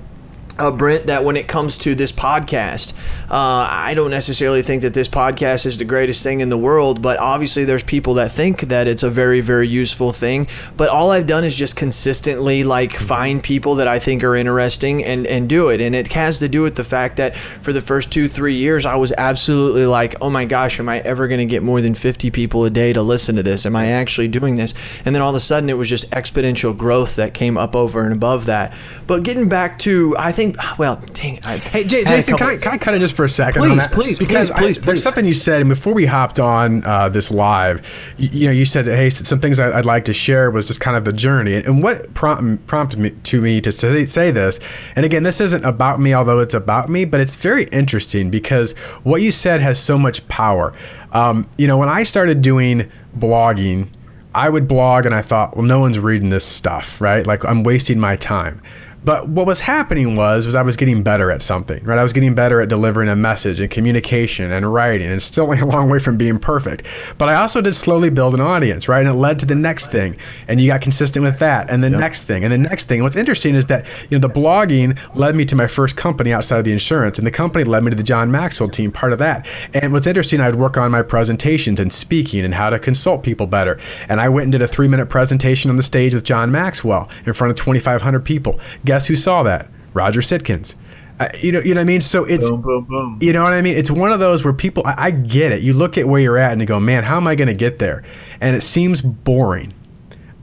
uh, 0.58 0.72
Brent, 0.72 1.08
that 1.08 1.24
when 1.24 1.38
it 1.38 1.48
comes 1.48 1.78
to 1.80 1.96
this 1.96 2.12
podcast, 2.12 2.94
uh, 3.30 3.68
I 3.70 3.94
don't 3.94 4.12
necessarily 4.12 4.62
think 4.62 4.82
that 4.82 4.94
this 4.94 5.08
podcast 5.08 5.66
is 5.66 5.78
the 5.78 5.86
greatest 5.86 6.24
thing 6.24 6.42
in 6.42 6.50
the 6.50 6.58
world, 6.58 7.02
but 7.02 7.20
obviously 7.20 7.66
there's 7.66 7.84
people 7.84 8.16
that 8.16 8.32
think 8.32 8.62
that 8.62 8.88
it's 8.88 9.04
a 9.04 9.10
very, 9.10 9.42
very 9.42 9.68
useful 9.68 10.12
thing. 10.12 10.48
But 10.78 10.90
all 10.90 11.12
I've 11.12 11.28
done 11.28 11.44
is 11.44 11.56
just 11.56 11.76
consistently 11.76 12.64
like 12.64 12.94
find 12.94 13.42
people 13.42 13.76
that 13.76 13.88
I 13.88 14.00
think 14.00 14.24
are 14.24 14.36
interesting 14.36 15.04
and, 15.04 15.26
and 15.28 15.48
do 15.48 15.70
it. 15.70 15.82
And 15.82 15.96
it 15.96 16.12
has 16.14 16.40
to 16.40 16.50
do 16.50 16.62
with 16.62 16.76
the 16.76 16.84
fact 16.84 17.18
that 17.18 17.38
for 17.38 17.74
the 17.74 17.82
first 17.82 18.12
two, 18.12 18.28
three 18.28 18.56
years, 18.56 18.86
I 18.86 18.96
was 18.96 19.12
absolutely 19.18 19.86
like, 19.86 20.16
oh 20.22 20.30
my 20.30 20.46
gosh, 20.46 20.80
am 20.80 20.90
I 20.90 21.00
ever 21.00 21.28
going 21.28 21.40
to 21.40 21.46
get 21.46 21.64
more 21.64 21.82
than 21.82 21.96
50 21.96 22.32
people 22.32 22.66
a 22.66 22.70
day 22.70 22.94
to 22.94 23.02
listen 23.02 23.36
to 23.36 23.44
this? 23.44 23.66
Am 23.66 23.76
I 23.76 23.88
actually 23.88 24.28
doing 24.28 24.56
this? 24.56 24.74
And 25.06 25.16
then 25.16 25.22
all 25.22 25.30
of 25.30 25.36
a 25.36 25.40
sudden 25.40 25.70
it 25.70 25.78
was 25.78 25.90
just 25.90 26.10
exponential 26.12 26.78
growth 26.78 27.16
that 27.16 27.34
came 27.34 27.58
up 27.58 27.76
over 27.76 28.04
and 28.04 28.14
above 28.14 28.48
that. 28.48 28.78
But 29.08 29.24
getting 29.24 29.48
back 29.48 29.80
to, 29.80 30.16
I 30.18 30.32
think 30.32 30.41
think. 30.42 30.78
Well, 30.80 31.02
dang. 31.14 31.40
I 31.44 31.58
hey, 31.58 31.84
J- 31.84 32.04
Jason, 32.04 32.38
can 32.38 32.48
I, 32.48 32.58
can 32.58 32.74
I 32.74 32.78
cut 32.78 32.94
in 32.94 33.02
just 33.02 33.16
for 33.16 33.26
a 33.26 33.30
second? 33.30 33.62
Please, 33.62 33.88
please, 33.88 34.20
because 34.20 34.52
please, 34.52 34.60
please, 34.60 34.80
I, 34.80 34.86
There's 34.86 35.04
something 35.04 35.26
you 35.26 35.34
said, 35.34 35.62
and 35.62 35.70
before 35.70 35.94
we 35.94 36.06
hopped 36.06 36.40
on 36.40 36.84
uh, 36.84 37.10
this 37.10 37.32
live, 37.32 37.86
you, 38.18 38.30
you, 38.32 38.46
know, 38.48 38.52
you 38.52 38.66
said, 38.66 38.88
"Hey, 38.88 39.10
some 39.10 39.40
things 39.40 39.60
I, 39.60 39.76
would 39.76 39.86
like 39.86 40.06
to 40.06 40.14
share 40.14 40.50
was 40.52 40.68
just 40.68 40.80
kind 40.80 40.98
of 40.98 41.06
the 41.06 41.14
journey." 41.14 41.56
And 41.56 41.84
what 41.84 42.14
prompt, 42.14 42.66
prompted 42.68 43.00
me 43.00 43.12
to 43.12 43.42
me 43.42 43.62
to 43.62 43.72
say, 43.72 44.06
say 44.06 44.32
this, 44.32 44.60
and 44.96 45.06
again, 45.06 45.24
this 45.24 45.40
isn't 45.42 45.64
about 45.64 46.00
me, 46.00 46.14
although 46.14 46.40
it's 46.40 46.54
about 46.54 46.90
me, 46.90 47.06
but 47.06 47.20
it's 47.20 47.36
very 47.36 47.66
interesting 47.66 48.30
because 48.30 48.74
what 49.04 49.22
you 49.22 49.32
said 49.32 49.62
has 49.62 49.82
so 49.82 49.98
much 49.98 50.28
power. 50.28 50.74
Um, 51.12 51.48
you 51.58 51.68
know, 51.68 51.78
when 51.78 51.90
I 51.90 52.04
started 52.04 52.42
doing 52.42 52.92
blogging. 53.18 53.90
I 54.34 54.48
would 54.48 54.66
blog 54.66 55.06
and 55.06 55.14
I 55.14 55.22
thought, 55.22 55.58
well, 55.58 55.66
no 55.66 55.82
one's 55.82 56.00
reading 56.00 56.30
this 56.30 56.46
stuff, 56.46 57.02
right? 57.02 57.28
Like 57.28 57.44
I'm 57.44 57.64
wasting 57.64 58.00
my 58.00 58.16
time. 58.16 58.62
But 59.04 59.30
what 59.30 59.48
was 59.48 59.60
happening 59.60 60.16
was 60.16 60.46
was 60.46 60.54
I 60.54 60.62
was 60.62 60.78
getting 60.78 61.02
better 61.02 61.32
at 61.32 61.42
something, 61.42 61.84
right? 61.84 61.98
I 61.98 62.04
was 62.04 62.14
getting 62.14 62.36
better 62.36 62.62
at 62.62 62.70
delivering 62.70 63.10
a 63.10 63.16
message 63.16 63.60
and 63.60 63.70
communication 63.70 64.52
and 64.52 64.72
writing, 64.72 65.10
and 65.10 65.22
still 65.22 65.52
a 65.52 65.66
long 65.66 65.90
way 65.90 66.00
from 66.00 66.18
being 66.18 66.38
perfect. 66.38 66.86
But 67.18 67.30
I 67.30 67.36
also 67.36 67.62
did 67.62 67.74
slowly 67.74 68.10
build 68.10 68.34
an 68.36 68.42
audience, 68.42 68.88
right? 68.88 69.00
And 69.00 69.10
it 69.10 69.14
led 69.14 69.40
to 69.40 69.46
the 69.46 69.56
next 69.56 69.92
thing, 69.92 70.18
and 70.48 70.62
you 70.62 70.68
got 70.68 70.82
consistent 70.82 71.24
with 71.24 71.40
that, 71.40 71.70
and 71.70 71.84
the 71.84 71.90
yep. 71.90 72.00
next 72.00 72.24
thing, 72.24 72.44
and 72.44 72.54
the 72.54 72.58
next 72.58 72.86
thing. 72.86 73.00
And 73.00 73.04
what's 73.04 73.16
interesting 73.16 73.56
is 73.56 73.66
that 73.68 73.86
you 74.10 74.20
know 74.20 74.28
the 74.28 74.34
blogging 74.34 74.98
led 75.16 75.36
me 75.36 75.46
to 75.46 75.56
my 75.56 75.68
first 75.68 75.98
company 75.98 76.32
outside 76.32 76.60
of 76.60 76.66
the 76.66 76.74
insurance, 76.74 77.18
and 77.18 77.26
the 77.26 77.32
company 77.32 77.64
led 77.64 77.84
me 77.84 77.90
to 77.90 77.96
the 77.96 78.04
John 78.04 78.30
Maxwell 78.30 78.70
team, 78.70 78.92
part 78.92 79.14
of 79.14 79.20
that. 79.20 79.48
And 79.74 79.94
what's 79.94 80.08
interesting, 80.08 80.42
I'd 80.42 80.56
work 80.56 80.78
on 80.78 80.92
my 80.92 81.02
presentations 81.02 81.80
and 81.80 81.92
speaking 81.92 82.46
and 82.46 82.54
how 82.54 82.70
to 82.70 82.78
consult 82.78 83.24
people 83.24 83.48
better. 83.48 83.80
And 84.10 84.22
I 84.22 84.30
went 84.30 84.44
and 84.44 84.52
did 84.52 84.62
a 84.62 84.68
three 84.68 84.88
minute 84.88 85.08
presentation 85.08 85.72
on 85.72 85.78
the 85.78 85.84
stage 85.84 86.14
with 86.14 86.24
John 86.24 86.52
Maxwell 86.52 87.10
in 87.26 87.34
front 87.34 87.52
of 87.52 87.58
2,500 87.58 88.24
people 88.24 88.60
Guess 88.92 89.08
who 89.08 89.16
saw 89.16 89.42
that? 89.44 89.70
Roger 89.94 90.20
Sitkins. 90.20 90.76
Uh, 91.18 91.30
you 91.40 91.54
know, 91.54 91.62
you 91.62 91.74
know 91.74 91.80
what 91.80 91.84
I 91.84 91.86
mean. 91.86 92.02
So 92.02 92.26
it's, 92.26 92.50
boom, 92.50 92.62
boom, 92.62 92.84
boom. 92.84 93.20
you 93.22 93.32
know 93.32 93.42
what 93.42 93.54
I 93.54 93.62
mean. 93.62 93.78
It's 93.78 93.90
one 93.90 94.12
of 94.12 94.20
those 94.20 94.44
where 94.44 94.52
people, 94.52 94.84
I, 94.86 94.96
I 94.98 95.12
get 95.12 95.54
it. 95.54 95.62
You 95.62 95.74
look 95.74 95.98
at 95.98 96.06
where 96.10 96.20
you're 96.20 96.38
at 96.38 96.52
and 96.52 96.60
you 96.60 96.68
go, 96.68 96.78
man, 96.78 97.06
how 97.06 97.16
am 97.16 97.26
I 97.26 97.36
going 97.36 97.48
to 97.48 97.54
get 97.54 97.80
there? 97.80 98.04
And 98.42 98.54
it 98.54 98.64
seems 98.64 99.00
boring, 99.02 99.74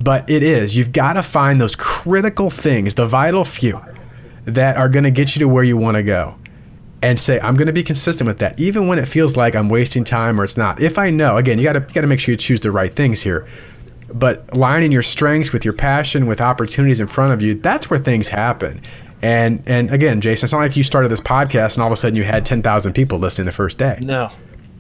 but 0.01 0.31
it 0.31 0.43
is. 0.43 0.79
You've 0.79 0.93
got 0.93 1.13
to 1.13 1.23
find 1.23 1.61
those 1.61 1.77
critical 1.77 2.49
things, 2.49 2.95
the 2.95 3.05
vital 3.07 3.45
few, 3.45 3.83
that 4.47 4.79
are 4.79 4.89
going 4.89 5.05
to 5.05 5.11
get 5.11 5.37
you 5.37 5.41
to 5.41 5.49
where 5.49 5.63
you 5.63 5.77
want 5.77 5.99
to 5.99 6.03
go, 6.03 6.37
and 7.03 7.21
say, 7.21 7.39
I'm 7.41 7.55
going 7.55 7.67
to 7.67 7.75
be 7.75 7.83
consistent 7.83 8.29
with 8.29 8.39
that, 8.39 8.59
even 8.59 8.87
when 8.89 8.99
it 8.99 9.09
feels 9.09 9.37
like 9.37 9.55
I'm 9.55 9.69
wasting 9.69 10.05
time 10.05 10.41
or 10.41 10.45
it's 10.45 10.57
not. 10.57 10.81
If 10.81 10.97
I 10.97 11.11
know, 11.11 11.37
again, 11.37 11.59
you 11.59 11.65
got 11.65 11.75
to 11.75 11.81
you 11.81 11.93
got 11.93 12.01
to 12.01 12.07
make 12.07 12.19
sure 12.19 12.33
you 12.33 12.39
choose 12.39 12.61
the 12.61 12.71
right 12.71 12.91
things 12.91 13.21
here. 13.21 13.47
But 14.13 14.55
lining 14.57 14.93
your 14.93 15.03
strengths 15.03 15.53
with 15.53 15.65
your 15.65 15.75
passion, 15.75 16.27
with 16.27 16.41
opportunities 16.41 17.01
in 17.01 17.07
front 17.07 17.33
of 17.33 17.43
you, 17.43 17.55
that's 17.55 17.91
where 17.91 17.99
things 17.99 18.29
happen. 18.29 18.81
And 19.21 19.63
and 19.67 19.91
again, 19.91 20.21
Jason, 20.21 20.47
it's 20.47 20.53
not 20.53 20.61
like 20.61 20.77
you 20.77 20.85
started 20.85 21.09
this 21.11 21.21
podcast 21.21 21.75
and 21.75 21.83
all 21.83 21.89
of 21.89 21.93
a 21.93 21.97
sudden 21.97 22.15
you 22.17 22.25
had 22.25 22.47
ten 22.47 22.63
thousand 22.63 22.93
people 22.93 23.19
listening 23.19 23.47
the 23.47 23.53
first 23.53 23.77
day. 23.79 23.99
No. 24.03 24.31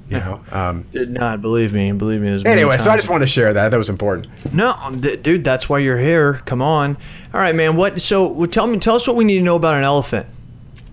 You 0.09 0.19
know. 0.21 0.41
Um, 0.53 0.87
Did 0.93 1.11
not 1.11 1.43
believe 1.43 1.75
me. 1.75 1.93
Believe 1.93 2.23
me. 2.23 2.43
anyway, 2.47 2.79
so 2.79 2.91
I 2.91 2.97
just 2.97 3.11
wanted 3.11 3.27
to 3.27 3.31
share 3.31 3.53
that. 3.53 3.69
That 3.71 3.77
was 3.77 3.91
important. 3.91 4.29
No, 4.55 4.75
d- 4.99 5.17
dude, 5.17 5.45
that's 5.45 5.69
why 5.69 5.81
you're 5.81 5.99
here. 5.99 6.35
Come 6.47 6.63
on. 6.63 6.97
All 7.35 7.41
right, 7.41 7.55
man. 7.55 7.77
What? 7.77 8.01
So, 8.01 8.27
well, 8.29 8.49
tell 8.49 8.67
me, 8.67 8.79
tell 8.79 8.95
us 8.95 9.07
what 9.07 9.17
we 9.17 9.25
need 9.25 9.37
to 9.39 9.45
know 9.45 9.57
about 9.57 9.75
an 9.75 9.85
elephant. 9.85 10.27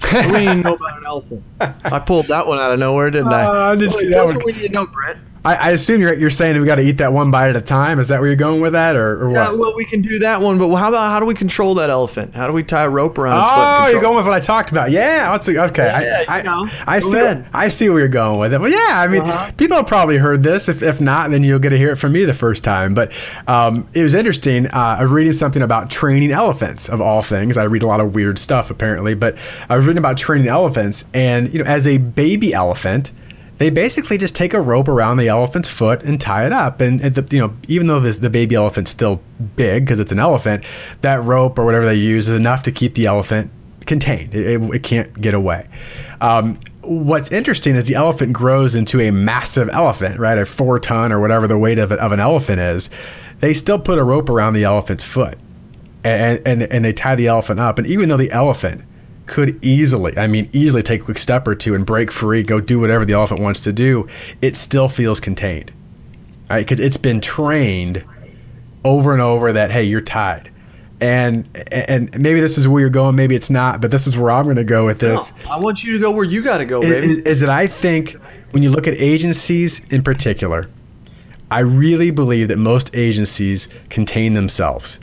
What 0.02 0.28
do 0.28 0.34
we 0.34 0.40
need 0.40 0.46
to 0.48 0.56
know 0.56 0.74
about 0.76 0.98
an 0.98 1.06
elephant? 1.06 1.44
I 1.62 2.00
pulled 2.00 2.28
that 2.28 2.46
one 2.46 2.60
out 2.60 2.74
of 2.74 2.80
nowhere, 2.80 3.10
didn't 3.10 3.32
I? 3.32 3.44
Uh, 3.46 3.52
I 3.72 3.76
didn't 3.76 3.92
Well, 3.92 4.00
see 4.00 4.10
that 4.10 4.26
one. 4.26 4.36
What 4.36 4.46
we 4.46 4.52
need 4.52 4.62
to 4.64 4.70
know, 4.70 4.86
Brett. 4.88 5.18
I, 5.46 5.56
I 5.56 5.70
assume 5.72 6.02
you're 6.02 6.14
you're 6.16 6.30
saying 6.30 6.60
we 6.60 6.66
got 6.66 6.76
to 6.76 6.82
eat 6.82 6.98
that 6.98 7.14
one 7.14 7.30
bite 7.32 7.50
at 7.50 7.56
a 7.56 7.62
time. 7.62 8.00
Is 8.00 8.08
that 8.08 8.20
where 8.20 8.28
you're 8.28 8.36
going 8.36 8.62
with 8.62 8.74
that, 8.74 8.96
or, 8.96 9.24
or 9.26 9.32
Yeah, 9.32 9.50
what? 9.52 9.60
well, 9.60 9.76
we 9.76 9.86
can 9.86 10.02
do 10.02 10.20
that 10.20 10.42
one, 10.42 10.58
but 10.58 10.74
how 10.76 10.90
about 10.90 11.10
how 11.12 11.20
do 11.20 11.26
we 11.26 11.34
control 11.36 11.76
that 11.76 11.90
elephant? 11.90 12.34
How 12.36 12.48
do 12.48 12.54
we 12.54 12.64
tie 12.64 12.84
a 12.84 12.90
rope 12.90 13.18
around 13.18 13.42
its 13.42 13.50
Oh, 13.54 13.88
you're 13.92 14.02
going 14.02 14.18
with 14.18 14.26
what 14.26 14.34
I 14.36 14.40
talked 14.40 14.72
about. 14.72 14.90
Yeah, 14.92 15.30
let's 15.32 15.46
see. 15.46 15.58
Okay, 15.58 15.84
Yeah, 15.86 16.24
I, 16.28 16.38
you 16.40 16.44
know. 16.44 16.66
I, 16.88 16.96
I 16.96 17.00
see. 17.00 17.18
ahead. 17.20 17.46
I 17.54 17.68
see 17.70 17.90
where 17.90 18.00
you're 18.00 18.08
going 18.08 18.40
with 18.40 18.54
it. 18.54 18.60
Well, 18.60 18.72
yeah, 18.72 18.80
I 19.02 19.08
mean, 19.08 19.22
Uh-huh. 19.22 19.52
people 19.58 19.78
have 19.78 19.88
probably 19.88 20.18
heard 20.18 20.42
this. 20.44 20.68
If, 20.68 20.82
if 20.82 21.00
not, 21.00 21.30
then 21.30 21.44
you'll 21.44 21.60
get 21.60 21.70
to 21.70 21.78
hear 21.78 21.92
it 21.92 21.98
from 21.98 22.12
me 22.14 22.26
the 22.26 22.34
first 22.34 22.64
time. 22.64 22.94
But 22.96 23.12
um, 23.48 23.88
it 23.94 24.04
was 24.04 24.14
interesting. 24.16 24.68
Uh, 24.68 24.98
I 25.00 25.04
was 25.04 25.12
reading 25.12 25.34
something 25.34 25.62
about 25.62 25.90
training 25.92 26.32
elephants, 26.32 26.90
of 26.90 27.02
all 27.02 27.22
things. 27.22 27.58
I 27.58 27.64
read 27.66 27.84
a 27.84 27.88
lot 27.88 28.00
of 28.00 28.16
weird 28.16 28.40
stuff 28.40 28.72
apparently, 28.72 29.14
but 29.14 29.38
I 29.70 29.76
was 29.76 29.86
reading 29.86 30.00
about 30.00 30.18
training 30.18 30.48
elephants, 30.48 31.06
and 31.14 31.54
you 31.54 31.60
know, 31.60 31.66
as 31.70 31.86
a 31.86 31.98
baby 32.00 32.54
elephant. 32.54 33.12
They 33.58 33.70
basically 33.70 34.18
just 34.18 34.36
take 34.36 34.54
a 34.54 34.60
rope 34.60 34.88
around 34.88 35.18
the 35.18 35.30
elephant's 35.30 35.70
foot 35.70 36.04
and 36.04 36.20
tie 36.20 36.46
it 36.46 36.52
up, 36.52 36.82
and, 36.82 37.00
and 37.02 37.16
the, 37.16 37.36
you 37.36 37.42
know, 37.42 37.56
even 37.68 37.88
though 37.88 38.00
the, 38.00 38.12
the 38.12 38.30
baby 38.30 38.56
elephant's 38.56 38.92
still 38.92 39.22
big 39.56 39.86
because 39.86 40.00
it's 40.00 40.12
an 40.12 40.20
elephant, 40.20 40.66
that 41.02 41.24
rope 41.24 41.58
or 41.58 41.64
whatever 41.64 41.86
they 41.86 41.96
use 41.96 42.28
is 42.28 42.36
enough 42.36 42.64
to 42.64 42.72
keep 42.72 42.96
the 42.96 43.06
elephant 43.06 43.52
contained. 43.86 44.34
It, 44.34 44.62
it, 44.62 44.76
it 44.76 44.84
can't 44.84 45.22
get 45.22 45.34
away. 45.34 45.68
Um, 46.22 46.60
what's 46.82 47.32
interesting 47.32 47.76
is 47.76 47.88
the 47.88 47.96
elephant 47.96 48.34
grows 48.34 48.76
into 48.76 49.00
a 49.00 49.12
massive 49.12 49.70
elephant, 49.70 50.20
right? 50.20 50.38
A 50.38 50.46
four 50.46 50.80
ton 50.80 51.12
or 51.12 51.20
whatever 51.20 51.48
the 51.48 51.58
weight 51.58 51.80
of, 51.80 51.92
of 51.92 52.12
an 52.12 52.20
elephant 52.20 52.60
is. 52.60 52.90
They 53.40 53.54
still 53.54 53.80
put 53.80 54.00
a 54.00 54.04
rope 54.04 54.30
around 54.30 54.54
the 54.54 54.64
elephant's 54.64 55.04
foot 55.04 55.38
and, 56.04 56.42
and, 56.46 56.64
and 56.64 56.86
they 56.86 56.94
tie 56.94 57.16
the 57.16 57.28
elephant 57.28 57.60
up. 57.60 57.78
And 57.78 57.88
even 57.88 58.10
though 58.10 58.18
the 58.18 58.32
elephant 58.32 58.84
could 59.26 59.64
easily, 59.64 60.18
I 60.18 60.28
mean, 60.28 60.50
easily 60.54 60.84
take 60.84 61.02
a 61.02 61.04
quick 61.06 61.18
step 61.18 61.48
or 61.48 61.56
two 61.56 61.74
and 61.76 61.86
break 61.86 62.12
free, 62.12 62.44
go 62.44 62.60
do 62.62 62.80
whatever 62.80 63.06
the 63.06 63.14
elephant 63.14 63.42
wants 63.42 63.62
to 63.62 63.74
do, 63.74 64.08
it 64.42 64.56
still 64.56 64.88
feels 64.90 65.20
contained, 65.20 65.72
right? 66.50 66.60
Because 66.60 66.80
it's 66.80 66.98
been 66.98 67.22
trained 67.22 68.04
over 68.84 69.14
and 69.14 69.22
over 69.22 69.52
that 69.54 69.72
hey, 69.72 69.84
you're 69.84 70.02
tied. 70.02 70.52
And 71.02 71.48
and 71.72 72.18
maybe 72.20 72.40
this 72.40 72.58
is 72.58 72.68
where 72.68 72.80
you're 72.82 72.90
going, 72.90 73.16
maybe 73.16 73.36
it's 73.36 73.50
not, 73.50 73.82
but 73.82 73.92
this 73.92 74.08
is 74.08 74.16
where 74.18 74.32
I'm 74.32 74.46
going 74.46 74.56
to 74.56 74.64
go 74.64 74.86
with 74.86 75.00
this. 75.00 75.32
No, 75.44 75.52
I 75.52 75.60
want 75.60 75.84
you 75.84 75.94
to 75.94 76.00
go 76.00 76.12
where 76.12 76.24
you 76.24 76.42
got 76.44 76.60
to 76.60 76.66
go, 76.66 76.82
baby. 76.82 77.08
is- 77.12 77.18
is 77.20 77.40
that 77.42 77.50
I 77.50 77.68
think 77.68 78.12
when 78.52 78.64
you 78.64 78.70
look 78.70 78.88
at 78.88 78.94
agencies 78.96 79.82
in 79.92 80.04
particular, 80.04 80.70
I 81.52 81.60
really 81.60 82.12
believe 82.12 82.48
that 82.48 82.58
most 82.58 82.96
agencies 82.96 83.68
contain 83.90 84.34
themselves. 84.36 85.00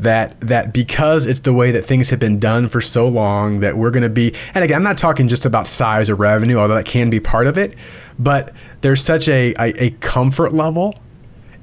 That 0.00 0.40
that 0.40 0.72
because 0.72 1.26
it's 1.26 1.40
the 1.40 1.52
way 1.52 1.72
that 1.72 1.82
things 1.84 2.10
have 2.10 2.18
been 2.18 2.38
done 2.38 2.68
for 2.68 2.80
so 2.80 3.06
long 3.06 3.60
that 3.60 3.76
we're 3.76 3.90
going 3.90 4.02
to 4.02 4.08
be 4.08 4.34
and 4.54 4.64
again 4.64 4.76
I'm 4.76 4.82
not 4.82 4.96
talking 4.96 5.28
just 5.28 5.44
about 5.44 5.66
size 5.66 6.08
or 6.08 6.14
revenue 6.14 6.56
although 6.56 6.74
that 6.74 6.86
can 6.86 7.10
be 7.10 7.20
part 7.20 7.46
of 7.46 7.58
it 7.58 7.74
but 8.18 8.54
there's 8.80 9.02
such 9.02 9.28
a, 9.28 9.54
a, 9.58 9.84
a 9.84 9.90
comfort 10.00 10.54
level 10.54 10.98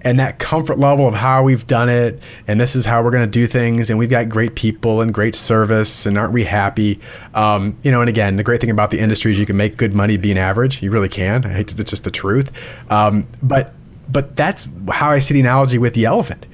and 0.02 0.20
that 0.20 0.40
comfort 0.40 0.78
level 0.78 1.08
of 1.08 1.16
how 1.16 1.44
we've 1.44 1.66
done 1.66 1.90
it 1.90 2.22
and 2.48 2.62
this 2.62 2.76
is 2.76 2.86
how 2.86 3.02
we're 3.02 3.12
going 3.12 3.26
to 3.26 3.32
do 3.32 3.48
things 3.48 3.90
and 3.90 3.98
we've 3.98 4.10
got 4.10 4.30
great 4.30 4.56
people 4.56 5.02
and 5.02 5.14
great 5.14 5.36
service 5.36 6.06
and 6.06 6.18
aren't 6.18 6.34
we 6.34 6.44
happy? 6.44 7.00
Um, 7.34 7.78
you 7.82 7.92
know 7.92 8.02
and 8.02 8.10
again 8.10 8.36
the 8.36 8.44
great 8.44 8.62
thing 8.62 8.70
about 8.70 8.92
the 8.92 9.00
industry 9.00 9.32
is 9.32 9.40
you 9.40 9.46
can 9.46 9.58
make 9.58 9.78
good 9.78 9.94
money 9.94 10.18
being 10.18 10.38
average. 10.38 10.84
You 10.84 10.92
really 10.92 11.10
can. 11.10 11.44
I 11.46 11.54
hate 11.54 11.70
to, 11.70 11.82
it's 11.82 11.90
just 11.90 12.04
the 12.04 12.12
truth. 12.12 12.52
Um, 12.92 13.28
but 13.42 13.74
but 14.10 14.36
that's 14.38 14.68
how 14.90 15.10
i 15.10 15.20
see 15.20 15.34
the 15.34 15.42
analogy 15.42 15.78
with 15.78 15.94
the 15.94 16.06
elephant 16.06 16.46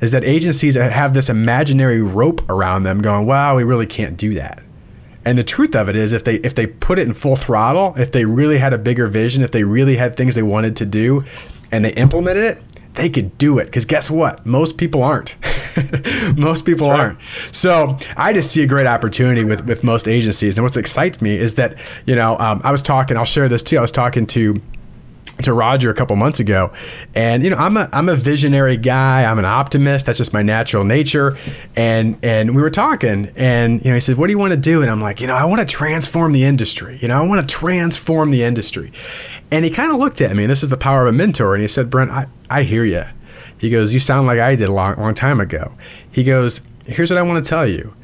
is 0.00 0.10
that 0.12 0.24
agencies 0.24 0.74
have 0.74 1.14
this 1.14 1.28
imaginary 1.28 2.00
rope 2.00 2.48
around 2.50 2.84
them 2.84 3.02
going 3.02 3.26
wow 3.26 3.56
we 3.56 3.64
really 3.64 3.86
can't 3.86 4.16
do 4.16 4.34
that 4.34 4.62
and 5.24 5.36
the 5.36 5.44
truth 5.44 5.76
of 5.76 5.88
it 5.88 5.96
is, 5.96 6.12
if 6.12 6.24
they 6.24 6.36
if 6.36 6.54
they 6.54 6.66
put 6.66 6.98
it 6.98 7.06
in 7.06 7.14
full 7.14 7.36
throttle, 7.36 7.94
if 7.96 8.10
they 8.10 8.24
really 8.24 8.58
had 8.58 8.72
a 8.72 8.78
bigger 8.78 9.06
vision, 9.06 9.42
if 9.42 9.50
they 9.50 9.64
really 9.64 9.96
had 9.96 10.16
things 10.16 10.34
they 10.34 10.42
wanted 10.42 10.76
to 10.76 10.86
do, 10.86 11.24
and 11.70 11.84
they 11.84 11.92
implemented 11.92 12.44
it, 12.44 12.62
they 12.94 13.10
could 13.10 13.36
do 13.36 13.58
it. 13.58 13.66
Because 13.66 13.84
guess 13.84 14.10
what? 14.10 14.46
Most 14.46 14.78
people 14.78 15.02
aren't. 15.02 15.36
most 16.36 16.64
people 16.64 16.88
aren't. 16.88 17.18
So 17.52 17.98
I 18.16 18.32
just 18.32 18.50
see 18.50 18.62
a 18.62 18.66
great 18.66 18.86
opportunity 18.86 19.44
with 19.44 19.66
with 19.66 19.84
most 19.84 20.08
agencies. 20.08 20.56
And 20.56 20.64
what 20.64 20.74
excites 20.76 21.20
me 21.20 21.38
is 21.38 21.56
that 21.56 21.76
you 22.06 22.14
know 22.14 22.38
um, 22.38 22.62
I 22.64 22.72
was 22.72 22.82
talking. 22.82 23.18
I'll 23.18 23.24
share 23.26 23.48
this 23.48 23.62
too. 23.62 23.76
I 23.76 23.82
was 23.82 23.92
talking 23.92 24.26
to 24.28 24.60
to 25.42 25.52
Roger 25.52 25.90
a 25.90 25.94
couple 25.94 26.16
months 26.16 26.40
ago, 26.40 26.72
and 27.14 27.42
you 27.42 27.50
know 27.50 27.56
I'm 27.56 27.76
a 27.76 27.88
I'm 27.92 28.08
a 28.08 28.16
visionary 28.16 28.76
guy. 28.76 29.24
I'm 29.24 29.38
an 29.38 29.44
optimist. 29.44 30.06
That's 30.06 30.18
just 30.18 30.32
my 30.32 30.42
natural 30.42 30.84
nature. 30.84 31.36
And 31.76 32.18
and 32.22 32.54
we 32.54 32.62
were 32.62 32.70
talking, 32.70 33.32
and 33.36 33.82
you 33.84 33.90
know 33.90 33.94
he 33.94 34.00
said, 34.00 34.16
"What 34.16 34.26
do 34.26 34.32
you 34.32 34.38
want 34.38 34.52
to 34.52 34.56
do?" 34.56 34.82
And 34.82 34.90
I'm 34.90 35.00
like, 35.00 35.20
you 35.20 35.26
know, 35.26 35.34
I 35.34 35.44
want 35.44 35.60
to 35.60 35.66
transform 35.66 36.32
the 36.32 36.44
industry. 36.44 36.98
You 37.00 37.08
know, 37.08 37.22
I 37.22 37.26
want 37.26 37.46
to 37.46 37.54
transform 37.54 38.30
the 38.30 38.42
industry. 38.42 38.92
And 39.50 39.64
he 39.64 39.70
kind 39.70 39.92
of 39.92 39.98
looked 39.98 40.20
at 40.20 40.36
me. 40.36 40.44
And 40.44 40.50
this 40.50 40.62
is 40.62 40.68
the 40.68 40.76
power 40.76 41.02
of 41.02 41.08
a 41.08 41.12
mentor. 41.12 41.54
And 41.54 41.62
he 41.62 41.68
said, 41.68 41.90
"Brent, 41.90 42.10
I 42.10 42.26
I 42.48 42.62
hear 42.62 42.84
you." 42.84 43.04
He 43.58 43.70
goes, 43.70 43.92
"You 43.94 44.00
sound 44.00 44.26
like 44.26 44.38
I 44.38 44.56
did 44.56 44.68
a 44.68 44.72
long 44.72 44.96
long 44.96 45.14
time 45.14 45.40
ago." 45.40 45.72
He 46.10 46.24
goes, 46.24 46.62
"Here's 46.84 47.10
what 47.10 47.18
I 47.18 47.22
want 47.22 47.42
to 47.42 47.48
tell 47.48 47.66
you. 47.66 47.94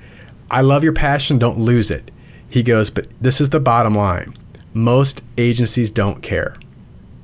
I 0.50 0.60
love 0.60 0.84
your 0.84 0.92
passion. 0.92 1.38
Don't 1.38 1.58
lose 1.58 1.90
it." 1.90 2.10
He 2.48 2.62
goes, 2.62 2.90
"But 2.90 3.08
this 3.20 3.40
is 3.40 3.50
the 3.50 3.60
bottom 3.60 3.94
line. 3.94 4.36
Most 4.72 5.22
agencies 5.36 5.90
don't 5.90 6.22
care." 6.22 6.54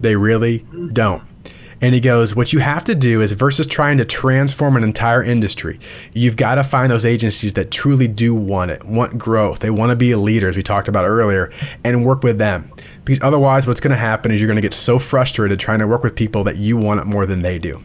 They 0.03 0.17
really 0.17 0.61
mm-hmm. 0.61 0.93
don't. 0.93 1.23
And 1.83 1.95
he 1.95 2.01
goes, 2.01 2.37
What 2.37 2.53
you 2.53 2.61
have 2.61 2.85
to 2.85 2.95
do 2.95 3.21
is 3.21 3.33
versus 3.33 3.67
trying 3.67 3.99
to 3.99 4.05
transform 4.05 4.77
an 4.77 4.85
entire 4.85 5.23
industry, 5.23 5.81
you've 6.13 6.37
got 6.37 6.55
to 6.55 6.65
find 6.65 6.93
those 6.93 7.05
agencies 7.05 7.55
that 7.55 7.73
truly 7.73 8.07
do 8.07 8.35
want 8.35 8.71
it, 8.71 8.85
want 8.85 9.19
growth. 9.19 9.59
They 9.59 9.71
want 9.71 9.91
to 9.91 9.97
be 9.97 10.13
a 10.13 10.19
leader, 10.19 10.49
as 10.49 10.57
we 10.57 10.63
talked 10.63 10.87
about 10.87 11.05
earlier, 11.05 11.53
and 11.83 12.07
work 12.07 12.23
with 12.23 12.39
them. 12.39 12.71
Because 13.05 13.21
otherwise, 13.21 13.67
what's 13.67 13.81
going 13.81 13.91
to 13.91 13.97
happen 13.97 14.31
is 14.31 14.41
you're 14.41 14.47
going 14.47 14.57
to 14.57 14.63
get 14.63 14.75
so 14.75 15.01
frustrated 15.01 15.59
trying 15.59 15.81
to 15.81 15.89
work 15.89 16.05
with 16.05 16.15
people 16.15 16.45
that 16.45 16.57
you 16.57 16.77
want 16.77 17.01
it 17.01 17.05
more 17.05 17.27
than 17.27 17.43
they 17.43 17.59
do. 17.59 17.83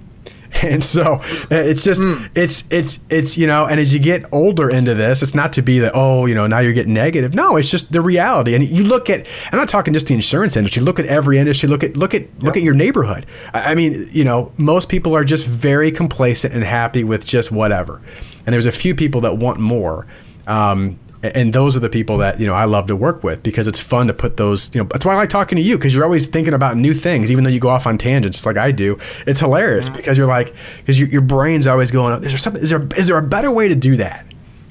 And 0.67 0.84
so 0.84 1.15
uh, 1.15 1.46
it's 1.52 1.84
just 1.84 2.02
it's 2.36 2.63
it's 2.72 3.00
it's 3.10 3.38
you 3.38 3.48
know, 3.48 3.67
and 3.67 3.80
as 3.80 3.93
you 3.93 4.00
get 4.00 4.26
older 4.32 4.70
into 4.70 4.96
this, 4.96 5.22
it's 5.22 5.36
not 5.36 5.54
to 5.54 5.62
be 5.62 5.80
that 5.80 5.91
oh 5.93 6.26
you 6.26 6.36
know 6.36 6.48
now 6.48 6.60
you're 6.60 6.74
getting 6.74 6.93
negative. 6.93 7.36
No, 7.36 7.58
it's 7.58 7.70
just 7.70 7.91
the 7.91 8.02
reality. 8.02 8.56
And 8.56 8.63
you 8.63 8.84
look 8.84 9.10
at 9.10 9.26
I'm 9.52 9.60
not 9.60 9.70
talking 9.70 9.93
just 9.93 10.08
the 10.08 10.15
insurance 10.15 10.58
industry. 10.58 10.82
Look 10.82 11.00
at 11.00 11.06
every 11.06 11.38
industry. 11.38 11.70
Look 11.70 11.84
at 11.84 11.96
look 11.96 12.13
at 12.13 12.28
look 12.41 12.58
at 12.58 12.63
your 12.63 12.74
neighborhood. 12.74 13.26
I 13.54 13.72
I 13.72 13.76
mean 13.76 14.08
you 14.12 14.24
know 14.24 14.52
most 14.58 14.89
people 14.89 15.15
are 15.15 15.24
just 15.24 15.46
very 15.46 15.91
complacent 15.91 16.54
and 16.54 16.63
happy 16.63 17.04
with 17.04 17.26
just 17.26 17.52
whatever. 17.52 18.02
And 18.46 18.54
there's 18.54 18.65
a 18.65 18.72
few 18.72 18.96
people 18.96 19.22
that 19.22 19.38
want 19.38 19.60
more. 19.60 20.08
Um, 20.48 20.98
and 21.23 21.53
those 21.53 21.75
are 21.75 21.80
the 21.80 21.89
people 21.89 22.17
that 22.19 22.39
you 22.39 22.45
know 22.45 22.53
I 22.53 22.65
love 22.65 22.88
to 22.88 22.95
work 22.95 23.23
with 23.23 23.41
because 23.43 23.67
it's 23.67 23.80
fun 23.80 24.08
to 24.08 24.13
put 24.13 24.38
those 24.38 24.73
you 24.73 24.82
know 24.82 24.88
that's 24.91 25.06
why 25.06 25.13
I 25.13 25.15
like 25.15 25.30
talking 25.30 25.56
to 25.56 25.62
you 25.62 25.77
because 25.77 25.93
you're 25.95 26.03
always 26.03 26.27
thinking 26.27 26.53
about 26.53 26.77
new 26.77 26.93
things 26.93 27.32
even 27.32 27.43
though 27.43 27.49
you 27.49 27.60
go 27.60 27.69
off 27.69 27.88
on 27.88 27.97
tangents 27.97 28.38
just 28.38 28.45
like 28.45 28.58
I 28.58 28.71
do. 28.71 28.99
It's 29.25 29.39
hilarious 29.39 29.89
because 29.89 30.17
you're 30.17 30.27
like 30.27 30.53
because 30.77 30.99
your, 30.99 31.10
your 31.10 31.21
brain's 31.21 31.67
always 31.67 31.91
going 31.91 32.23
is 32.23 32.30
there 32.30 32.38
something 32.38 32.62
is 32.62 32.69
there 32.69 32.88
is 32.95 33.08
there 33.08 33.17
a 33.17 33.23
better 33.23 33.51
way 33.51 33.67
to 33.67 33.75
do 33.75 33.97
that? 33.97 34.25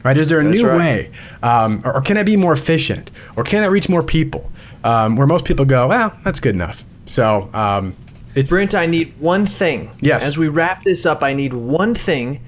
Right? 0.04 0.16
Is 0.16 0.28
there 0.28 0.38
a 0.38 0.44
That's 0.44 0.56
new 0.56 0.68
right. 0.68 0.78
way? 0.78 1.12
Um, 1.42 1.82
or, 1.84 1.96
or 1.96 2.00
can 2.00 2.16
I 2.16 2.22
be 2.22 2.36
more 2.36 2.52
efficient? 2.52 3.10
Or 3.34 3.42
can 3.42 3.64
I 3.64 3.66
reach 3.66 3.88
more 3.88 4.04
people? 4.04 4.50
Um, 4.84 5.16
where 5.16 5.26
most 5.26 5.44
people 5.44 5.64
go 5.64 5.88
well 5.88 6.16
that's 6.22 6.38
good 6.38 6.54
enough. 6.54 6.84
So 7.06 7.50
um, 7.52 7.96
it's 8.36 8.50
Brent, 8.50 8.74
I 8.74 8.86
need 8.86 9.18
one 9.18 9.46
thing. 9.46 9.90
Yes. 10.00 10.26
As 10.26 10.38
we 10.38 10.48
wrap 10.48 10.84
this 10.84 11.06
up, 11.06 11.24
I 11.24 11.32
need 11.32 11.54
one 11.54 11.94
thing 11.94 12.40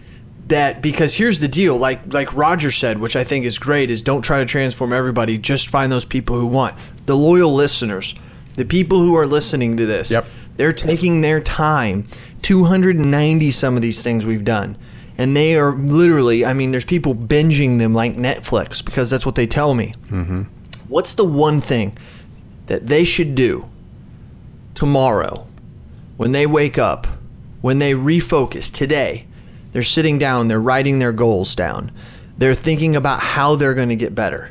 that 0.48 0.82
because 0.82 1.14
here's 1.14 1.38
the 1.38 1.48
deal, 1.48 1.76
like 1.76 2.12
like 2.12 2.34
Roger 2.34 2.70
said, 2.70 2.98
which 2.98 3.16
I 3.16 3.24
think 3.24 3.44
is 3.44 3.58
great, 3.58 3.90
is 3.90 4.02
don't 4.02 4.22
try 4.22 4.38
to 4.38 4.46
transform 4.46 4.92
everybody. 4.92 5.38
Just 5.38 5.68
find 5.68 5.92
those 5.92 6.04
people 6.04 6.38
who 6.38 6.46
want 6.46 6.76
the 7.06 7.16
loyal 7.16 7.54
listeners, 7.54 8.14
the 8.54 8.64
people 8.64 8.98
who 8.98 9.14
are 9.14 9.26
listening 9.26 9.76
to 9.76 9.86
this. 9.86 10.10
Yep. 10.10 10.26
They're 10.56 10.72
taking 10.72 11.20
their 11.20 11.40
time. 11.40 12.06
290 12.42 13.50
some 13.50 13.76
of 13.76 13.82
these 13.82 14.02
things 14.02 14.24
we've 14.24 14.44
done. 14.44 14.76
And 15.16 15.36
they 15.36 15.56
are 15.56 15.72
literally, 15.72 16.44
I 16.44 16.52
mean, 16.52 16.70
there's 16.70 16.84
people 16.84 17.14
binging 17.14 17.78
them 17.78 17.92
like 17.92 18.14
Netflix 18.14 18.84
because 18.84 19.10
that's 19.10 19.26
what 19.26 19.34
they 19.34 19.46
tell 19.46 19.74
me. 19.74 19.94
Mm-hmm. 20.06 20.42
What's 20.88 21.14
the 21.14 21.24
one 21.24 21.60
thing 21.60 21.98
that 22.66 22.84
they 22.84 23.04
should 23.04 23.34
do 23.34 23.68
tomorrow 24.74 25.46
when 26.16 26.32
they 26.32 26.46
wake 26.46 26.78
up, 26.78 27.06
when 27.60 27.80
they 27.80 27.94
refocus 27.94 28.72
today, 28.72 29.26
they're 29.72 29.82
sitting 29.82 30.18
down, 30.18 30.48
they're 30.48 30.60
writing 30.60 30.98
their 30.98 31.12
goals 31.12 31.54
down, 31.54 31.90
they're 32.38 32.54
thinking 32.54 32.96
about 32.96 33.20
how 33.20 33.56
they're 33.56 33.74
going 33.74 33.88
to 33.88 33.96
get 33.96 34.14
better. 34.14 34.50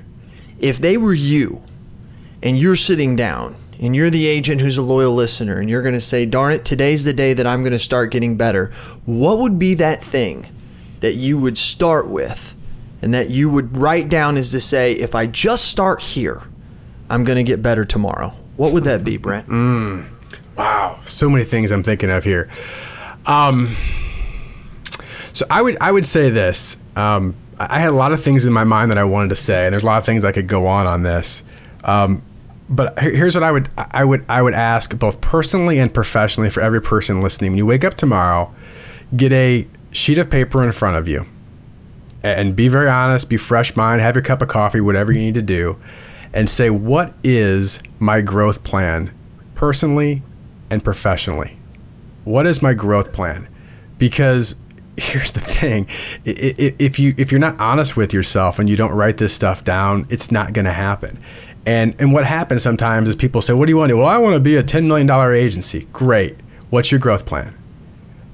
If 0.59 0.79
they 0.79 0.97
were 0.97 1.13
you 1.13 1.61
and 2.43 2.57
you're 2.57 2.75
sitting 2.75 3.15
down 3.15 3.55
and 3.79 3.95
you're 3.95 4.09
the 4.09 4.27
agent 4.27 4.59
who's 4.59 4.77
a 4.77 4.81
loyal 4.81 5.13
listener 5.13 5.59
and 5.59 5.69
you're 5.69 5.81
going 5.81 5.93
to 5.93 6.01
say, 6.01 6.25
darn 6.25 6.53
it, 6.53 6.65
today's 6.65 7.03
the 7.03 7.13
day 7.13 7.33
that 7.33 7.47
I'm 7.47 7.61
going 7.61 7.73
to 7.73 7.79
start 7.79 8.11
getting 8.11 8.35
better, 8.37 8.71
what 9.05 9.37
would 9.39 9.59
be 9.59 9.75
that 9.75 10.03
thing 10.03 10.45
that 10.99 11.15
you 11.15 11.37
would 11.37 11.57
start 11.57 12.07
with 12.07 12.55
and 13.01 13.13
that 13.13 13.29
you 13.29 13.49
would 13.49 13.77
write 13.77 14.09
down 14.09 14.37
as 14.37 14.51
to 14.51 14.59
say, 14.59 14.93
if 14.93 15.13
I 15.13 15.27
just 15.27 15.65
start 15.65 16.01
here, 16.01 16.41
I'm 17.09 17.23
going 17.23 17.37
to 17.37 17.43
get 17.43 17.61
better 17.61 17.85
tomorrow? 17.85 18.33
What 18.55 18.73
would 18.73 18.85
that 18.85 19.03
be, 19.03 19.17
Brent? 19.17 19.47
Wow, 20.57 20.99
so 21.05 21.29
many 21.29 21.43
things 21.43 21.71
I'm 21.71 21.83
thinking 21.83 22.09
of 22.09 22.23
here. 22.23 22.49
Um, 23.27 23.75
so 25.37 25.45
I 25.51 25.61
would 25.61 25.77
I 25.79 25.91
would 25.91 26.05
say 26.05 26.31
this. 26.31 26.77
Um, 26.95 27.35
I 27.59 27.79
had 27.79 27.89
a 27.89 27.95
lot 27.95 28.11
of 28.11 28.19
things 28.19 28.45
in 28.45 28.53
my 28.53 28.63
mind 28.63 28.89
that 28.89 28.97
I 28.97 29.03
wanted 29.03 29.29
to 29.29 29.35
say, 29.35 29.65
and 29.65 29.73
there's 29.73 29.83
a 29.83 29.85
lot 29.85 29.99
of 29.99 30.05
things 30.05 30.25
I 30.25 30.31
could 30.31 30.47
go 30.47 30.65
on 30.65 30.87
on 30.87 31.03
this. 31.03 31.43
Um, 31.83 32.23
but 32.69 32.97
here's 32.97 33.35
what 33.35 33.43
I 33.43 33.51
would 33.51 33.69
I 33.77 34.03
would 34.03 34.25
I 34.27 34.41
would 34.41 34.55
ask 34.55 34.97
both 34.97 35.21
personally 35.21 35.77
and 35.77 35.93
professionally 35.93 36.49
for 36.49 36.61
every 36.61 36.81
person 36.81 37.21
listening. 37.21 37.51
When 37.51 37.59
you 37.59 37.67
wake 37.67 37.83
up 37.83 37.93
tomorrow, 37.93 38.51
get 39.15 39.31
a 39.31 39.67
sheet 39.91 40.17
of 40.17 40.27
paper 40.31 40.65
in 40.65 40.71
front 40.71 40.97
of 40.97 41.07
you, 41.07 41.27
and 42.23 42.55
be 42.55 42.67
very 42.67 42.89
honest, 42.89 43.29
be 43.29 43.37
fresh 43.37 43.75
mind, 43.75 44.01
have 44.01 44.15
your 44.15 44.23
cup 44.23 44.41
of 44.41 44.47
coffee, 44.47 44.81
whatever 44.81 45.11
you 45.11 45.19
need 45.19 45.35
to 45.35 45.43
do, 45.43 45.77
and 46.33 46.49
say 46.49 46.71
what 46.71 47.13
is 47.23 47.79
my 47.99 48.21
growth 48.21 48.63
plan, 48.63 49.13
personally 49.53 50.23
and 50.71 50.83
professionally. 50.83 51.59
What 52.23 52.47
is 52.47 52.63
my 52.63 52.73
growth 52.73 53.13
plan? 53.13 53.47
Because 53.99 54.55
here's 55.01 55.31
the 55.31 55.39
thing: 55.39 55.87
if 56.25 56.99
you 56.99 57.13
if 57.17 57.31
you're 57.31 57.39
not 57.39 57.59
honest 57.59 57.95
with 57.95 58.13
yourself 58.13 58.59
and 58.59 58.69
you 58.69 58.75
don't 58.75 58.93
write 58.93 59.17
this 59.17 59.33
stuff 59.33 59.63
down, 59.63 60.05
it's 60.09 60.31
not 60.31 60.53
going 60.53 60.65
to 60.65 60.73
happen. 60.73 61.19
And 61.65 61.95
and 61.99 62.13
what 62.13 62.25
happens 62.25 62.63
sometimes 62.63 63.09
is 63.09 63.15
people 63.15 63.41
say, 63.41 63.53
"What 63.53 63.67
do 63.67 63.71
you 63.71 63.77
want 63.77 63.89
to 63.89 63.93
do?" 63.93 63.97
Well, 63.99 64.07
I 64.07 64.17
want 64.17 64.35
to 64.35 64.39
be 64.39 64.55
a 64.55 64.63
ten 64.63 64.87
million 64.87 65.07
dollar 65.07 65.33
agency. 65.33 65.87
Great. 65.93 66.37
What's 66.69 66.91
your 66.91 66.99
growth 66.99 67.25
plan? 67.25 67.57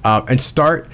uh, 0.04 0.24
and 0.28 0.40
start 0.40 0.86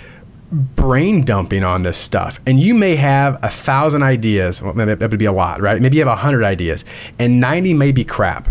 brain 0.52 1.24
dumping 1.24 1.64
on 1.64 1.82
this 1.82 1.98
stuff. 1.98 2.40
And 2.46 2.58
you 2.58 2.74
may 2.74 2.96
have 2.96 3.38
a 3.42 3.48
thousand 3.48 4.02
ideas. 4.02 4.62
Well, 4.62 4.72
that 4.74 5.00
would 5.00 5.18
be 5.18 5.24
a 5.24 5.32
lot, 5.32 5.60
right? 5.60 5.80
Maybe 5.80 5.96
you 5.96 6.02
have 6.02 6.12
a 6.12 6.20
hundred 6.20 6.44
ideas, 6.44 6.84
and 7.18 7.40
ninety 7.40 7.74
may 7.74 7.92
be 7.92 8.04
crap. 8.04 8.48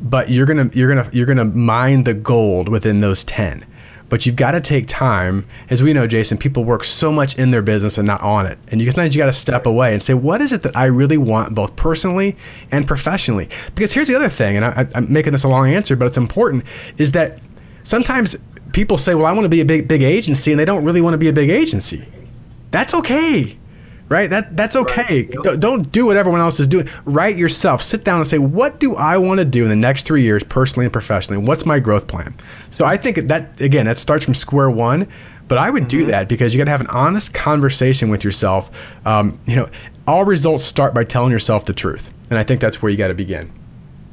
But 0.00 0.30
you're 0.30 0.46
gonna 0.46 0.70
you're 0.74 0.94
gonna 0.94 1.10
you're 1.12 1.26
gonna 1.26 1.44
mine 1.44 2.04
the 2.04 2.14
gold 2.14 2.68
within 2.68 3.00
those 3.00 3.24
ten. 3.24 3.66
But 4.08 4.24
you've 4.24 4.36
got 4.36 4.52
to 4.52 4.60
take 4.60 4.86
time, 4.86 5.46
as 5.68 5.82
we 5.82 5.92
know, 5.92 6.06
Jason. 6.06 6.38
People 6.38 6.64
work 6.64 6.82
so 6.82 7.12
much 7.12 7.38
in 7.38 7.50
their 7.50 7.62
business 7.62 7.98
and 7.98 8.06
not 8.06 8.20
on 8.22 8.46
it, 8.46 8.58
and 8.68 8.80
you 8.80 8.90
sometimes 8.90 9.14
you 9.14 9.20
got 9.20 9.26
to 9.26 9.32
step 9.32 9.66
away 9.66 9.92
and 9.92 10.02
say, 10.02 10.14
"What 10.14 10.40
is 10.40 10.52
it 10.52 10.62
that 10.62 10.76
I 10.76 10.86
really 10.86 11.18
want, 11.18 11.54
both 11.54 11.76
personally 11.76 12.36
and 12.72 12.86
professionally?" 12.86 13.48
Because 13.74 13.92
here's 13.92 14.08
the 14.08 14.16
other 14.16 14.30
thing, 14.30 14.56
and 14.56 14.64
I, 14.64 14.86
I'm 14.94 15.12
making 15.12 15.32
this 15.32 15.44
a 15.44 15.48
long 15.48 15.68
answer, 15.68 15.94
but 15.94 16.06
it's 16.06 16.16
important, 16.16 16.64
is 16.96 17.12
that 17.12 17.40
sometimes 17.82 18.36
people 18.72 18.96
say, 18.96 19.14
"Well, 19.14 19.26
I 19.26 19.32
want 19.32 19.44
to 19.44 19.50
be 19.50 19.60
a 19.60 19.66
big 19.66 19.86
big 19.88 20.02
agency," 20.02 20.52
and 20.52 20.58
they 20.58 20.64
don't 20.64 20.84
really 20.84 21.00
want 21.02 21.14
to 21.14 21.18
be 21.18 21.28
a 21.28 21.32
big 21.32 21.50
agency. 21.50 22.08
That's 22.70 22.94
okay, 22.94 23.58
right? 24.08 24.28
That 24.30 24.56
that's 24.56 24.76
okay. 24.76 25.24
Don't, 25.24 25.60
don't 25.60 25.92
do 25.92 26.06
what 26.06 26.16
everyone 26.16 26.40
else 26.40 26.60
is 26.60 26.68
doing. 26.68 26.88
Write 27.04 27.36
yourself. 27.36 27.82
Sit 27.82 28.04
down 28.04 28.18
and 28.18 28.26
say, 28.26 28.38
"What 28.38 28.80
do 28.80 28.96
I 28.96 29.18
want 29.18 29.38
to 29.38 29.44
do 29.44 29.62
in 29.64 29.68
the 29.68 29.76
next 29.76 30.06
three 30.06 30.22
years, 30.22 30.42
personally 30.44 30.86
and 30.86 30.92
professionally? 30.92 31.42
What's 31.42 31.66
my 31.66 31.78
growth 31.78 32.06
plan?" 32.06 32.34
So 32.70 32.84
I 32.84 32.96
think 32.96 33.28
that 33.28 33.60
again, 33.60 33.86
that 33.86 33.98
starts 33.98 34.24
from 34.24 34.34
square 34.34 34.70
one. 34.70 35.08
But 35.48 35.56
I 35.56 35.70
would 35.70 35.88
do 35.88 36.04
that 36.06 36.28
because 36.28 36.54
you 36.54 36.58
got 36.58 36.66
to 36.66 36.70
have 36.70 36.82
an 36.82 36.88
honest 36.88 37.32
conversation 37.32 38.10
with 38.10 38.22
yourself. 38.22 38.70
Um, 39.06 39.38
you 39.46 39.56
know, 39.56 39.70
all 40.06 40.26
results 40.26 40.62
start 40.62 40.92
by 40.92 41.04
telling 41.04 41.32
yourself 41.32 41.64
the 41.64 41.72
truth, 41.72 42.10
and 42.28 42.38
I 42.38 42.44
think 42.44 42.60
that's 42.60 42.82
where 42.82 42.92
you 42.92 42.98
got 42.98 43.08
to 43.08 43.14
begin. 43.14 43.50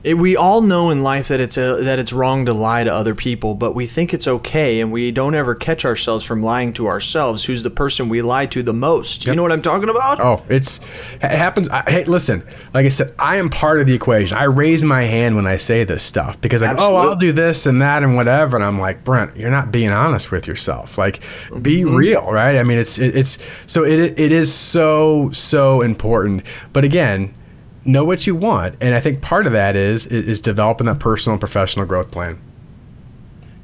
It, 0.06 0.20
we 0.20 0.38
all 0.38 0.62
know 0.62 0.92
in 0.92 1.02
life 1.02 1.30
that 1.30 1.40
it's 1.40 1.58
a, 1.58 1.82
that 1.82 1.98
it's 1.98 2.14
wrong 2.14 2.46
to 2.46 2.54
lie 2.54 2.84
to 2.84 2.94
other 2.94 3.16
people, 3.16 3.56
but 3.56 3.74
we 3.74 3.88
think 3.88 4.14
it's 4.14 4.28
okay, 4.28 4.80
and 4.80 4.92
we 4.92 5.12
don't 5.12 5.34
ever 5.34 5.56
catch 5.56 5.84
ourselves 5.84 6.24
from 6.24 6.44
lying 6.44 6.74
to 6.74 6.86
ourselves. 6.86 7.44
Who's 7.44 7.64
the 7.64 7.72
person 7.72 8.08
we 8.08 8.22
lie 8.22 8.46
to 8.46 8.62
the 8.62 8.72
most? 8.72 9.26
You 9.26 9.34
know 9.34 9.42
what 9.42 9.52
I'm 9.52 9.64
talking 9.64 9.90
about? 9.90 10.20
Oh, 10.20 10.44
it's 10.48 10.80
it 11.16 11.32
happens. 11.32 11.70
I, 11.70 11.84
hey, 11.88 12.04
listen. 12.04 12.46
Like 12.76 12.86
I 12.86 12.90
said, 12.90 13.16
I 13.18 13.38
am 13.38 13.50
part 13.50 13.80
of 13.80 13.88
the 13.88 13.96
equation. 13.96 14.38
I 14.38 14.44
raise 14.44 14.84
my 14.84 15.02
hand 15.02 15.36
when 15.36 15.48
I 15.48 15.58
say 15.58 15.84
this 15.84 16.04
stuff 16.04 16.40
because 16.40 16.62
like, 16.62 16.78
oh, 16.78 16.96
I'll 16.98 17.16
do 17.16 17.32
this 17.32 17.66
and 17.66 17.82
that 17.82 18.04
and 18.04 18.16
whatever, 18.16 18.58
and 18.58 18.64
I'm 18.64 18.80
like, 18.80 19.04
Brent, 19.04 19.36
you're 19.36 19.50
not 19.50 19.72
being 19.72 19.90
honest 19.90 20.32
with 20.32 20.48
yourself. 20.48 21.00
Like, 21.00 21.22
be 21.64 21.82
mm-hmm. 21.82 21.96
real, 21.96 22.32
right? 22.32 22.58
I 22.58 22.64
mean, 22.64 22.78
it's 22.78 23.00
it, 23.00 23.18
it's 23.18 23.40
so 23.66 23.84
it 23.84 24.20
it 24.20 24.32
is 24.32 24.54
so 24.54 25.32
so 25.32 25.82
important. 25.82 26.44
But 26.74 26.84
again. 26.84 27.34
Know 27.88 28.04
what 28.04 28.26
you 28.26 28.36
want, 28.36 28.78
and 28.82 28.96
I 28.96 29.00
think 29.00 29.22
part 29.22 29.46
of 29.46 29.54
that 29.54 29.76
is 29.76 30.08
is, 30.08 30.42
developing 30.42 30.88
that 30.88 31.00
personal 31.00 31.36
and 31.36 31.40
professional 31.40 31.86
growth 31.86 32.10
plan. 32.10 32.42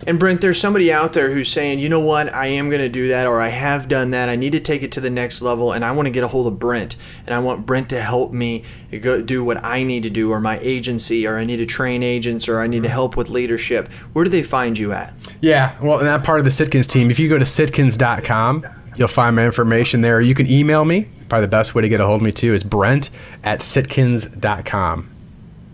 And 0.05 0.19
Brent, 0.19 0.41
there's 0.41 0.59
somebody 0.59 0.91
out 0.91 1.13
there 1.13 1.31
who's 1.31 1.51
saying, 1.51 1.79
you 1.79 1.89
know 1.89 1.99
what, 1.99 2.33
I 2.33 2.47
am 2.47 2.69
going 2.69 2.81
to 2.81 2.89
do 2.89 3.09
that, 3.09 3.27
or 3.27 3.39
I 3.39 3.49
have 3.49 3.87
done 3.87 4.11
that. 4.11 4.29
I 4.29 4.35
need 4.35 4.51
to 4.53 4.59
take 4.59 4.83
it 4.83 4.91
to 4.93 5.01
the 5.01 5.09
next 5.09 5.41
level, 5.41 5.73
and 5.73 5.85
I 5.85 5.91
want 5.91 6.07
to 6.07 6.11
get 6.11 6.23
a 6.23 6.27
hold 6.27 6.47
of 6.47 6.59
Brent, 6.59 6.97
and 7.25 7.33
I 7.33 7.39
want 7.39 7.65
Brent 7.65 7.89
to 7.89 8.01
help 8.01 8.31
me 8.31 8.63
go 9.01 9.21
do 9.21 9.43
what 9.43 9.63
I 9.63 9.83
need 9.83 10.03
to 10.03 10.09
do, 10.09 10.31
or 10.31 10.39
my 10.39 10.59
agency, 10.59 11.27
or 11.27 11.37
I 11.37 11.43
need 11.43 11.57
to 11.57 11.65
train 11.65 12.03
agents, 12.03 12.47
or 12.47 12.61
I 12.61 12.67
need 12.67 12.83
to 12.83 12.89
mm-hmm. 12.89 12.93
help 12.93 13.17
with 13.17 13.29
leadership. 13.29 13.91
Where 14.13 14.23
do 14.23 14.29
they 14.29 14.43
find 14.43 14.77
you 14.77 14.91
at? 14.91 15.13
Yeah, 15.39 15.75
well, 15.81 15.99
and 15.99 16.07
that 16.07 16.23
part 16.23 16.39
of 16.39 16.45
the 16.45 16.51
Sitkins 16.51 16.87
team, 16.87 17.11
if 17.11 17.19
you 17.19 17.29
go 17.29 17.37
to 17.37 17.45
sitkins.com, 17.45 18.65
you'll 18.95 19.07
find 19.07 19.35
my 19.35 19.45
information 19.45 20.01
there. 20.01 20.21
You 20.21 20.35
can 20.35 20.47
email 20.47 20.85
me. 20.85 21.09
Probably 21.31 21.45
the 21.45 21.51
best 21.51 21.73
way 21.73 21.81
to 21.81 21.87
get 21.87 22.01
a 22.01 22.05
hold 22.05 22.19
of 22.19 22.25
me, 22.25 22.33
too, 22.33 22.53
is 22.53 22.61
brent 22.61 23.09
at 23.41 23.61
sitkins.com. 23.61 25.09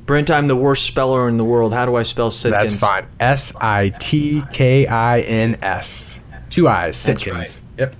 Brent, 0.06 0.30
I'm 0.30 0.46
the 0.46 0.56
worst 0.56 0.86
speller 0.86 1.28
in 1.28 1.38
the 1.38 1.44
world. 1.44 1.74
How 1.74 1.88
do 1.88 1.96
I 1.96 2.04
spell 2.04 2.30
Sitkins? 2.30 2.52
That's 2.52 2.76
fine. 2.76 3.08
S 3.20 3.56
I 3.60 3.90
T 4.00 4.44
K 4.52 4.86
I 4.86 5.22
N 5.22 5.58
S. 5.64 6.20
Two 6.52 6.68
eyes, 6.68 7.04
That's 7.04 7.24
Sitkins. 7.24 7.34
right. 7.34 7.60
Yep. 7.80 7.96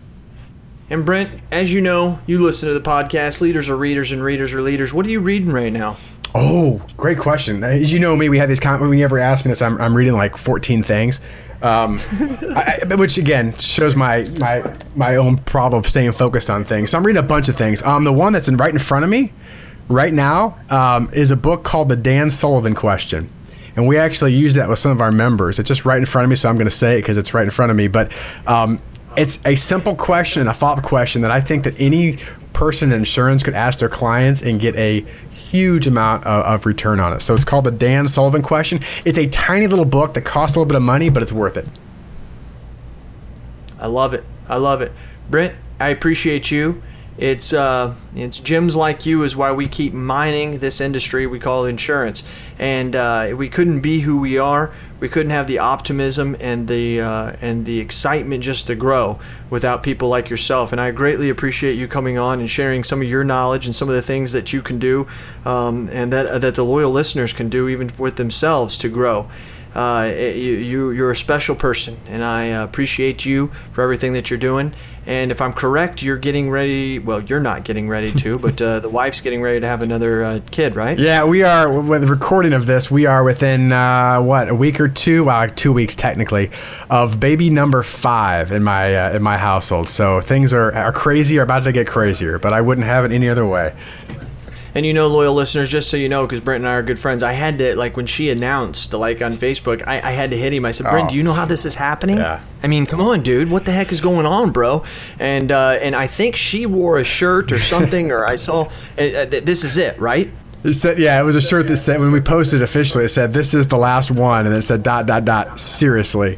And 0.92 1.04
Brent, 1.04 1.32
as 1.52 1.74
you 1.74 1.82
know, 1.82 2.20
you 2.28 2.38
listen 2.38 2.68
to 2.70 2.76
the 2.76 2.80
podcast. 2.88 3.42
Leaders 3.42 3.70
are 3.70 3.76
readers, 3.76 4.12
and 4.12 4.22
readers 4.24 4.54
are 4.54 4.62
leaders. 4.62 4.94
What 4.94 5.08
are 5.08 5.10
you 5.10 5.20
reading 5.20 5.50
right 5.50 5.74
now? 5.74 5.98
Oh, 6.40 6.80
great 6.98 7.18
question. 7.18 7.64
As 7.64 7.92
you 7.92 7.98
know 8.00 8.16
me, 8.16 8.30
we 8.30 8.38
have 8.38 8.48
these 8.48 8.60
comments. 8.60 8.88
When 8.88 8.96
you 9.00 9.04
ever 9.06 9.18
ask 9.18 9.44
me 9.44 9.50
this, 9.50 9.62
I'm, 9.64 9.82
I'm 9.82 9.96
reading 9.96 10.14
like 10.14 10.38
14 10.38 10.84
things, 10.84 11.20
um, 11.64 12.00
I, 12.12 12.80
I- 12.88 12.96
which 12.96 13.18
again 13.18 13.58
shows 13.58 13.96
my 13.96 14.24
my 14.40 14.76
my 14.96 15.16
own 15.16 15.38
problem 15.40 15.80
of 15.80 15.90
staying 15.90 16.12
focused 16.12 16.52
on 16.52 16.64
things. 16.64 16.92
So 16.92 16.98
I'm 17.00 17.04
reading 17.06 17.20
a 17.24 17.26
bunch 17.28 17.50
of 17.50 17.56
things. 17.56 17.82
Um, 17.82 18.04
the 18.04 18.14
one 18.14 18.34
that's 18.34 18.48
in, 18.48 18.56
right 18.58 18.72
in 18.72 18.78
front 18.78 19.04
of 19.04 19.10
me, 19.10 19.34
right 19.88 20.14
now, 20.14 20.60
um, 20.70 21.10
is 21.12 21.32
a 21.32 21.36
book 21.36 21.64
called 21.64 21.90
The 21.90 21.96
Dan 21.96 22.30
Sullivan 22.30 22.76
Question. 22.76 23.30
And 23.76 23.88
we 23.88 23.98
actually 23.98 24.34
use 24.36 24.54
that 24.56 24.70
with 24.70 24.78
some 24.78 24.92
of 24.92 25.02
our 25.02 25.12
members. 25.12 25.58
It's 25.58 25.68
just 25.68 25.86
right 25.86 25.98
in 25.98 26.06
front 26.06 26.26
of 26.26 26.30
me, 26.30 26.36
so 26.36 26.50
I'm 26.50 26.56
going 26.56 26.66
to 26.66 26.72
say 26.72 26.98
it 27.00 27.02
because 27.02 27.18
it's 27.18 27.34
right 27.34 27.46
in 27.46 27.52
front 27.52 27.72
of 27.72 27.76
me. 27.78 27.88
But 27.88 28.12
um, 28.46 28.80
it's 29.16 29.40
a 29.46 29.56
simple 29.56 29.96
question 29.96 30.42
and 30.42 30.50
a 30.50 30.54
follow-up 30.54 30.84
question 30.84 31.22
that 31.24 31.32
I 31.32 31.42
think 31.42 31.64
that 31.64 31.76
any 31.80 32.18
person 32.54 32.92
in 32.92 32.98
insurance 33.00 33.44
could 33.44 33.54
ask 33.54 33.78
their 33.78 33.90
clients 33.90 34.42
and 34.42 34.60
get 34.60 34.76
a 34.78 35.06
huge 35.52 35.88
amount 35.88 36.26
of, 36.26 36.46
of 36.46 36.66
return 36.66 37.00
on 37.00 37.14
it. 37.14 37.22
So 37.22 37.34
it's 37.34 37.46
called 37.46 37.66
the 37.66 37.72
Dan 37.72 38.08
Sullivan 38.08 38.42
question. 38.42 38.82
It's 39.06 39.18
a 39.18 39.28
tiny 39.28 39.68
little 39.68 39.86
book 39.86 40.14
that 40.14 40.22
costs 40.22 40.56
a 40.56 40.60
little 40.60 40.68
bit 40.68 40.76
of 40.76 40.84
money, 40.84 41.10
but 41.10 41.24
it's 41.24 41.32
worth 41.32 41.58
it. 41.58 41.68
I 43.80 43.88
love 43.88 44.14
it. 44.14 44.24
I 44.50 44.58
love 44.58 44.82
it. 44.82 44.92
Brent, 45.30 45.56
I 45.80 45.90
appreciate 45.90 46.52
you. 46.52 46.82
It's 47.18 47.52
uh, 47.52 47.96
it's 48.16 48.38
gems 48.38 48.76
like 48.76 49.08
you 49.08 49.24
is 49.24 49.36
why 49.36 49.52
we 49.52 49.68
keep 49.68 49.94
mining 49.94 50.60
this 50.60 50.80
industry 50.80 51.26
we 51.26 51.40
call 51.40 51.66
insurance, 51.66 52.24
and 52.60 52.96
uh, 52.96 53.34
we 53.36 53.50
couldn't 53.50 53.82
be 53.82 54.02
who 54.02 54.20
we 54.20 54.38
are. 54.38 54.72
We 55.00 55.10
couldn't 55.10 55.32
have 55.32 55.48
the 55.48 55.60
optimism 55.60 56.38
and 56.40 56.68
the 56.68 57.02
uh, 57.02 57.36
and 57.42 57.66
the 57.66 57.80
excitement 57.80 58.44
just 58.44 58.68
to 58.68 58.76
grow 58.76 59.20
without 59.50 59.82
people 59.82 60.10
like 60.10 60.30
yourself. 60.30 60.72
And 60.72 60.80
I 60.80 60.92
greatly 60.92 61.30
appreciate 61.30 61.74
you 61.74 61.88
coming 61.88 62.20
on 62.20 62.40
and 62.40 62.50
sharing 62.50 62.84
some 62.84 63.02
of 63.02 63.08
your 63.08 63.24
knowledge 63.24 63.66
and 63.66 63.76
some 63.76 63.90
of 63.90 63.96
the 63.96 64.02
things 64.04 64.32
that 64.34 64.54
you 64.54 64.62
can 64.62 64.78
do, 64.78 65.08
um, 65.44 65.90
and 65.92 66.14
that 66.14 66.42
that 66.42 66.54
the 66.54 66.66
loyal 66.66 66.92
listeners 66.92 67.34
can 67.34 67.50
do 67.50 67.68
even 67.68 67.92
with 67.98 68.18
themselves 68.18 68.78
to 68.80 68.90
grow 68.90 69.28
uh, 69.78 70.12
you, 70.12 70.54
you 70.54 70.90
you're 70.90 71.12
a 71.12 71.16
special 71.16 71.56
person, 71.56 72.00
and 72.08 72.24
I 72.24 72.52
uh, 72.52 72.64
appreciate 72.64 73.26
you 73.26 73.52
for 73.74 73.84
everything 73.84 74.14
that 74.14 74.32
you're 74.32 74.40
doing. 74.40 74.74
And 75.06 75.32
if 75.32 75.40
I'm 75.40 75.54
correct, 75.54 76.02
you're 76.02 76.18
getting 76.18 76.50
ready. 76.50 76.98
Well, 76.98 77.22
you're 77.22 77.40
not 77.40 77.64
getting 77.64 77.88
ready 77.88 78.12
to, 78.12 78.40
but 78.40 78.60
uh, 78.60 78.80
the 78.80 78.90
wife's 78.90 79.22
getting 79.22 79.40
ready 79.40 79.60
to 79.60 79.68
have 79.68 79.84
another 79.84 80.24
uh, 80.24 80.40
kid, 80.50 80.76
right? 80.76 80.98
Yeah, 80.98 81.26
we 81.26 81.44
are 81.44 81.80
with 81.80 82.02
the 82.02 82.08
recording 82.08 82.54
of 82.54 82.66
this. 82.66 82.90
We 82.90 83.06
are 83.06 83.24
within 83.24 83.72
uh, 83.72 84.20
what 84.20 84.50
a 84.50 84.56
week 84.56 84.80
or 84.80 84.88
two, 84.88 85.26
well, 85.26 85.38
like 85.38 85.56
two 85.56 85.72
weeks 85.72 85.94
technically, 85.94 86.50
of 86.90 87.20
baby 87.20 87.52
number 87.52 87.84
five 87.84 88.52
in 88.52 88.64
my 88.64 88.96
uh, 88.96 89.16
in 89.16 89.22
my 89.22 89.38
household. 89.38 89.90
So 89.90 90.22
things 90.22 90.54
are 90.54 90.74
are 90.74 90.92
crazy, 90.92 91.38
are 91.38 91.44
about 91.44 91.66
to 91.66 91.72
get 91.72 91.86
crazier. 91.86 92.40
But 92.40 92.54
I 92.54 92.62
wouldn't 92.62 92.88
have 92.88 93.06
it 93.06 93.12
any 93.12 93.30
other 93.30 93.46
way. 93.46 93.76
And 94.78 94.86
you 94.86 94.94
know, 94.94 95.08
loyal 95.08 95.34
listeners, 95.34 95.72
just 95.72 95.90
so 95.90 95.98
you 95.98 96.08
know, 96.08 96.28
because 96.28 96.40
Brent 96.40 96.62
and 96.62 96.68
I 96.68 96.76
are 96.76 96.84
good 96.84 97.00
friends, 97.00 97.24
I 97.24 97.32
had 97.32 97.58
to 97.58 97.76
like 97.76 97.98
when 97.98 98.06
she 98.06 98.30
announced, 98.30 98.94
like 98.94 99.24
on 99.24 99.34
Facebook, 99.34 99.84
I, 99.88 99.96
I 100.08 100.12
had 100.12 100.30
to 100.30 100.38
hit 100.38 100.54
him. 100.54 100.66
I 100.66 100.72
said, 100.72 100.84
Brent, 100.84 101.08
Oh. 101.08 101.10
do 101.10 101.16
you 101.16 101.24
know 101.24 101.34
how 101.34 101.46
this 101.46 101.66
is 101.66 101.74
happening? 101.74 102.18
Yeah. 102.18 102.44
I 102.62 102.68
mean, 102.68 102.86
come 102.86 103.02
on, 103.02 103.24
dude, 103.24 103.50
what 103.50 103.66
the 103.66 103.72
heck 103.72 103.92
is 103.92 104.02
going 104.02 104.28
on, 104.28 104.52
bro? 104.52 104.84
And 105.18 105.52
uh, 105.52 105.80
and 105.82 105.96
I 105.96 106.06
think 106.06 106.36
she 106.36 106.68
wore 106.68 107.00
a 107.00 107.04
shirt 107.04 107.52
or 107.52 107.58
something, 107.58 108.12
or 108.12 108.28
I 108.28 108.36
saw. 108.36 108.70
Uh, 109.00 109.02
uh, 109.02 109.26
th- 109.26 109.46
this 109.46 109.64
is 109.64 109.78
it, 109.78 110.00
right? 110.00 110.32
It 110.64 110.74
said, 110.74 111.00
yeah, 111.00 111.20
it 111.20 111.24
was 111.24 111.36
a 111.36 111.42
shirt 111.42 111.66
that 111.68 111.78
said 111.78 112.00
when 112.00 112.12
we 112.12 112.22
posted 112.22 112.62
officially, 112.62 113.06
it 113.06 113.10
said 113.10 113.34
this 113.34 113.56
is 113.56 113.68
the 113.68 113.78
last 113.78 114.12
one, 114.12 114.46
and 114.46 114.50
then 114.54 114.60
it 114.60 114.64
said 114.64 114.84
dot 114.84 115.08
dot 115.08 115.26
dot. 115.26 115.60
Seriously. 115.60 116.38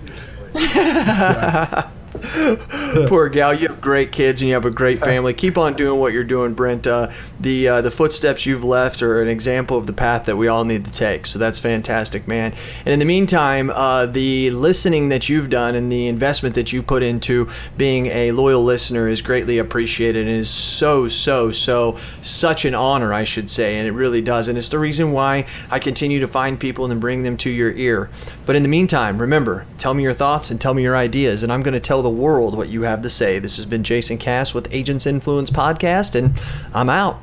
Poor 3.07 3.29
gal, 3.29 3.53
you 3.53 3.67
have 3.67 3.81
great 3.81 4.11
kids 4.11 4.41
and 4.41 4.47
you 4.47 4.53
have 4.53 4.65
a 4.65 4.71
great 4.71 4.99
family. 4.99 5.33
Keep 5.33 5.57
on 5.57 5.73
doing 5.73 5.99
what 5.99 6.13
you're 6.13 6.23
doing, 6.23 6.53
Brent. 6.53 6.85
Uh, 6.85 7.11
the 7.39 7.67
uh, 7.67 7.81
the 7.81 7.89
footsteps 7.91 8.45
you've 8.45 8.63
left 8.63 9.01
are 9.01 9.21
an 9.21 9.27
example 9.27 9.77
of 9.77 9.87
the 9.87 9.93
path 9.93 10.25
that 10.25 10.35
we 10.35 10.47
all 10.47 10.63
need 10.63 10.85
to 10.85 10.91
take. 10.91 11.25
So 11.25 11.39
that's 11.39 11.57
fantastic, 11.57 12.27
man. 12.27 12.53
And 12.85 12.93
in 12.93 12.99
the 12.99 13.05
meantime, 13.05 13.69
uh, 13.69 14.05
the 14.05 14.51
listening 14.51 15.09
that 15.09 15.29
you've 15.29 15.49
done 15.49 15.75
and 15.75 15.91
the 15.91 16.07
investment 16.07 16.55
that 16.55 16.71
you 16.71 16.83
put 16.83 17.01
into 17.01 17.49
being 17.77 18.07
a 18.07 18.31
loyal 18.31 18.63
listener 18.63 19.07
is 19.07 19.21
greatly 19.21 19.57
appreciated 19.57 20.27
and 20.27 20.35
is 20.35 20.49
so 20.49 21.07
so 21.07 21.51
so 21.51 21.97
such 22.21 22.65
an 22.65 22.75
honor, 22.75 23.13
I 23.13 23.23
should 23.23 23.49
say, 23.49 23.77
and 23.77 23.87
it 23.87 23.93
really 23.93 24.21
does. 24.21 24.47
And 24.47 24.57
it's 24.57 24.69
the 24.69 24.79
reason 24.79 25.11
why 25.11 25.47
I 25.71 25.79
continue 25.79 26.19
to 26.19 26.27
find 26.27 26.59
people 26.59 26.89
and 26.91 27.01
bring 27.01 27.23
them 27.23 27.37
to 27.37 27.49
your 27.49 27.71
ear. 27.71 28.09
But 28.45 28.55
in 28.55 28.63
the 28.63 28.69
meantime, 28.69 29.19
remember, 29.19 29.65
tell 29.77 29.93
me 29.93 30.03
your 30.03 30.13
thoughts 30.13 30.49
and 30.49 30.59
tell 30.59 30.73
me 30.73 30.83
your 30.83 30.97
ideas, 30.97 31.43
and 31.43 31.51
I'm 31.51 31.61
going 31.61 31.75
to 31.75 31.79
tell 31.79 32.01
the 32.01 32.09
world 32.19 32.55
what 32.55 32.69
you 32.69 32.83
have 32.83 33.01
to 33.01 33.09
say. 33.09 33.39
This 33.39 33.55
has 33.55 33.65
been 33.65 33.83
Jason 33.83 34.17
Cass 34.17 34.53
with 34.53 34.67
Agents 34.71 35.05
Influence 35.05 35.49
Podcast, 35.49 36.15
and 36.15 36.39
I'm 36.73 36.89
out. 36.89 37.19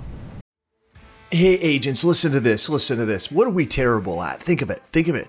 Hey, 1.31 1.55
agents, 1.55 2.05
listen 2.05 2.33
to 2.33 2.41
this. 2.41 2.69
Listen 2.69 2.99
to 2.99 3.05
this. 3.05 3.31
What 3.31 3.47
are 3.47 3.51
we 3.51 3.67
terrible 3.67 4.23
at? 4.23 4.43
Think 4.43 4.63
of 4.63 4.71
it. 4.71 4.83
Think 4.93 5.09
of 5.09 5.15
it. 5.15 5.29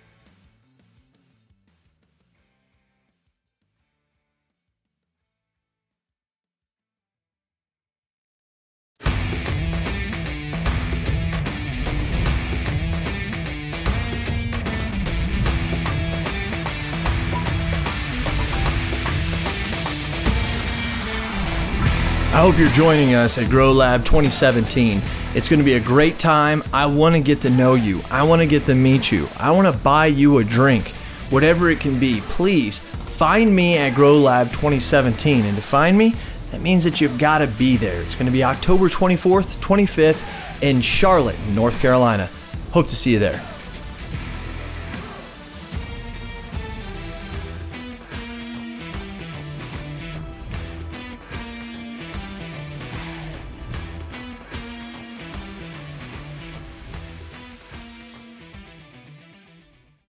Hope 22.51 22.59
you're 22.59 22.69
joining 22.71 23.15
us 23.15 23.37
at 23.37 23.49
Grow 23.49 23.71
Lab 23.71 24.03
2017. 24.03 25.01
It's 25.33 25.47
going 25.47 25.59
to 25.59 25.63
be 25.63 25.75
a 25.75 25.79
great 25.79 26.19
time. 26.19 26.61
I 26.73 26.85
want 26.85 27.15
to 27.15 27.21
get 27.21 27.39
to 27.43 27.49
know 27.49 27.75
you. 27.75 28.01
I 28.11 28.23
want 28.23 28.41
to 28.41 28.45
get 28.45 28.65
to 28.65 28.75
meet 28.75 29.09
you. 29.09 29.29
I 29.37 29.51
want 29.51 29.73
to 29.73 29.83
buy 29.83 30.07
you 30.07 30.37
a 30.37 30.43
drink, 30.43 30.89
whatever 31.29 31.69
it 31.69 31.79
can 31.79 31.97
be. 31.97 32.19
Please 32.19 32.79
find 32.79 33.55
me 33.55 33.77
at 33.77 33.95
Grow 33.95 34.17
Lab 34.17 34.49
2017. 34.49 35.45
And 35.45 35.55
to 35.55 35.63
find 35.63 35.97
me, 35.97 36.13
that 36.49 36.59
means 36.59 36.83
that 36.83 36.99
you've 36.99 37.17
got 37.17 37.37
to 37.37 37.47
be 37.47 37.77
there. 37.77 38.01
It's 38.01 38.15
going 38.15 38.25
to 38.25 38.33
be 38.33 38.43
October 38.43 38.89
24th, 38.89 39.55
25th 39.59 40.61
in 40.61 40.81
Charlotte, 40.81 41.39
North 41.51 41.79
Carolina. 41.79 42.29
Hope 42.71 42.89
to 42.89 42.97
see 42.97 43.13
you 43.13 43.19
there. 43.19 43.41